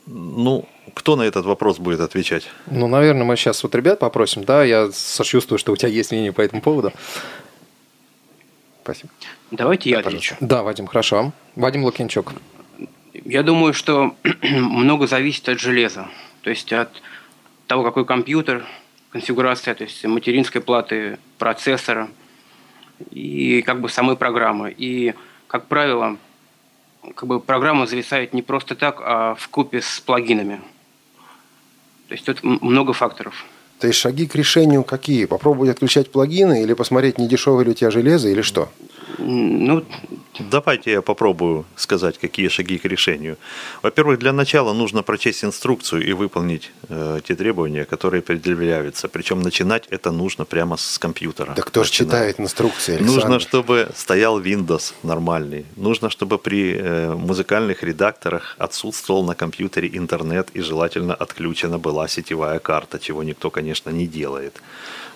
Ну, 0.05 0.65
кто 0.95 1.17
на 1.17 1.23
этот 1.23 1.45
вопрос 1.45 1.77
будет 1.77 1.99
отвечать? 1.99 2.49
Ну, 2.67 2.87
наверное, 2.87 3.25
мы 3.25 3.35
сейчас 3.35 3.61
вот 3.63 3.75
ребят 3.75 3.99
попросим, 3.99 4.45
да, 4.45 4.63
я 4.63 4.89
сочувствую, 4.93 5.59
что 5.59 5.73
у 5.73 5.75
тебя 5.75 5.89
есть 5.89 6.11
мнение 6.11 6.31
по 6.31 6.41
этому 6.41 6.61
поводу. 6.61 6.93
Спасибо. 8.83 9.09
Давайте 9.51 9.89
я 9.89 10.01
Да, 10.01 10.07
отвечу. 10.07 10.35
Да, 10.39 10.63
Вадим, 10.63 10.87
хорошо. 10.87 11.33
Вадим 11.55 11.83
Лукинчук. 11.83 12.33
Я 13.13 13.43
думаю, 13.43 13.73
что 13.73 14.15
много 14.41 15.05
зависит 15.05 15.49
от 15.49 15.59
железа. 15.59 16.07
То 16.43 16.49
есть 16.49 16.71
от 16.71 16.89
того, 17.69 17.83
какой 17.83 18.03
компьютер, 18.03 18.65
конфигурация, 19.11 19.75
то 19.75 19.83
есть 19.83 20.03
материнской 20.03 20.59
платы, 20.59 21.19
процессора 21.37 22.09
и 23.11 23.61
как 23.61 23.79
бы 23.79 23.89
самой 23.89 24.17
программы. 24.17 24.73
И, 24.75 25.13
как 25.47 25.67
правило, 25.67 26.17
как 27.15 27.29
бы 27.29 27.39
программа 27.39 27.85
зависает 27.85 28.33
не 28.33 28.41
просто 28.41 28.75
так, 28.75 28.99
а 29.01 29.35
в 29.35 29.47
купе 29.49 29.81
с 29.81 29.99
плагинами. 29.99 30.59
То 32.07 32.15
есть 32.15 32.25
тут 32.25 32.43
много 32.43 32.93
факторов. 32.93 33.45
То 33.79 33.85
есть 33.85 33.99
шаги 33.99 34.25
к 34.25 34.33
решению 34.33 34.83
какие? 34.83 35.25
Попробовать 35.25 35.69
отключать 35.69 36.11
плагины 36.11 36.63
или 36.63 36.73
посмотреть, 36.73 37.19
не 37.19 37.27
дешевое 37.27 37.65
ли 37.65 37.71
у 37.71 37.73
тебя 37.75 37.91
железо 37.91 38.29
или 38.29 38.41
что? 38.41 38.69
Ну, 39.17 39.83
Давайте 40.39 40.91
я 40.91 41.01
попробую 41.01 41.65
сказать, 41.75 42.17
какие 42.17 42.47
шаги 42.47 42.77
к 42.77 42.85
решению. 42.85 43.37
Во-первых, 43.83 44.19
для 44.19 44.31
начала 44.31 44.73
нужно 44.73 45.03
прочесть 45.03 45.43
инструкцию 45.43 46.07
и 46.07 46.13
выполнить 46.13 46.71
э, 46.87 47.19
те 47.27 47.35
требования, 47.35 47.85
которые 47.85 48.21
предъявляются. 48.21 49.07
Причем 49.07 49.41
начинать 49.41 49.87
это 49.89 50.11
нужно 50.11 50.45
прямо 50.45 50.77
с 50.77 50.97
компьютера. 50.97 51.53
Да 51.55 51.61
кто 51.61 51.83
же 51.83 51.91
читает 51.91 52.39
инструкции, 52.39 52.95
Александр? 52.95 53.13
Нужно, 53.13 53.39
чтобы 53.39 53.89
стоял 53.95 54.39
Windows 54.39 54.93
нормальный. 55.03 55.65
Нужно, 55.75 56.09
чтобы 56.09 56.37
при 56.37 56.75
э, 56.75 57.15
музыкальных 57.15 57.83
редакторах 57.83 58.55
отсутствовал 58.57 59.25
на 59.25 59.35
компьютере 59.35 59.89
интернет 59.93 60.49
и 60.53 60.61
желательно 60.61 61.15
отключена 61.15 61.77
была 61.79 62.07
сетевая 62.07 62.59
карта, 62.59 62.99
чего 62.99 63.23
никто, 63.23 63.49
конечно, 63.49 63.89
не 63.89 64.07
делает. 64.07 64.61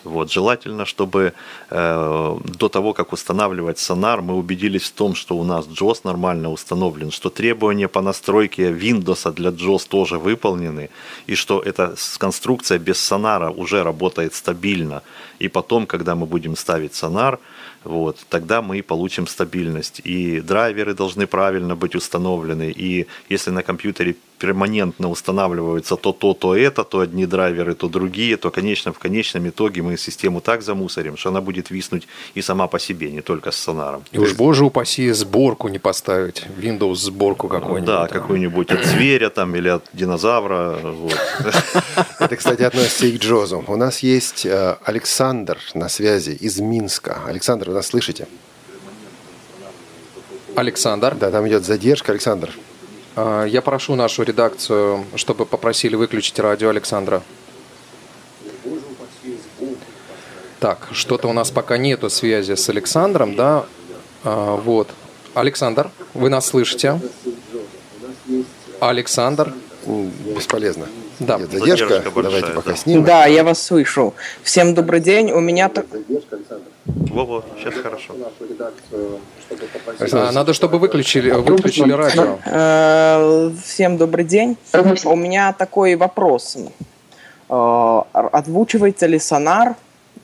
Вот. 0.04 0.32
Желательно, 0.32 0.86
чтобы 0.86 1.34
э, 1.70 2.38
до 2.60 2.70
того, 2.70 2.94
как 2.94 3.14
устанавливать 3.14 3.80
сонар, 3.80 4.22
мы 4.22 4.36
убедились 4.36 4.84
в 4.84 4.92
том, 4.92 5.16
что 5.16 5.38
у 5.38 5.44
нас 5.44 5.66
JOS 5.68 6.02
нормально 6.04 6.52
установлен, 6.52 7.12
что 7.12 7.30
требования 7.30 7.88
по 7.88 8.02
настройке 8.02 8.72
Windows 8.72 9.32
для 9.34 9.50
JOS 9.50 9.88
тоже 9.88 10.18
выполнены, 10.18 10.90
и 11.28 11.36
что 11.36 11.62
эта 11.62 11.96
конструкция 12.18 12.80
без 12.80 13.00
сонара 13.00 13.50
уже 13.50 13.84
работает 13.84 14.34
стабильно. 14.34 15.02
И 15.40 15.48
потом, 15.48 15.86
когда 15.86 16.16
мы 16.16 16.26
будем 16.26 16.56
ставить 16.56 16.96
сонар, 16.96 17.40
вот, 17.84 18.18
тогда 18.30 18.62
мы 18.62 18.82
получим 18.82 19.28
стабильность. 19.28 20.02
И 20.06 20.42
драйверы 20.42 20.94
должны 20.94 21.28
правильно 21.28 21.76
быть 21.76 21.96
установлены. 21.96 22.72
И 22.72 23.08
если 23.30 23.52
на 23.52 23.64
компьютере 23.64 24.16
перманентно 24.44 25.10
устанавливаются 25.10 25.96
то 25.96 26.12
то, 26.12 26.34
то 26.34 26.54
это, 26.54 26.84
то 26.84 27.00
одни 27.00 27.26
драйверы, 27.26 27.76
то 27.76 27.88
другие, 27.88 28.36
то 28.36 28.52
конечно, 28.52 28.92
в 28.92 29.00
конечном 29.00 29.48
итоге 29.48 29.82
мы 29.82 29.98
систему 29.98 30.42
так 30.42 30.62
замусорим, 30.62 31.16
что 31.16 31.30
она 31.30 31.40
будет 31.40 31.72
виснуть 31.72 32.08
и 32.36 32.42
сама 32.42 32.68
по 32.68 32.78
себе, 32.78 33.10
не 33.12 33.22
только 33.22 33.52
с 33.52 33.56
сонаром. 33.56 34.04
И 34.12 34.20
уж, 34.20 34.34
боже 34.34 34.66
упаси, 34.66 35.14
сборку 35.14 35.70
не 35.70 35.80
поставить. 35.80 36.44
Windows 36.60 36.96
сборку 36.96 37.48
какую-нибудь. 37.48 37.86
Да, 37.86 38.08
там. 38.08 38.22
какой-нибудь 38.22 38.72
от 38.72 38.84
зверя 38.84 39.30
там 39.30 39.56
или 39.56 39.70
от 39.70 39.86
динозавра. 39.94 40.78
Вот. 40.84 41.18
Это, 42.20 42.36
кстати, 42.36 42.64
относится 42.64 43.06
и 43.06 43.18
к 43.18 43.22
Джозу. 43.22 43.64
У 43.66 43.78
нас 43.78 44.04
есть 44.04 44.46
э, 44.46 44.76
Александр 44.84 45.58
на 45.74 45.88
связи 45.88 46.32
из 46.32 46.60
Минска. 46.60 47.22
Александр, 47.26 47.70
вы 47.70 47.76
нас 47.76 47.88
слышите? 47.88 48.28
Александр. 50.56 51.16
Да, 51.16 51.32
там 51.32 51.48
идет 51.48 51.64
задержка. 51.64 52.12
Александр, 52.12 52.50
Я 53.16 53.62
прошу 53.64 53.96
нашу 53.96 54.24
редакцию, 54.24 55.06
чтобы 55.16 55.46
попросили 55.46 55.96
выключить 55.96 56.40
радио 56.40 56.70
Александра. 56.70 57.22
Так, 60.60 60.88
что-то 60.94 61.28
у 61.28 61.34
нас 61.34 61.52
пока 61.52 61.78
нету 61.78 62.10
связи 62.10 62.56
с 62.56 62.70
Александром, 62.70 63.36
да? 63.36 63.66
А, 64.24 64.56
Вот. 64.56 64.90
Александр, 65.34 65.90
вы 66.14 66.30
нас 66.30 66.46
слышите? 66.46 67.00
Александр. 68.80 69.54
бесполезно. 69.86 70.88
Да. 71.20 71.38
Идет 71.38 71.52
задержка. 71.52 71.88
Задержка 71.88 72.12
большая, 72.12 72.32
Давайте 72.42 72.56
пока 72.56 72.72
да. 72.72 72.78
снимем. 72.78 73.04
Да, 73.04 73.26
я 73.26 73.44
вас 73.44 73.62
слышу. 73.62 74.14
Всем 74.42 74.74
добрый 74.74 75.00
день. 75.00 75.32
У 75.32 75.40
меня 75.40 75.70
так... 75.70 75.86
Во-во, 76.86 77.44
сейчас 77.60 77.76
хорошо. 77.76 78.16
А, 80.12 80.32
Надо, 80.32 80.54
чтобы 80.54 80.80
выключили, 80.80 81.32
выключили 81.32 81.92
радио. 81.92 82.40
Э, 82.46 83.52
Всем 83.64 83.98
добрый 83.98 84.26
день. 84.26 84.58
У 85.06 85.16
меня 85.16 85.54
такой 85.54 85.96
вопрос. 85.96 86.58
Э, 87.50 88.02
Озвучивается 88.14 89.06
ли 89.08 89.20
сонар 89.20 89.76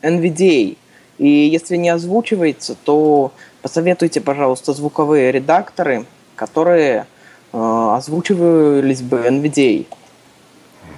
NVDA? 0.02 0.78
И 1.18 1.28
если 1.28 1.76
не 1.78 1.90
озвучивается, 1.90 2.76
то 2.84 3.32
посоветуйте, 3.62 4.22
пожалуйста, 4.22 4.74
звуковые 4.74 5.32
редакторы, 5.32 6.06
которые 6.36 7.06
э, 7.52 7.58
озвучивались 7.98 9.02
бы 9.02 9.18
NVDA. 9.18 9.86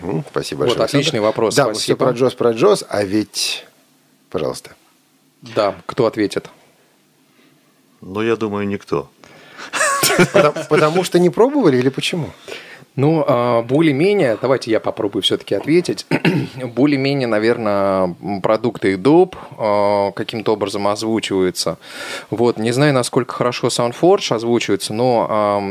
Мгм, 0.03 0.23
Спасибо 0.29 0.59
Вот, 0.59 0.67
большое. 0.69 0.85
отличный 0.85 1.19
Александр. 1.19 1.25
вопрос, 1.27 1.55
Да, 1.55 1.67
мы 1.67 1.73
все 1.73 1.79
спасибо. 1.95 1.97
про 2.05 2.11
Джоз, 2.11 2.33
про 2.35 2.51
Джоз, 2.51 2.85
а 2.89 3.03
ведь... 3.03 3.65
Пожалуйста. 4.29 4.71
Да, 5.41 5.75
кто 5.87 6.05
ответит? 6.05 6.49
Но 8.01 8.23
я 8.23 8.35
думаю, 8.35 8.67
никто. 8.67 9.09
Потому, 10.33 10.55
потому 10.69 11.03
что 11.03 11.19
не 11.19 11.29
пробовали 11.29 11.77
или 11.77 11.89
почему? 11.89 12.31
Ну, 12.97 13.23
а, 13.25 13.61
более-менее, 13.61 14.37
давайте 14.41 14.69
я 14.69 14.81
попробую 14.81 15.23
все-таки 15.23 15.55
ответить. 15.55 16.05
более-менее, 16.75 17.27
наверное, 17.27 18.13
продукты 18.43 18.93
и 18.93 18.95
доп 18.97 19.37
а, 19.57 20.11
каким-то 20.11 20.53
образом 20.53 20.87
озвучиваются. 20.89 21.77
Вот, 22.29 22.57
не 22.57 22.71
знаю, 22.73 22.93
насколько 22.93 23.33
хорошо 23.33 23.67
SoundForge 23.67 24.35
озвучивается, 24.35 24.93
но 24.93 25.61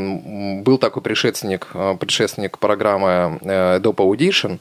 был 0.64 0.78
такой 0.78 1.02
предшественник, 1.02 1.68
а, 1.74 1.94
предшественник 1.94 2.58
программы 2.58 3.38
э, 3.42 3.78
Adobe 3.78 3.96
Audition, 3.96 4.58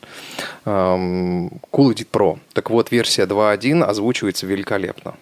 Cool 0.66 1.94
Edit 1.94 2.08
Pro. 2.12 2.40
Так 2.54 2.70
вот, 2.70 2.92
версия 2.92 3.24
2.1 3.24 3.84
озвучивается 3.84 4.46
великолепно. 4.46 5.16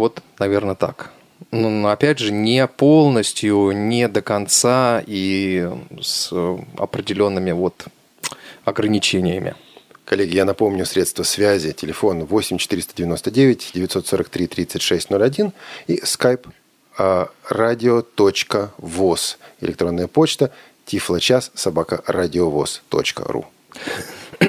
Вот, 0.00 0.22
наверное, 0.38 0.76
так 0.76 1.10
ну, 1.50 1.86
опять 1.88 2.18
же, 2.18 2.32
не 2.32 2.66
полностью, 2.66 3.72
не 3.72 4.08
до 4.08 4.22
конца 4.22 5.02
и 5.06 5.68
с 6.00 6.32
определенными 6.78 7.52
вот 7.52 7.84
ограничениями. 8.64 9.54
Коллеги, 10.06 10.36
я 10.36 10.46
напомню, 10.46 10.86
средства 10.86 11.22
связи, 11.22 11.72
телефон 11.72 12.24
8 12.24 12.56
499 12.56 13.72
943 13.74 14.46
3601 14.46 15.52
и 15.86 16.00
skype 16.00 16.48
radio.voz, 17.50 19.38
электронная 19.60 20.06
почта 20.06 20.50
тифлочас 20.86 21.50
собака 21.54 22.02
радиовоз.ру. 22.06 23.44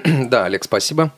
Да, 0.06 0.46
Олег, 0.46 0.64
спасибо. 0.64 1.12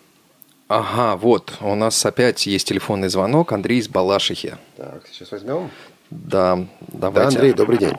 Ага, 0.75 1.17
вот, 1.17 1.59
у 1.61 1.75
нас 1.75 2.03
опять 2.03 2.47
есть 2.47 2.67
телефонный 2.67 3.07
звонок. 3.07 3.51
Андрей 3.51 3.77
из 3.77 3.87
Балашихи. 3.87 4.53
Так, 4.75 5.05
сейчас 5.05 5.31
возьмем. 5.31 5.69
Да, 6.09 6.57
давайте. 6.87 7.19
Да, 7.19 7.27
Андрей, 7.27 7.53
добрый 7.53 7.77
день. 7.77 7.93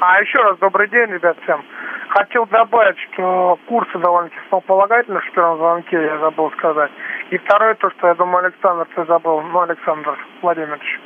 А 0.00 0.18
еще 0.22 0.38
раз 0.38 0.56
добрый 0.60 0.88
день, 0.88 1.10
ребят, 1.12 1.36
всем. 1.42 1.62
Хотел 2.08 2.46
добавить, 2.46 2.96
что 3.12 3.58
курсы 3.68 3.98
довольно-таки 3.98 4.40
основополагательны 4.46 5.20
в 5.20 5.32
первом 5.34 5.58
звонке, 5.58 6.02
я 6.02 6.18
забыл 6.20 6.50
сказать. 6.52 6.90
И 7.28 7.36
второе, 7.36 7.74
то, 7.74 7.90
что 7.90 8.06
я 8.06 8.14
думаю, 8.14 8.46
Александр, 8.46 8.88
ты 8.96 9.04
забыл, 9.04 9.42
ну, 9.42 9.60
Александр 9.60 10.16
Владимирович, 10.40 11.00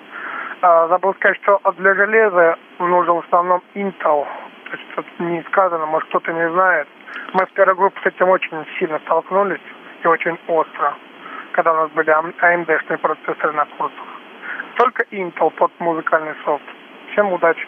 а, 0.63 0.87
забыл 0.87 1.13
сказать, 1.15 1.39
что 1.43 1.61
для 1.77 1.95
железа 1.95 2.57
нужен 2.79 3.15
в 3.17 3.25
основном 3.27 3.65
Intel. 3.75 4.27
То 4.71 4.71
есть 4.71 4.85
тут 4.95 5.07
не 5.19 5.43
сказано, 5.51 5.87
может 5.87 6.09
кто-то 6.11 6.33
не 6.33 6.49
знает. 6.51 6.87
Мы 7.33 7.47
в 7.47 7.53
первой 7.53 7.75
группе 7.75 7.99
с 8.01 8.07
этим 8.07 8.29
очень 8.29 8.65
сильно 8.79 9.01
столкнулись 9.01 9.61
и 10.03 10.07
очень 10.07 10.39
остро, 10.49 10.97
когда 11.53 11.73
у 11.73 11.77
нас 11.77 11.91
были 11.93 12.11
AMD-шные 12.11 12.99
процессоры 12.99 13.53
на 13.53 13.65
курсах. 13.65 14.07
Только 14.77 15.05
Intel 15.11 15.51
под 15.51 15.73
музыкальный 15.81 16.35
софт. 16.45 16.65
Всем 17.13 17.33
удачи! 17.33 17.67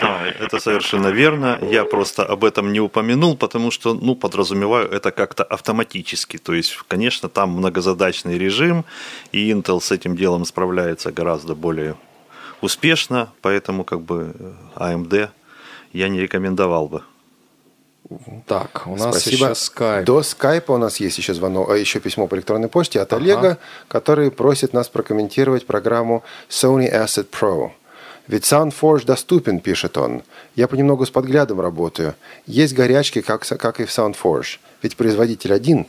Да, 0.00 0.20
это 0.40 0.58
совершенно 0.58 1.08
верно. 1.08 1.58
Я 1.60 1.84
просто 1.84 2.24
об 2.24 2.44
этом 2.44 2.72
не 2.72 2.80
упомянул, 2.80 3.36
потому 3.36 3.70
что, 3.70 3.94
ну, 3.94 4.14
подразумеваю 4.16 4.88
это 4.88 5.10
как-то 5.10 5.44
автоматически. 5.44 6.38
То 6.38 6.54
есть, 6.54 6.76
конечно, 6.88 7.28
там 7.28 7.50
многозадачный 7.50 8.38
режим, 8.38 8.84
и 9.32 9.52
Intel 9.52 9.80
с 9.80 9.92
этим 9.92 10.16
делом 10.16 10.44
справляется 10.44 11.12
гораздо 11.12 11.54
более 11.54 11.94
успешно, 12.60 13.28
поэтому 13.42 13.84
как 13.84 14.00
бы 14.00 14.34
AMD 14.76 15.28
я 15.92 16.08
не 16.08 16.20
рекомендовал 16.20 16.88
бы. 16.88 17.02
Так, 18.46 18.82
у 18.86 18.96
нас 18.96 19.20
Спасибо. 19.20 19.46
еще 19.46 19.54
скайп. 19.54 20.06
До 20.06 20.22
скайпа 20.22 20.72
у 20.72 20.78
нас 20.78 20.98
есть 20.98 21.18
еще 21.18 21.34
звонок, 21.34 21.70
а 21.70 21.76
еще 21.76 22.00
письмо 22.00 22.26
по 22.26 22.34
электронной 22.34 22.68
почте 22.68 23.00
от 23.00 23.12
ага. 23.12 23.22
Олега, 23.22 23.58
который 23.88 24.30
просит 24.30 24.72
нас 24.72 24.88
прокомментировать 24.88 25.66
программу 25.66 26.22
Sony 26.48 26.92
Asset 26.92 27.28
Pro. 27.28 27.70
Ведь 28.28 28.44
SoundForge 28.44 29.04
доступен, 29.04 29.60
пишет 29.60 29.98
он. 29.98 30.22
Я 30.54 30.68
понемногу 30.68 31.04
с 31.04 31.10
подглядом 31.10 31.60
работаю. 31.60 32.14
Есть 32.46 32.74
горячки, 32.74 33.20
как, 33.20 33.46
как 33.46 33.80
и 33.80 33.84
в 33.84 33.88
SoundForge. 33.88 34.58
Ведь 34.82 34.96
производитель 34.96 35.52
один. 35.52 35.86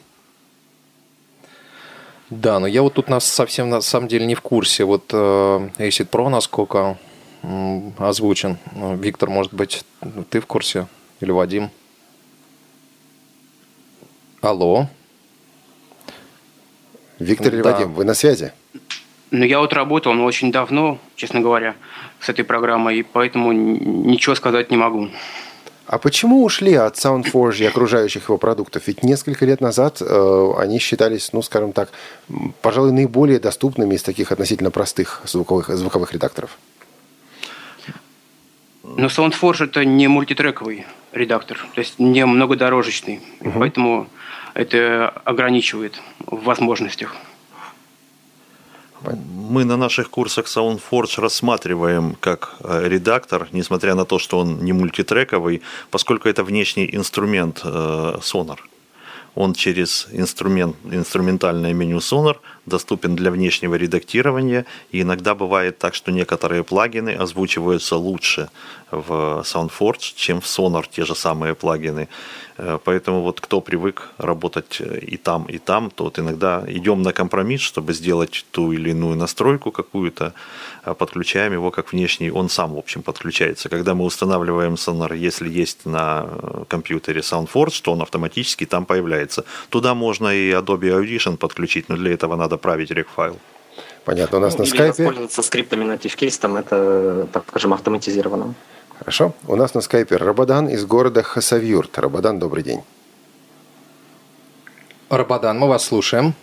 Да, 2.30 2.60
но 2.60 2.68
я 2.68 2.82
вот 2.82 2.94
тут 2.94 3.10
нас 3.10 3.26
совсем 3.26 3.70
на 3.70 3.82
самом 3.82 4.08
деле 4.08 4.26
не 4.26 4.34
в 4.34 4.42
курсе. 4.42 4.84
Вот 4.84 5.06
э, 5.14 5.16
Acid 5.16 6.10
Pro 6.10 6.30
насколько 6.30 6.98
э, 7.44 7.82
озвучен. 8.00 8.58
Виктор, 8.76 9.30
может 9.30 9.54
быть, 9.54 9.86
ты 10.30 10.40
в 10.40 10.48
курсе? 10.48 10.88
Или 11.20 11.32
Вадим? 11.32 11.70
Алло. 14.44 14.90
Виктор 17.18 17.54
или 17.54 17.62
да. 17.62 17.72
Вадим, 17.72 17.94
вы 17.94 18.04
на 18.04 18.14
связи? 18.14 18.52
Ну, 19.32 19.46
я 19.46 19.60
вот 19.60 19.72
работал, 19.72 20.12
но 20.12 20.26
очень 20.26 20.52
давно, 20.52 21.00
честно 21.16 21.40
говоря, 21.40 21.76
с 22.20 22.28
этой 22.28 22.44
программой, 22.44 22.98
и 23.00 23.04
поэтому 23.04 23.54
ничего 23.54 24.36
сказать 24.36 24.70
не 24.70 24.76
могу. 24.76 25.08
А 25.86 25.98
почему 25.98 26.44
ушли 26.44 26.74
от 26.74 26.96
SoundForge 26.96 27.64
и 27.64 27.66
окружающих 27.66 28.24
его 28.24 28.38
продуктов? 28.38 28.84
Ведь 28.86 29.02
несколько 29.02 29.46
лет 29.46 29.62
назад 29.62 30.02
э, 30.02 30.52
они 30.58 30.78
считались, 30.80 31.32
ну, 31.32 31.42
скажем 31.42 31.72
так, 31.72 31.90
пожалуй, 32.62 32.92
наиболее 32.92 33.40
доступными 33.40 33.96
из 33.96 34.04
таких 34.04 34.34
относительно 34.34 34.72
простых 34.72 35.22
звуковых, 35.26 35.70
звуковых 35.70 36.12
редакторов. 36.12 36.58
Но 38.84 39.08
SoundForge 39.08 39.66
это 39.66 39.86
не 39.86 40.08
мультитрековый 40.08 40.86
редактор, 41.14 41.58
то 41.74 41.80
есть 41.80 42.00
не 42.00 42.26
многодорожечный. 42.26 43.22
Угу. 43.40 43.60
Поэтому 43.60 44.08
это 44.54 45.10
ограничивает 45.24 46.02
в 46.26 46.44
возможностях. 46.44 47.16
Мы 49.04 49.66
на 49.66 49.78
наших 49.78 50.10
курсах 50.10 50.46
SoundForge 50.46 51.20
рассматриваем 51.20 52.16
как 52.20 52.56
э, 52.62 52.88
редактор, 52.88 53.48
несмотря 53.52 53.96
на 53.96 54.06
то, 54.06 54.18
что 54.20 54.40
он 54.40 54.60
не 54.60 54.72
мультитрековый, 54.74 55.62
поскольку 55.92 56.30
это 56.30 56.44
внешний 56.44 56.90
инструмент 56.94 57.62
э, 57.64 57.68
Sonar. 58.22 58.60
Он 59.36 59.54
через 59.54 60.08
инструмент, 60.12 60.76
инструментальное 60.86 61.74
меню 61.74 61.98
Sonar 61.98 62.38
доступен 62.66 63.16
для 63.16 63.32
внешнего 63.32 63.76
редактирования. 63.76 64.66
И 64.92 65.02
иногда 65.02 65.36
бывает 65.36 65.78
так, 65.78 65.96
что 65.96 66.12
некоторые 66.12 66.64
плагины 66.64 67.12
озвучиваются 67.12 67.98
лучше 67.98 68.50
в 68.92 69.44
SoundForge, 69.44 70.14
чем 70.16 70.40
в 70.42 70.46
Sonar 70.46 70.86
те 70.90 71.06
же 71.06 71.16
самые 71.16 71.56
плагины. 71.56 72.08
Э, 72.58 72.78
поэтому 72.84 73.22
вот 73.22 73.42
кто 73.42 73.62
привык 73.62 74.10
работать 74.18 74.78
э, 74.80 75.00
и 75.00 75.18
там, 75.18 75.46
и 75.46 75.58
там, 75.58 75.90
то 75.90 76.04
вот 76.06 76.20
иногда 76.20 76.64
идем 76.68 77.02
на 77.02 77.14
компромисс, 77.14 77.62
чтобы 77.62 77.94
сделать 77.94 78.46
ту 78.52 78.72
или 78.72 78.92
иную 78.92 79.16
настройку 79.16 79.72
какую-то, 79.72 80.34
а 80.84 80.94
подключаем 80.94 81.54
его 81.54 81.72
как 81.72 81.94
внешний, 81.94 82.32
он 82.32 82.50
сам, 82.50 82.74
в 82.74 82.78
общем, 82.78 83.02
подключается. 83.02 83.70
Когда 83.70 83.96
мы 83.96 84.06
устанавливаем 84.06 84.74
Sonar, 84.74 85.16
если 85.16 85.50
есть 85.50 85.86
на 85.86 86.26
э, 86.28 86.64
компьютере 86.68 87.22
SoundForge, 87.22 87.82
то 87.82 87.94
он 87.94 88.02
автоматически 88.02 88.66
там 88.66 88.86
появляется. 88.86 89.46
Туда 89.70 89.94
можно 89.96 90.28
и 90.28 90.52
Adobe 90.52 90.92
Audition 90.92 91.38
подключить, 91.38 91.90
но 91.90 91.96
для 91.96 92.14
этого 92.14 92.36
надо 92.36 92.53
править 92.58 92.92
рекфайл. 92.92 93.38
Понятно, 94.06 94.38
у 94.40 94.42
нас 94.42 94.54
ну, 94.54 94.60
на 94.60 94.66
скайпе... 94.66 95.04
воспользоваться 95.04 95.42
скриптами 95.42 95.86
Notification, 95.86 96.40
там 96.40 96.56
это, 96.58 97.28
так 97.32 97.44
скажем, 97.48 97.74
автоматизировано. 97.74 98.54
Хорошо. 99.00 99.34
У 99.48 99.56
нас 99.56 99.74
на 99.74 99.82
скайпе 99.82 100.18
Рабадан 100.18 100.68
из 100.70 100.86
города 100.86 101.24
Хасавюрт. 101.24 101.98
Рабадан, 101.98 102.40
добрый 102.40 102.64
день. 102.64 102.82
Рабадан, 105.10 105.60
мы 105.60 105.68
вас 105.68 105.86
слушаем. 105.86 106.34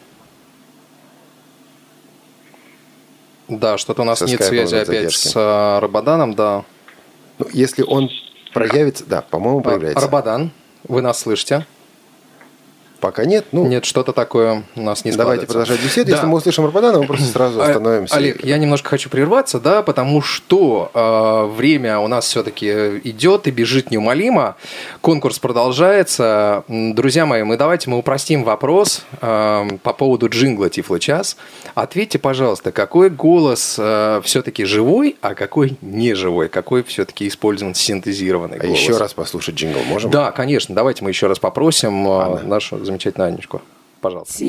Да, 3.48 3.78
что-то 3.78 4.02
у 4.02 4.04
нас 4.04 4.20
Со 4.20 4.26
нет 4.26 4.42
связи 4.42 4.76
опять 4.76 5.12
с 5.12 5.32
а, 5.34 5.80
Рабаданом, 5.80 6.34
да. 6.34 6.64
Ну, 7.38 7.46
если 7.52 7.82
он 7.82 8.08
проявится, 8.52 9.04
да, 9.06 9.22
по-моему, 9.22 9.60
появляется. 9.60 10.04
Рабадан, 10.04 10.52
вы 10.86 11.02
нас 11.02 11.20
слышите? 11.20 11.66
Пока 13.00 13.24
нет. 13.24 13.46
Ну, 13.52 13.66
нет, 13.66 13.84
что-то 13.84 14.12
такое 14.12 14.64
у 14.76 14.82
нас 14.82 15.04
не 15.04 15.12
Давайте 15.12 15.46
продолжать 15.46 15.82
беседу. 15.82 16.10
Да. 16.10 16.16
Если 16.16 16.26
мы 16.26 16.36
услышим 16.36 16.64
Арбадана, 16.64 16.98
мы 16.98 17.06
просто 17.06 17.26
сразу 17.32 17.60
остановимся. 17.60 18.14
Олег, 18.14 18.44
я 18.44 18.58
немножко 18.58 18.90
хочу 18.90 19.08
прерваться, 19.08 19.58
да, 19.58 19.82
потому 19.82 20.20
что 20.20 20.90
э, 20.92 21.56
время 21.56 21.98
у 21.98 22.08
нас 22.08 22.26
все-таки 22.26 23.00
идет 23.04 23.46
и 23.46 23.50
бежит 23.50 23.90
неумолимо. 23.90 24.56
Конкурс 25.00 25.38
продолжается. 25.38 26.64
Друзья 26.68 27.24
мои, 27.24 27.42
мы 27.42 27.56
давайте 27.56 27.88
мы 27.88 27.98
упростим 27.98 28.44
вопрос 28.44 29.02
э, 29.20 29.68
по 29.82 29.92
поводу 29.92 30.28
джингла 30.28 30.68
Тифло 30.68 30.98
час. 30.98 31.36
Ответьте, 31.74 32.18
пожалуйста, 32.18 32.70
какой 32.72 33.08
голос 33.08 33.76
э, 33.78 34.20
все-таки 34.24 34.64
живой, 34.64 35.16
а 35.22 35.34
какой 35.34 35.78
не 35.80 36.14
живой? 36.14 36.48
Какой 36.48 36.82
все-таки 36.82 37.26
использован 37.28 37.74
синтезированный 37.74 38.58
а 38.58 38.66
голос? 38.66 38.78
еще 38.78 38.96
раз 38.98 39.14
послушать 39.14 39.54
джингл 39.54 39.80
можем? 39.84 40.10
Да, 40.10 40.32
конечно. 40.32 40.74
Давайте 40.74 41.02
мы 41.02 41.10
еще 41.10 41.26
раз 41.28 41.38
попросим 41.38 42.06
э, 42.06 42.42
нашу 42.42 42.89
замечательную 42.90 43.28
Анечку. 43.28 43.62
Пожалуйста. 44.00 44.44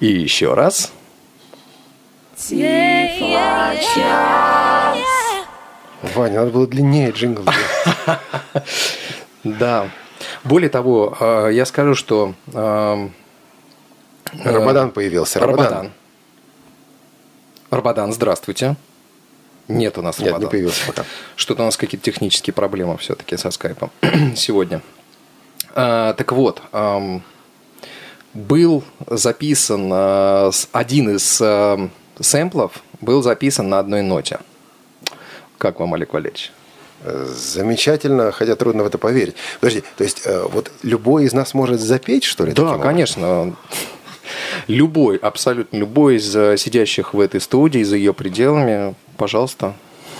И 0.00 0.06
еще 0.06 0.54
раз. 0.54 0.92
Ваня, 6.14 6.40
надо 6.40 6.50
было 6.50 6.66
длиннее 6.66 7.10
джингл. 7.10 7.44
Да. 9.42 9.88
Более 10.44 10.68
того, 10.68 11.16
э, 11.18 11.48
я 11.54 11.64
скажу, 11.64 11.94
что... 11.94 12.34
Э, 12.52 13.08
Рабадан 14.44 14.90
появился. 14.90 15.40
Рабадан. 15.40 15.92
Рабадан, 17.70 18.12
здравствуйте. 18.12 18.76
Нет 19.70 19.98
у 19.98 20.02
нас 20.02 20.18
Нет, 20.18 20.38
не 20.38 20.46
появился 20.46 20.86
пока. 20.86 21.04
Что-то 21.36 21.62
у 21.62 21.64
нас 21.66 21.76
какие-то 21.76 22.04
технические 22.04 22.54
проблемы 22.54 22.96
все-таки 22.98 23.36
со 23.36 23.50
скайпом 23.50 23.90
сегодня. 24.36 24.82
А, 25.74 26.14
так 26.14 26.32
вот, 26.32 26.62
ам, 26.72 27.22
был 28.34 28.84
записан 29.06 29.88
а, 29.92 30.50
один 30.72 31.16
из 31.16 31.40
а, 31.40 31.88
сэмплов 32.18 32.72
был 33.00 33.22
записан 33.22 33.68
на 33.68 33.78
одной 33.78 34.02
ноте. 34.02 34.40
Как 35.58 35.80
вам, 35.80 35.94
Олег 35.94 36.12
Валерьевич? 36.12 36.52
Замечательно, 37.02 38.30
хотя 38.30 38.56
трудно 38.56 38.82
в 38.82 38.86
это 38.86 38.98
поверить. 38.98 39.34
Подожди, 39.60 39.82
то 39.96 40.04
есть 40.04 40.22
э, 40.26 40.44
вот 40.50 40.70
любой 40.82 41.24
из 41.24 41.32
нас 41.32 41.54
может 41.54 41.80
запеть, 41.80 42.24
что 42.24 42.44
ли? 42.44 42.52
Да, 42.52 42.76
конечно. 42.76 43.56
Любой, 44.66 45.16
абсолютно 45.16 45.78
любой 45.78 46.16
из 46.16 46.36
э, 46.36 46.58
сидящих 46.58 47.14
в 47.14 47.20
этой 47.20 47.40
студии, 47.40 47.82
за 47.82 47.96
ее 47.96 48.12
пределами, 48.12 48.94
пожалуйста, 49.20 49.74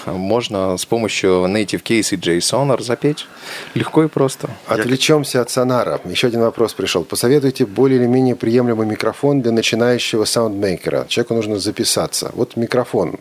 можно 0.04 0.76
с 0.76 0.84
помощью 0.84 1.46
Native 1.48 1.82
Case 1.82 2.14
и 2.14 2.16
JSON 2.16 2.82
запеть. 2.82 3.26
Легко 3.74 4.04
и 4.04 4.08
просто. 4.08 4.50
Отвлечемся 4.66 5.40
от 5.40 5.48
сонара. 5.48 6.00
Еще 6.04 6.26
один 6.26 6.40
вопрос 6.42 6.74
пришел. 6.74 7.04
Посоветуйте 7.04 7.64
более 7.64 7.98
или 7.98 8.06
менее 8.06 8.36
приемлемый 8.36 8.86
микрофон 8.86 9.40
для 9.40 9.52
начинающего 9.52 10.26
саундмейкера. 10.26 11.06
Человеку 11.08 11.34
нужно 11.34 11.58
записаться. 11.58 12.30
Вот 12.34 12.56
микрофон. 12.56 13.18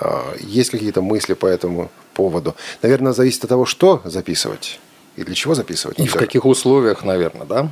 А, 0.00 0.34
Есть 0.40 0.70
какие-то 0.70 1.00
мысли 1.00 1.34
по 1.34 1.46
этому 1.46 1.90
поводу? 2.14 2.56
Наверное, 2.82 3.12
зависит 3.12 3.44
от 3.44 3.50
того, 3.50 3.66
что 3.66 4.02
записывать 4.04 4.80
и 5.16 5.22
для 5.22 5.34
чего 5.34 5.54
записывать. 5.54 6.00
И 6.00 6.08
в 6.08 6.14
каких 6.14 6.44
условиях, 6.44 7.04
наверное, 7.04 7.46
да? 7.46 7.68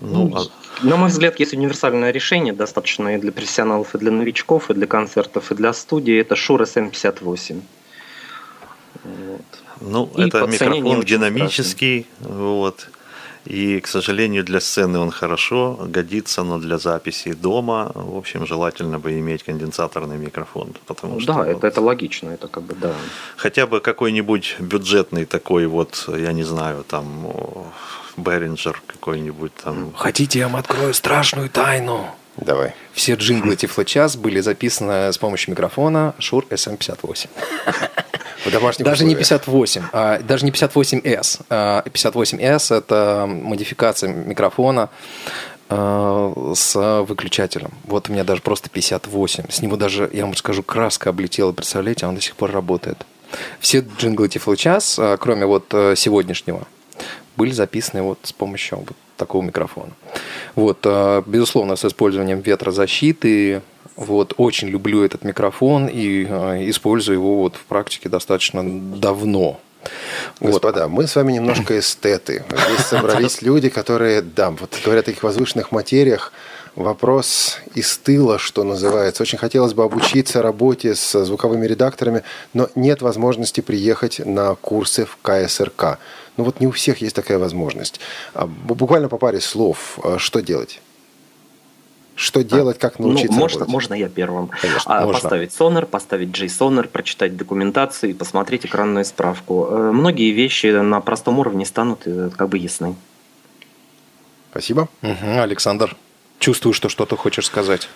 Ну, 0.00 0.32
а- 0.34 0.86
На 0.86 0.96
мой 0.96 1.08
взгляд, 1.08 1.40
есть 1.40 1.52
универсальное 1.54 2.10
решение, 2.12 2.52
достаточно 2.52 3.14
и 3.16 3.18
для 3.18 3.32
профессионалов, 3.32 3.94
и 3.94 3.98
для 3.98 4.10
новичков, 4.10 4.70
и 4.70 4.74
для 4.74 4.86
концертов, 4.86 5.52
и 5.52 5.54
для 5.54 5.72
студии. 5.72 6.18
Это 6.20 6.34
Shure 6.34 6.62
SM58. 6.64 7.60
Вот. 9.04 9.40
Ну, 9.80 10.10
И 10.16 10.22
это 10.22 10.46
микрофон 10.46 11.02
динамический, 11.02 12.06
вот. 12.20 12.88
И, 13.46 13.80
к 13.80 13.86
сожалению, 13.86 14.44
для 14.44 14.60
сцены 14.60 14.98
он 14.98 15.10
хорошо 15.10 15.78
годится, 15.88 16.42
но 16.42 16.58
для 16.58 16.76
записи 16.78 17.32
дома, 17.32 17.90
в 17.94 18.16
общем, 18.16 18.46
желательно 18.46 18.98
бы 18.98 19.18
иметь 19.18 19.42
конденсаторный 19.44 20.18
микрофон, 20.18 20.74
потому 20.86 21.20
что 21.20 21.32
Да, 21.32 21.38
вот 21.38 21.46
это, 21.48 21.66
это 21.66 21.80
логично, 21.80 22.30
это 22.30 22.48
как 22.48 22.62
бы, 22.64 22.74
да. 22.74 22.92
хотя 23.36 23.66
бы 23.66 23.80
какой-нибудь 23.80 24.56
бюджетный 24.60 25.24
такой 25.24 25.66
вот, 25.66 26.04
я 26.08 26.32
не 26.32 26.44
знаю, 26.44 26.84
там 26.86 27.06
Беринджер 28.20 28.82
какой-нибудь 28.86 29.54
там. 29.54 29.92
Хотите, 29.94 30.38
я 30.38 30.48
вам 30.48 30.56
открою 30.56 30.94
страшную 30.94 31.48
тайну? 31.48 32.06
Давай. 32.36 32.74
Все 32.92 33.14
джинглы 33.14 33.56
Тифлочас 33.56 34.16
были 34.16 34.40
записаны 34.40 35.12
с 35.12 35.18
помощью 35.18 35.50
микрофона 35.50 36.14
Shure 36.18 36.48
SM58. 36.50 37.28
В 38.46 38.50
домашних 38.50 38.86
Даже 38.86 39.04
не 39.04 39.14
условиях. 39.14 39.42
58, 39.44 39.82
а, 39.92 40.18
даже 40.20 40.44
не 40.44 40.50
58S. 40.50 41.42
А, 41.50 41.82
58S– 41.82 42.76
это 42.78 43.26
модификация 43.28 44.10
микрофона 44.10 44.88
а, 45.68 46.52
с 46.54 47.02
выключателем. 47.02 47.72
Вот 47.84 48.08
у 48.08 48.12
меня 48.12 48.24
даже 48.24 48.40
просто 48.40 48.70
58. 48.70 49.50
С 49.50 49.60
него 49.60 49.76
даже, 49.76 50.08
я 50.12 50.24
вам 50.24 50.34
скажу, 50.34 50.62
краска 50.62 51.10
облетела, 51.10 51.52
представляете, 51.52 52.06
а 52.06 52.08
он 52.08 52.14
до 52.14 52.22
сих 52.22 52.34
пор 52.36 52.50
работает. 52.50 53.04
Все 53.60 53.80
джинглы 53.80 54.28
Тифлочас, 54.28 54.98
а, 54.98 55.16
кроме 55.18 55.44
вот 55.44 55.66
э, 55.72 55.94
сегодняшнего, 55.96 56.66
были 57.36 57.52
записаны 57.52 58.02
вот 58.02 58.18
с 58.22 58.32
помощью 58.32 58.78
вот 58.78 58.88
такого 59.16 59.42
микрофона. 59.42 59.92
Вот, 60.54 60.78
э, 60.84 61.22
безусловно, 61.26 61.76
с 61.76 61.84
использованием 61.84 62.40
ветрозащиты. 62.40 63.62
Вот, 63.96 64.34
очень 64.38 64.68
люблю 64.68 65.04
этот 65.04 65.24
микрофон 65.24 65.86
и 65.86 66.26
э, 66.28 66.70
использую 66.70 67.18
его 67.18 67.36
вот 67.36 67.56
в 67.56 67.64
практике 67.64 68.08
достаточно 68.08 68.62
давно. 68.64 69.60
Вот. 70.40 70.52
Господа, 70.52 70.88
мы 70.88 71.06
с 71.06 71.16
вами 71.16 71.32
немножко 71.32 71.78
эстеты. 71.78 72.44
Здесь 72.50 72.86
собрались 72.86 73.42
люди, 73.42 73.68
которые, 73.68 74.22
да, 74.22 74.50
вот 74.50 74.78
говорят 74.84 75.04
о 75.04 75.06
таких 75.06 75.22
возвышенных 75.22 75.72
материях. 75.72 76.32
Вопрос 76.76 77.58
из 77.74 77.98
тыла, 77.98 78.38
что 78.38 78.62
называется. 78.62 79.22
Очень 79.22 79.38
хотелось 79.38 79.74
бы 79.74 79.82
обучиться 79.82 80.40
работе 80.40 80.94
с 80.94 81.24
звуковыми 81.24 81.66
редакторами, 81.66 82.22
но 82.54 82.68
нет 82.74 83.02
возможности 83.02 83.60
приехать 83.60 84.20
на 84.24 84.54
курсы 84.54 85.04
в 85.04 85.18
КСРК. 85.20 85.98
Ну 86.40 86.44
вот 86.44 86.58
не 86.58 86.66
у 86.66 86.70
всех 86.70 87.02
есть 87.02 87.14
такая 87.14 87.36
возможность. 87.38 88.00
А, 88.32 88.46
бу- 88.46 88.74
Буквально 88.74 89.10
по 89.10 89.18
паре 89.18 89.42
слов. 89.42 89.98
А, 90.02 90.16
Что 90.18 90.40
делать? 90.40 90.80
Что 92.14 92.42
делать, 92.42 92.78
как 92.78 92.98
Ну, 92.98 93.08
научиться 93.08 93.38
можно, 93.38 93.58
работать? 93.58 93.72
можно 93.74 93.92
я 93.94 94.08
первым. 94.08 94.48
Конечно, 94.48 94.96
А, 94.98 95.04
можно. 95.04 95.12
Поставить 95.20 95.52
сонар, 95.52 95.84
поставить 95.84 96.28
JSONAR, 96.30 96.88
прочитать 96.88 97.36
документацию 97.36 98.08
и 98.10 98.14
посмотреть 98.14 98.64
экранную 98.64 99.04
справку. 99.04 99.66
Э, 99.70 99.90
Многие 99.92 100.30
вещи 100.30 100.68
на 100.68 101.02
простом 101.02 101.38
уровне 101.38 101.66
станут 101.66 102.06
э, 102.06 102.30
как 102.34 102.48
бы 102.48 102.56
ясны. 102.56 102.94
Спасибо. 104.50 104.88
Мгм, 105.02 105.40
Александр, 105.40 105.94
чувствую, 106.38 106.72
что 106.72 106.88
что-то 106.88 107.16
хочешь 107.16 107.44
сказать. 107.44 107.90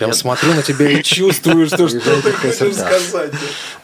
Прям 0.00 0.12
смотрю 0.14 0.52
на 0.54 0.62
тебя 0.62 0.90
и 0.90 1.00
чувствую, 1.04 1.68
что 1.68 1.86
что-то 1.88 2.32
хочешь 2.32 2.74
сказать. 2.74 3.32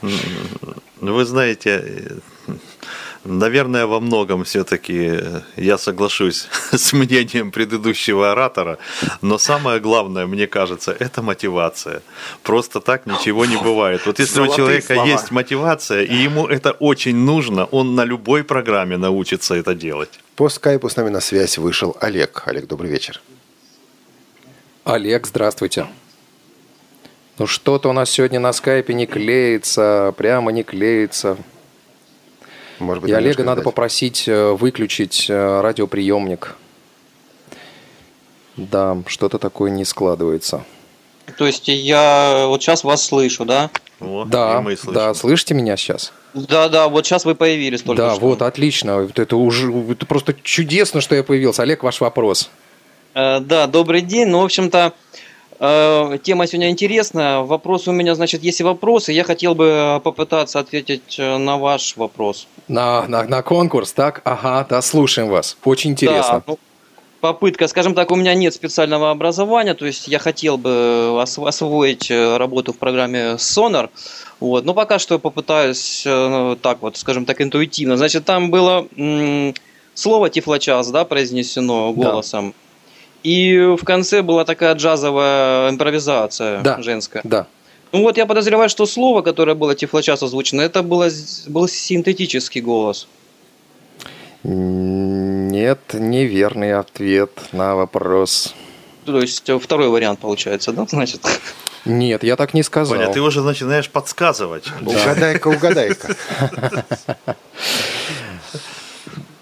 Ну, 0.03 1.15
вы 1.15 1.25
знаете, 1.25 1.71
э, 1.85 2.19
наверное, 3.27 3.87
во 3.87 4.01
многом 4.01 4.45
все-таки 4.45 5.21
я 5.57 5.79
соглашусь 5.79 6.49
с 6.73 6.93
мнением 6.93 7.51
предыдущего 7.51 8.33
оратора, 8.33 8.79
но 9.23 9.39
самое 9.39 9.81
главное, 9.81 10.27
мне 10.27 10.47
кажется, 10.47 10.97
это 10.99 11.23
мотивация. 11.23 12.03
Просто 12.43 12.81
так 12.81 13.07
ничего 13.07 13.47
не 13.47 13.57
бывает. 13.57 14.07
Вот 14.07 14.19
если 14.19 14.41
у 14.41 14.45
Золотые 14.45 14.57
человека 14.57 14.95
слова. 14.95 15.09
есть 15.09 15.31
мотивация, 15.31 16.03
и 16.03 16.15
ему 16.15 16.47
это 16.47 16.73
очень 16.73 17.17
нужно, 17.17 17.65
он 17.67 17.95
на 17.95 18.05
любой 18.05 18.45
программе 18.45 18.97
научится 18.97 19.55
это 19.55 19.75
делать. 19.75 20.21
По 20.37 20.49
скайпу 20.49 20.89
с 20.89 20.97
нами 20.97 21.11
на 21.11 21.21
связь 21.21 21.59
вышел 21.59 21.97
Олег. 22.01 22.43
Олег, 22.47 22.67
добрый 22.67 22.91
вечер. 22.91 23.21
Олег, 24.85 25.27
здравствуйте. 25.27 25.87
Ну 27.39 27.47
что-то 27.47 27.91
у 27.91 27.93
нас 27.93 28.11
сегодня 28.11 28.41
на 28.41 28.53
скайпе 28.53 28.95
не 28.95 29.07
клеится, 29.07 30.15
прямо 30.17 30.53
не 30.53 30.63
клеится. 30.63 31.37
Может 32.79 33.03
быть, 33.03 33.11
И 33.11 33.15
Олега 33.15 33.45
надо 33.45 33.63
попросить 33.63 34.29
э, 34.29 34.53
выключить 34.53 35.27
э, 35.29 35.61
радиоприемник. 35.61 36.57
Да, 38.57 38.99
что-то 39.07 39.39
такое 39.39 39.71
не 39.71 39.85
складывается. 39.85 40.65
То 41.39 41.47
есть 41.47 41.69
я 41.69 42.45
вот 42.47 42.63
сейчас 42.63 42.85
вас 42.85 43.05
слышу, 43.05 43.45
да? 43.45 43.71
Вот, 43.99 44.29
Да, 44.29 44.59
и 44.59 44.63
мы 44.63 44.77
слышим. 44.77 44.93
да, 44.95 45.15
слышите 45.15 45.55
меня 45.55 45.77
сейчас? 45.77 46.13
Да, 46.35 46.69
да, 46.69 46.89
вот 46.89 47.07
сейчас 47.07 47.25
вы 47.25 47.35
появились 47.35 47.83
только 47.83 48.03
да, 48.03 48.11
что. 48.15 48.21
вот, 48.21 48.43
отлично. 48.43 49.03
Вот 49.03 49.19
Это 49.19 49.37
уже 49.37 49.73
это 49.73 50.07
просто 50.07 50.35
чудесно, 50.43 51.01
что 51.01 51.15
я 51.15 51.25
появился. 51.25 51.63
Олег, 51.63 51.83
ваш 51.83 52.01
вопрос. 52.01 52.51
Э, 53.15 53.41
да, 53.41 53.67
добрый 53.67 54.03
день. 54.03 54.29
Ну, 54.29 54.41
в 54.41 54.45
общем-то, 54.45 54.93
э, 54.93 55.19
тема 55.59 56.47
сегодня 56.47 56.71
интересная. 56.71 57.41
Вопрос 57.41 57.89
у 57.89 57.93
меня, 57.93 58.15
значит, 58.15 58.43
есть 58.43 58.61
и 58.61 58.65
вопросы. 58.65 59.13
Я 59.13 59.25
хотел 59.25 59.55
бы 59.55 60.01
попытаться 60.05 60.59
ответить 60.59 61.17
э, 61.19 61.37
на 61.39 61.57
ваш 61.57 61.97
вопрос. 61.97 62.47
На, 62.69 63.07
на, 63.09 63.25
на 63.25 63.43
конкурс, 63.43 63.93
так? 63.93 64.21
Ага, 64.25 64.67
да, 64.69 64.83
слушаем 64.83 65.29
вас. 65.29 65.57
Очень 65.65 65.91
интересно. 65.93 66.43
Да, 66.47 66.53
ну, 66.53 66.59
попытка, 67.21 67.69
скажем 67.69 67.95
так, 67.95 68.11
у 68.11 68.17
меня 68.17 68.35
нет 68.35 68.55
специального 68.55 69.11
образования, 69.11 69.75
то 69.75 69.87
есть 69.87 70.09
я 70.09 70.19
хотел 70.19 70.59
бы 70.59 70.71
осво- 71.23 71.49
освоить 71.49 72.11
э, 72.11 72.37
работу 72.37 72.73
в 72.73 72.79
программе 72.79 73.37
Sonar, 73.37 73.91
вот, 74.41 74.65
но 74.65 74.75
пока 74.75 74.99
что 74.99 75.19
попытаюсь 75.19 76.05
э, 76.07 76.57
так 76.63 76.83
вот, 76.83 76.97
скажем 76.97 77.25
так, 77.25 77.41
интуитивно. 77.41 77.97
Значит, 77.97 78.25
там 78.25 78.51
было 78.51 78.87
слово 79.95 80.31
тифлочас, 80.31 80.91
да, 80.91 81.05
произнесено 81.05 81.93
Да. 81.97 82.53
И 83.27 83.75
в 83.77 83.85
конце 83.85 84.23
была 84.23 84.45
такая 84.45 84.75
джазовая 84.77 85.71
импровизация 85.71 86.61
Да. 86.61 86.81
женская. 86.81 87.23
Да. 87.25 87.47
Ну 87.91 88.03
вот 88.03 88.17
я 88.19 88.25
подозреваю, 88.25 88.69
что 88.69 88.87
слово, 88.87 89.23
которое 89.23 89.55
было 89.55 89.75
тифлочас 89.75 90.23
озвучено, 90.23 90.61
это 90.61 90.85
было, 90.85 91.09
был 91.49 91.67
синтетический 91.67 92.61
голос. 92.61 93.09
Нет, 94.45 95.81
неверный 95.95 96.75
ответ 96.75 97.31
на 97.51 97.75
вопрос. 97.75 98.55
То 99.05 99.21
есть 99.21 99.49
э, 99.49 99.59
второй 99.59 99.89
вариант 99.89 100.21
получается, 100.21 100.73
да, 100.73 100.87
значит? 100.89 101.21
Нет, 101.85 102.23
я 102.23 102.37
так 102.37 102.55
не 102.55 102.63
сказал. 102.63 102.97
Ваня, 102.97 103.13
ты 103.13 103.21
уже 103.21 103.43
начинаешь 103.43 103.91
подсказывать. 103.91 104.65
Угадайка, 104.83 105.49
угадайка. 105.49 106.15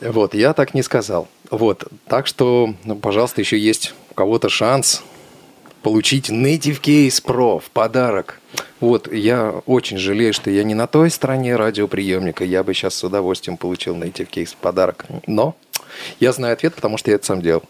Вот, 0.05 0.35
я 0.35 0.53
так 0.53 0.75
не 0.75 0.83
сказал. 0.83 1.29
Вот, 1.51 1.85
так 2.07 2.27
что, 2.27 2.75
ну, 2.85 2.97
пожалуйста, 2.97 3.41
еще 3.41 3.59
есть 3.59 3.95
у 4.11 4.15
кого-то 4.15 4.49
шанс 4.49 5.03
получить 5.83 6.31
Native 6.31 6.81
Case 6.81 7.23
Pro 7.25 7.61
в 7.61 7.71
подарок. 7.71 8.41
Вот, 8.81 9.13
я 9.13 9.63
очень 9.67 9.97
жалею, 9.97 10.35
что 10.35 10.51
я 10.51 10.63
не 10.63 10.75
на 10.75 10.87
той 10.87 11.11
стороне 11.11 11.57
радиоприемника. 11.57 12.45
Я 12.45 12.63
бы 12.63 12.75
сейчас 12.75 12.95
с 12.95 13.05
удовольствием 13.05 13.57
получил 13.57 13.95
Native 13.95 14.29
Case 14.29 14.53
в 14.53 14.57
подарок. 14.57 15.07
Но 15.27 15.55
я 16.21 16.33
знаю 16.33 16.53
ответ, 16.53 16.75
потому 16.75 16.99
что 16.99 17.11
я 17.11 17.17
это 17.17 17.27
сам 17.27 17.41
делал. 17.41 17.63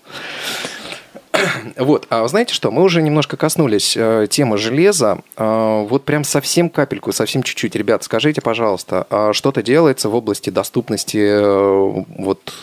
Вот, 1.77 2.07
а 2.11 2.27
знаете 2.29 2.55
что, 2.55 2.71
мы 2.71 2.83
уже 2.83 3.03
немножко 3.03 3.37
коснулись 3.37 3.97
э, 3.97 4.27
темы 4.29 4.59
железа. 4.59 5.19
Э, 5.37 5.87
вот 5.89 6.05
прям 6.05 6.25
совсем 6.25 6.69
капельку, 6.69 7.13
совсем 7.13 7.43
чуть-чуть. 7.43 7.75
Ребят, 7.75 8.05
скажите, 8.05 8.41
пожалуйста, 8.41 9.07
а 9.11 9.33
что-то 9.33 9.63
делается 9.63 10.09
в 10.09 10.15
области 10.15 10.51
доступности 10.51 11.19
э, 11.19 12.05
вот 12.19 12.55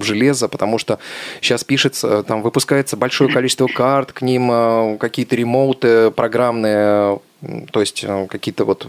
железа, 0.00 0.48
потому 0.48 0.78
что 0.78 0.98
сейчас 1.40 1.64
пишется, 1.64 2.22
там 2.22 2.42
выпускается 2.42 2.96
большое 2.96 3.30
количество 3.32 3.66
карт, 3.66 4.12
к 4.12 4.22
ним 4.22 4.50
э, 4.50 4.96
какие-то 4.98 5.36
ремоуты 5.36 6.10
программные, 6.10 7.20
то 7.70 7.80
есть 7.80 8.04
э, 8.04 8.26
какие-то 8.28 8.64
вот 8.64 8.86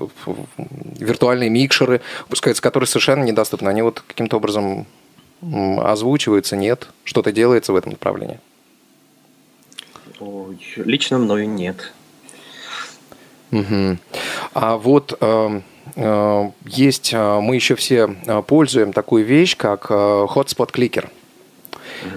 виртуальные 0.99 1.49
микшеры 1.49 2.01
выпускаются, 2.25 2.61
которые 2.61 2.87
совершенно 2.87 3.23
недоступны. 3.23 3.69
Они 3.69 3.81
вот 3.81 4.03
каким-то 4.05 4.37
образом 4.37 4.85
озвучиваются, 5.41 6.55
нет? 6.55 6.87
Что-то 7.03 7.33
делается 7.33 7.73
в 7.73 7.75
этом 7.75 7.91
направлении? 7.91 8.39
Лично 10.75 11.17
мною 11.17 11.49
нет. 11.49 11.93
Угу. 13.53 13.97
А 14.53 14.77
вот 14.77 15.17
э, 15.19 15.61
э, 15.95 16.51
есть, 16.65 17.13
э, 17.13 17.39
мы 17.39 17.55
еще 17.55 17.75
все 17.75 18.15
э, 18.25 18.41
пользуем 18.41 18.93
такую 18.93 19.25
вещь, 19.25 19.55
как 19.55 19.87
э, 19.89 19.93
Hotspot 19.93 20.71
Clicker. 20.71 21.09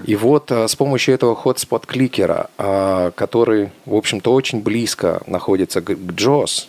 И 0.04 0.16
вот 0.16 0.50
с 0.50 0.74
помощью 0.74 1.14
этого 1.14 1.34
hotspot 1.40 1.86
кликера, 1.86 2.50
который, 3.14 3.70
в 3.84 3.94
общем-то, 3.94 4.32
очень 4.32 4.60
близко 4.60 5.22
находится 5.28 5.80
к 5.80 5.90
JOS, 5.90 6.66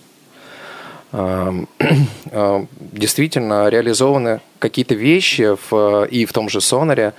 действительно 2.91 3.69
реализованы 3.69 4.41
какие-то 4.59 4.93
вещи 4.93 5.55
в, 5.69 6.05
и 6.05 6.25
в 6.25 6.33
том 6.33 6.47
же 6.47 6.61
Сонаре, 6.61 7.13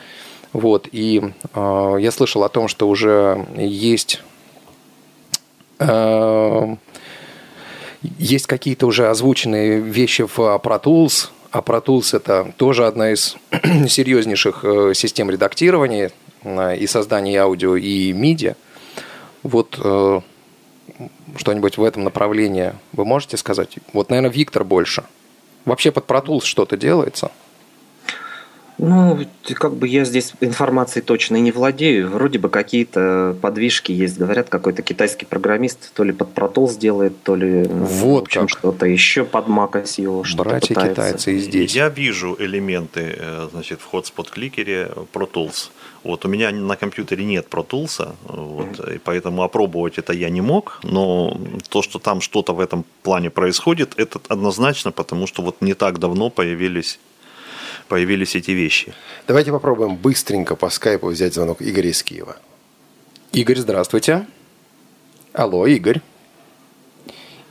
вот, 0.53 0.89
и 0.91 1.33
э, 1.55 1.97
я 2.01 2.11
слышал 2.11 2.45
о 2.45 2.49
том, 2.49 2.69
что 2.69 2.89
уже 2.89 3.47
есть 3.57 4.23
э, 5.79 6.77
есть 8.19 8.47
какие-то 8.47 8.87
уже 8.87 9.09
озвученные 9.09 9.81
вещи 9.81 10.25
в 10.25 10.39
Pro 10.39 10.83
Tools. 10.83 11.29
А 11.51 11.61
Pro 11.61 11.85
Tools 11.85 12.17
это 12.17 12.53
тоже 12.57 12.87
одна 12.87 13.13
из 13.13 13.37
серьезнейших 13.89 14.65
э, 14.65 14.93
систем 14.95 15.31
редактирования 15.31 16.13
э, 16.43 16.77
и 16.77 16.87
создания 16.87 17.41
аудио 17.41 17.77
и 17.77 18.13
MIDI. 18.13 18.55
Вот 19.43 19.79
э, 19.83 20.21
что-нибудь 21.37 21.79
в 21.79 21.85
этом 21.85 22.05
направлении 22.05 22.75
вы 22.93 23.05
можете 23.05 23.37
сказать? 23.37 23.77
Вот, 23.93 24.11
наверное, 24.11 24.31
Виктор 24.31 24.65
больше. 24.65 25.05
Вообще 25.65 25.91
под 25.91 26.07
Pro 26.07 26.25
Tools 26.25 26.45
что-то 26.45 26.77
делается? 26.77 27.31
Ну, 28.79 29.19
как 29.55 29.75
бы 29.75 29.89
я 29.89 30.05
здесь 30.05 30.33
информацией 30.41 31.05
точно 31.05 31.37
не 31.37 31.51
владею. 31.51 32.11
Вроде 32.11 32.39
бы 32.39 32.49
какие-то 32.49 33.37
подвижки 33.43 33.91
есть. 33.91 34.19
Говорят, 34.19 34.49
какой-то 34.49 34.83
китайский 34.83 35.27
программист 35.27 35.93
то 35.95 36.05
ли 36.05 36.13
под 36.13 36.33
протол 36.33 36.69
сделает, 36.71 37.21
то 37.25 37.35
ли 37.35 37.67
ну, 37.69 37.85
вот 37.85 38.21
в 38.21 38.23
общем, 38.23 38.47
что-то 38.47 38.87
еще 38.87 39.25
под 39.25 39.49
macOS 39.49 40.37
Братья 40.37 40.75
пытается. 40.75 40.95
китайцы 40.95 41.35
и 41.35 41.39
здесь. 41.39 41.75
Я 41.75 41.89
вижу 41.89 42.37
элементы 42.39 43.17
э, 43.19 43.49
значит, 43.53 43.81
в 43.81 43.93
Hotspot 43.93 44.31
кликере 44.31 44.91
Pro 45.13 45.29
Tools. 45.31 45.71
Вот 46.05 46.25
у 46.25 46.29
меня 46.29 46.53
на 46.53 46.77
компьютере 46.77 47.25
нет 47.25 47.49
Pro 47.51 47.67
Tools, 47.67 48.15
вот, 48.29 48.89
и 48.89 48.99
поэтому 48.99 49.43
опробовать 49.43 49.99
это 49.99 50.13
я 50.13 50.31
не 50.31 50.41
мог, 50.41 50.79
но 50.85 51.37
то, 51.69 51.83
что 51.83 51.99
там 51.99 52.21
что-то 52.21 52.53
в 52.55 52.61
этом 52.61 52.85
плане 53.03 53.31
происходит, 53.31 53.95
это 53.97 54.21
однозначно, 54.29 54.93
потому 54.93 55.27
что 55.27 55.43
вот 55.43 55.61
не 55.61 55.75
так 55.75 55.99
давно 55.99 56.31
появились 56.31 57.01
появились 57.89 58.37
эти 58.37 58.53
вещи. 58.53 58.95
Давайте 59.27 59.51
попробуем 59.51 59.97
быстренько 59.97 60.55
по 60.55 60.71
скайпу 60.71 61.09
взять 61.09 61.35
звонок 61.35 61.61
Игоря 61.61 61.91
из 61.91 62.03
Киева. 62.03 62.37
Игорь, 63.33 63.59
здравствуйте. 63.59 64.27
Алло, 65.33 65.67
Игорь. 65.67 66.01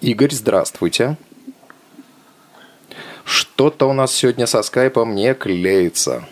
Игорь, 0.01 0.31
здравствуйте. 0.31 1.17
Что-то 3.25 3.89
у 3.89 3.93
нас 3.93 4.13
сегодня 4.13 4.47
со 4.47 4.61
скайпом 4.61 5.15
не 5.15 5.33
клеится. 5.33 6.27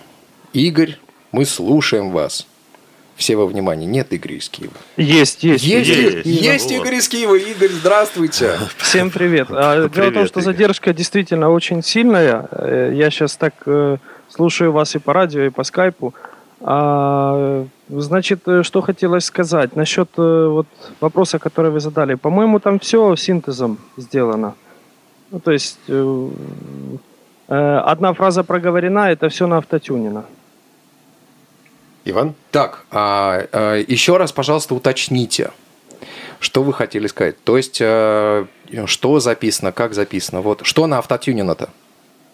Игорь, 0.54 0.98
мы 1.32 1.46
слушаем 1.46 2.12
вас. 2.12 2.48
Все 3.16 3.38
во 3.38 3.46
внимании. 3.46 3.86
Нет 3.86 4.08
Игоря 4.12 4.36
из 4.36 4.50
Киева. 4.50 4.74
Есть, 4.98 5.44
есть. 5.44 5.64
Есть, 5.64 5.90
есть, 5.90 6.26
есть 6.26 6.72
Игорь 6.72 6.96
из 6.96 7.08
Киева. 7.08 7.36
Игорь, 7.36 7.70
здравствуйте. 7.70 8.60
Всем 8.78 9.10
привет. 9.10 9.48
А, 9.52 9.88
привет 9.88 9.94
Дело 9.94 10.10
в 10.10 10.14
том, 10.14 10.26
что 10.28 10.40
Игорь. 10.42 10.54
задержка 10.54 10.94
действительно 10.94 11.50
очень 11.50 11.82
сильная. 11.82 12.50
Э, 12.52 12.92
я 12.94 13.10
сейчас 13.10 13.38
так 13.38 13.54
э, 13.68 13.98
слушаю 14.28 14.74
вас 14.74 14.96
и 14.96 15.00
по 15.00 15.14
радио, 15.14 15.44
и 15.44 15.50
по 15.50 15.64
скайпу. 15.64 16.14
А, 16.60 17.66
значит, 17.88 18.42
э, 18.48 18.64
что 18.64 18.82
хотелось 18.82 19.24
сказать 19.24 19.78
насчет 19.78 20.10
вот 20.18 20.68
вопроса, 21.00 21.40
который 21.40 21.72
вы 21.72 21.80
задали. 21.80 22.16
По-моему, 22.16 22.60
там 22.60 22.80
все 22.80 23.16
синтезом 23.16 23.78
сделано. 23.96 24.56
Ну, 25.32 25.40
то 25.40 25.52
есть 25.52 25.80
одна 27.48 28.14
фраза 28.14 28.44
проговорена, 28.44 29.12
это 29.12 29.30
все 29.30 29.48
на 29.48 29.58
автотюнено. 29.58 30.26
Иван? 32.06 32.36
Так, 32.52 32.86
а, 32.92 33.48
а, 33.52 33.76
еще 33.76 34.18
раз, 34.18 34.32
пожалуйста, 34.32 34.76
уточните, 34.76 35.52
что 36.40 36.62
вы 36.62 36.72
хотели 36.72 37.08
сказать. 37.08 37.44
То 37.44 37.58
есть, 37.58 37.80
а, 37.82 38.46
что 38.86 39.20
записано, 39.20 39.72
как 39.72 39.94
записано. 39.94 40.42
Вот, 40.42 40.62
что 40.64 40.86
на 40.86 41.00
автотюнено-то? 41.00 41.70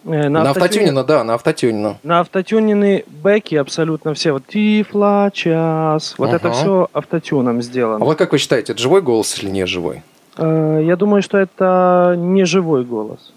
Э, 0.04 0.28
на, 0.28 0.42
на 0.42 0.50
автотюнено, 0.50 1.04
да, 1.04 1.24
на 1.24 1.34
автотюнено. 1.34 1.98
На 2.02 2.20
автотюнены 2.20 3.04
бэки 3.06 3.54
абсолютно 3.54 4.14
все. 4.14 4.32
Вот 4.32 4.46
тифла, 4.46 5.30
час. 5.32 6.14
Вот 6.18 6.28
ага. 6.28 6.36
это 6.36 6.52
все 6.52 6.88
автотюном 6.92 7.62
сделано. 7.62 8.04
А 8.04 8.06
вот 8.06 8.18
как 8.18 8.32
вы 8.32 8.38
считаете, 8.38 8.72
это 8.72 8.82
живой 8.82 9.00
голос 9.00 9.38
или 9.42 9.48
не 9.50 9.66
живой? 9.66 10.02
Э, 10.36 10.80
я 10.82 10.96
думаю, 10.96 11.22
что 11.22 11.38
это 11.38 12.14
не 12.18 12.44
живой 12.44 12.84
голос. 12.84 13.32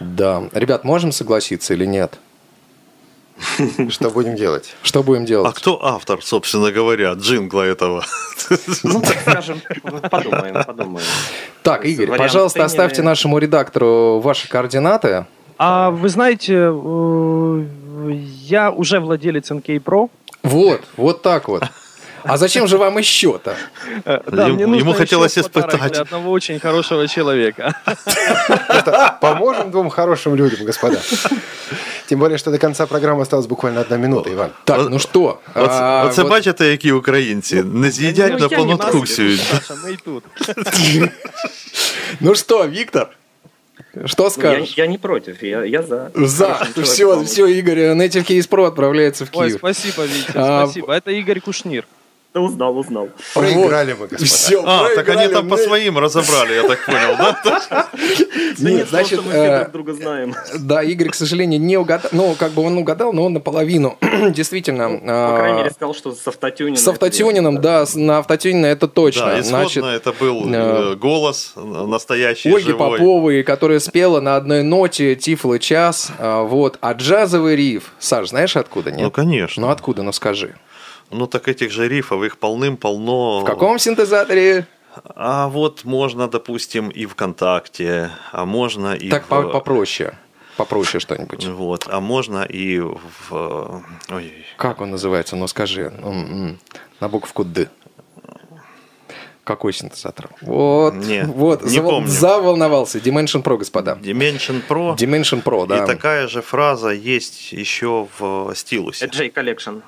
Да. 0.00 0.42
Ребят, 0.52 0.84
можем 0.84 1.12
согласиться 1.12 1.74
или 1.74 1.86
нет? 1.86 2.18
Что 3.88 4.10
будем 4.10 4.36
делать? 4.36 4.74
Что 4.82 5.02
будем 5.02 5.24
делать? 5.24 5.48
А 5.48 5.52
кто 5.52 5.84
автор, 5.84 6.22
собственно 6.22 6.70
говоря, 6.70 7.12
джингла 7.12 7.62
этого? 7.62 8.04
Ну, 8.82 9.00
так 9.00 9.20
скажем, 9.20 9.60
подумаем, 10.10 10.64
подумаем. 10.64 11.06
Так, 11.62 11.84
Игорь, 11.84 12.16
пожалуйста, 12.16 12.64
оставьте 12.64 13.02
нашему 13.02 13.38
редактору 13.38 14.20
ваши 14.20 14.48
координаты. 14.48 15.26
А 15.56 15.90
вы 15.90 16.08
знаете, 16.08 16.70
э, 16.72 17.64
я 18.42 18.70
уже 18.70 19.00
владелец 19.00 19.50
NK 19.50 19.82
Pro. 19.82 20.10
Вот, 20.42 20.82
вот 20.96 21.22
так 21.22 21.48
вот. 21.48 21.62
А 22.24 22.38
зачем 22.38 22.66
же 22.66 22.78
вам 22.78 22.96
еще-то? 22.98 23.54
Э, 24.04 24.20
да, 24.26 24.46
ему, 24.46 24.66
мне 24.66 24.78
ему 24.78 24.94
хотелось 24.94 25.36
испытать. 25.36 25.92
Для 25.92 26.02
одного 26.02 26.30
очень 26.30 26.58
хорошего 26.58 27.06
человека. 27.06 27.74
Поможем 29.20 29.70
двум 29.70 29.90
хорошим 29.90 30.34
людям, 30.34 30.64
господа. 30.64 30.98
Тем 32.07 32.19
более, 32.19 32.37
что 32.37 32.51
до 32.51 32.57
конца 32.57 32.85
программы 32.85 33.21
осталось 33.21 33.47
буквально 33.47 33.81
одна 33.81 33.97
минута, 33.97 34.33
Иван. 34.33 34.51
Так, 34.63 34.89
ну 34.89 34.99
что? 34.99 35.39
Оце 35.55 36.21
а, 36.21 36.25
бачите, 36.29 36.71
які 36.71 36.91
українці 36.91 37.63
не 37.63 37.91
з'їдять 37.91 38.33
ну, 38.33 38.39
на 38.39 38.49
понотку 38.49 39.05
Ну 42.19 42.35
что, 42.35 42.67
Виктор? 42.67 43.09
Что 44.05 44.29
скажешь? 44.29 44.77
Я, 44.77 44.83
я 44.83 44.89
не 44.89 44.97
против, 44.97 45.43
я, 45.43 45.65
я 45.65 45.83
за. 45.83 46.11
За. 46.15 46.67
Все, 46.83 47.23
все, 47.23 47.47
Игорь, 47.47 47.79
Native 47.79 48.29
Case 48.29 48.49
Pro 48.49 48.67
отправляется 48.67 49.25
в 49.25 49.31
Киев. 49.31 49.43
Ой, 49.43 49.51
спасибо, 49.51 50.05
Витя, 50.05 50.31
а, 50.35 50.65
спасибо. 50.65 50.93
Это 50.93 51.11
Игорь 51.11 51.39
Кушнир. 51.39 51.85
Узнал, 52.34 52.76
узнал. 52.76 53.10
Проиграли 53.32 53.92
мы, 53.92 54.08
господа. 54.08 54.24
Все, 54.24 54.60
а, 54.66 54.88
так 54.92 55.08
они 55.08 55.28
там 55.28 55.48
по 55.48 55.56
своим 55.56 55.98
разобрали, 55.98 56.54
я 56.54 56.62
так 56.66 56.84
понял, 56.84 57.16
да? 57.16 57.88
Нет, 58.58 58.88
значит, 58.88 59.24
мы 59.24 59.32
э, 59.32 59.60
друг 59.60 59.72
друга 59.72 59.94
знаем. 59.94 60.34
Да, 60.58 60.82
Игорь, 60.82 61.10
к 61.10 61.14
сожалению, 61.14 61.60
не 61.60 61.76
угадал. 61.76 62.10
Ну, 62.12 62.34
как 62.34 62.50
бы 62.50 62.62
он 62.62 62.76
угадал, 62.76 63.12
но 63.12 63.26
он 63.26 63.34
наполовину. 63.34 63.96
Действительно. 64.30 64.88
Ну, 64.88 64.98
по 64.98 65.36
крайней 65.36 65.58
мере, 65.58 65.70
сказал, 65.70 65.94
что 65.94 66.12
с 66.12 66.26
автотюнином. 66.26 66.76
С 66.76 66.88
автотюнином, 66.88 67.60
да, 67.60 67.84
на 67.94 68.18
автотюнине 68.18 68.66
это 68.66 68.88
точно. 68.88 69.26
Да, 69.26 69.40
исходно 69.40 69.86
это 69.90 70.12
был 70.12 70.52
э, 70.52 70.92
э, 70.92 70.94
голос 70.96 71.52
настоящий, 71.54 72.52
Ольги 72.52 72.72
Поповой, 72.72 73.44
которая 73.44 73.78
спела 73.78 74.20
на 74.20 74.34
одной 74.34 74.64
ноте 74.64 75.14
Тифлы 75.14 75.60
час. 75.60 76.10
Вот. 76.18 76.78
А 76.80 76.94
джазовый 76.94 77.54
риф, 77.54 77.92
Саш, 78.00 78.30
знаешь 78.30 78.56
откуда, 78.56 78.90
нет? 78.90 79.02
Ну, 79.02 79.10
конечно. 79.12 79.66
Ну, 79.66 79.70
откуда, 79.70 80.02
ну 80.02 80.10
скажи. 80.10 80.56
Ну, 81.14 81.26
так 81.28 81.48
этих 81.48 81.70
же 81.70 81.88
рифов, 81.88 82.22
их 82.24 82.38
полным-полно. 82.38 83.40
В 83.40 83.44
каком 83.44 83.78
синтезаторе? 83.78 84.66
А 85.14 85.48
вот 85.48 85.84
можно, 85.84 86.28
допустим, 86.28 86.88
и 86.88 87.06
ВКонтакте, 87.06 88.10
а 88.32 88.44
можно 88.44 88.94
и 88.94 89.10
Так 89.10 89.24
в... 89.24 89.50
попроще. 89.50 90.14
Попроще 90.56 91.00
что-нибудь. 91.00 91.46
Вот, 91.46 91.86
а 91.88 92.00
можно 92.00 92.42
и 92.42 92.80
в... 92.80 93.82
Ой. 94.10 94.32
Как 94.56 94.80
он 94.80 94.90
называется? 94.90 95.36
Ну, 95.36 95.46
скажи. 95.46 95.92
На 97.00 97.08
букву 97.08 97.44
«Д». 97.44 97.68
Какой 99.44 99.74
синтезатор? 99.74 100.30
Вот, 100.40 100.94
не, 100.94 101.24
вот, 101.24 101.64
не 101.64 101.68
зав... 101.68 101.84
помню. 101.84 102.08
заволновался. 102.08 102.98
Dimension 102.98 103.42
Pro, 103.42 103.58
господа. 103.58 103.98
Dimension 104.00 104.62
Pro. 104.66 104.96
Dimension 104.96 105.42
Pro, 105.42 105.66
да. 105.66 105.84
И 105.84 105.86
такая 105.86 106.28
же 106.28 106.40
фраза 106.40 106.88
есть 106.88 107.52
еще 107.52 108.08
в 108.18 108.54
стилусе. 108.54 109.06
J 109.06 109.28
Collection. 109.28 109.82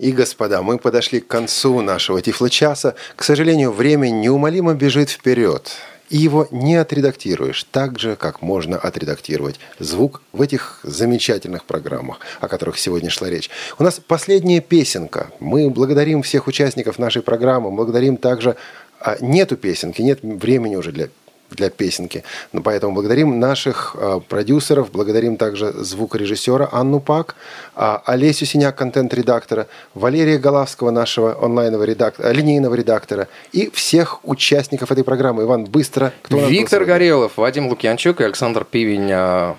И 0.00 0.12
господа, 0.12 0.62
мы 0.62 0.78
подошли 0.78 1.20
к 1.20 1.26
концу 1.26 1.82
нашего 1.82 2.22
тифлочаса. 2.22 2.94
К 3.16 3.22
сожалению, 3.22 3.70
время 3.70 4.08
неумолимо 4.08 4.72
бежит 4.72 5.10
вперед. 5.10 5.70
И 6.08 6.16
его 6.16 6.48
не 6.50 6.76
отредактируешь 6.76 7.64
так 7.70 7.98
же, 7.98 8.16
как 8.16 8.40
можно 8.40 8.78
отредактировать 8.78 9.60
звук 9.78 10.22
в 10.32 10.40
этих 10.40 10.80
замечательных 10.82 11.66
программах, 11.66 12.18
о 12.40 12.48
которых 12.48 12.78
сегодня 12.78 13.10
шла 13.10 13.28
речь. 13.28 13.50
У 13.78 13.84
нас 13.84 14.00
последняя 14.04 14.60
песенка. 14.60 15.30
Мы 15.38 15.68
благодарим 15.68 16.22
всех 16.22 16.46
участников 16.46 16.98
нашей 16.98 17.22
программы, 17.22 17.70
благодарим 17.70 18.16
также... 18.16 18.56
А, 19.02 19.16
нету 19.20 19.56
песенки, 19.56 20.02
нет 20.02 20.18
времени 20.22 20.76
уже 20.76 20.92
для 20.92 21.08
для 21.50 21.70
песенки. 21.70 22.22
Ну, 22.52 22.62
поэтому 22.62 22.94
благодарим 22.94 23.38
наших 23.38 23.96
э, 23.98 24.20
продюсеров, 24.28 24.90
благодарим 24.90 25.36
также 25.36 25.72
звукорежиссера 25.72 26.68
Анну 26.72 27.00
Пак, 27.00 27.34
э, 27.76 27.98
Олесю 28.04 28.46
Синяк, 28.46 28.76
контент-редактора, 28.76 29.66
Валерия 29.94 30.38
Голавского, 30.38 30.90
нашего 30.90 31.44
онлайнового 31.44 31.84
редактора, 31.84 32.28
э, 32.28 32.32
линейного 32.32 32.74
редактора 32.74 33.28
и 33.52 33.70
всех 33.72 34.20
участников 34.24 34.92
этой 34.92 35.04
программы. 35.04 35.42
Иван, 35.42 35.64
быстро. 35.64 36.12
Кто 36.22 36.38
Виктор 36.46 36.84
Горелов, 36.84 37.36
Вадим 37.36 37.68
Лукьянчук 37.68 38.20
и 38.20 38.24
Александр 38.24 38.64
Пивень. 38.64 39.10
Э, 39.10 39.54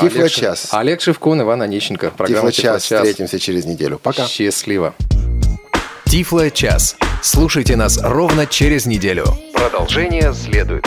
Тифлочас. 0.00 0.68
Олег, 0.72 0.80
Олег 0.80 1.00
Шевкун, 1.00 1.42
Иван 1.42 1.62
Онищенко. 1.62 2.12
Тифлочас. 2.26 2.82
Встретимся 2.82 3.38
через 3.38 3.64
неделю. 3.64 3.98
Пока. 3.98 4.26
Счастливо. 4.26 4.94
Тифло 6.10 6.50
час. 6.50 6.96
Слушайте 7.22 7.76
нас 7.76 8.00
ровно 8.02 8.46
через 8.46 8.86
неделю. 8.86 9.24
Продолжение 9.54 10.34
следует. 10.34 10.84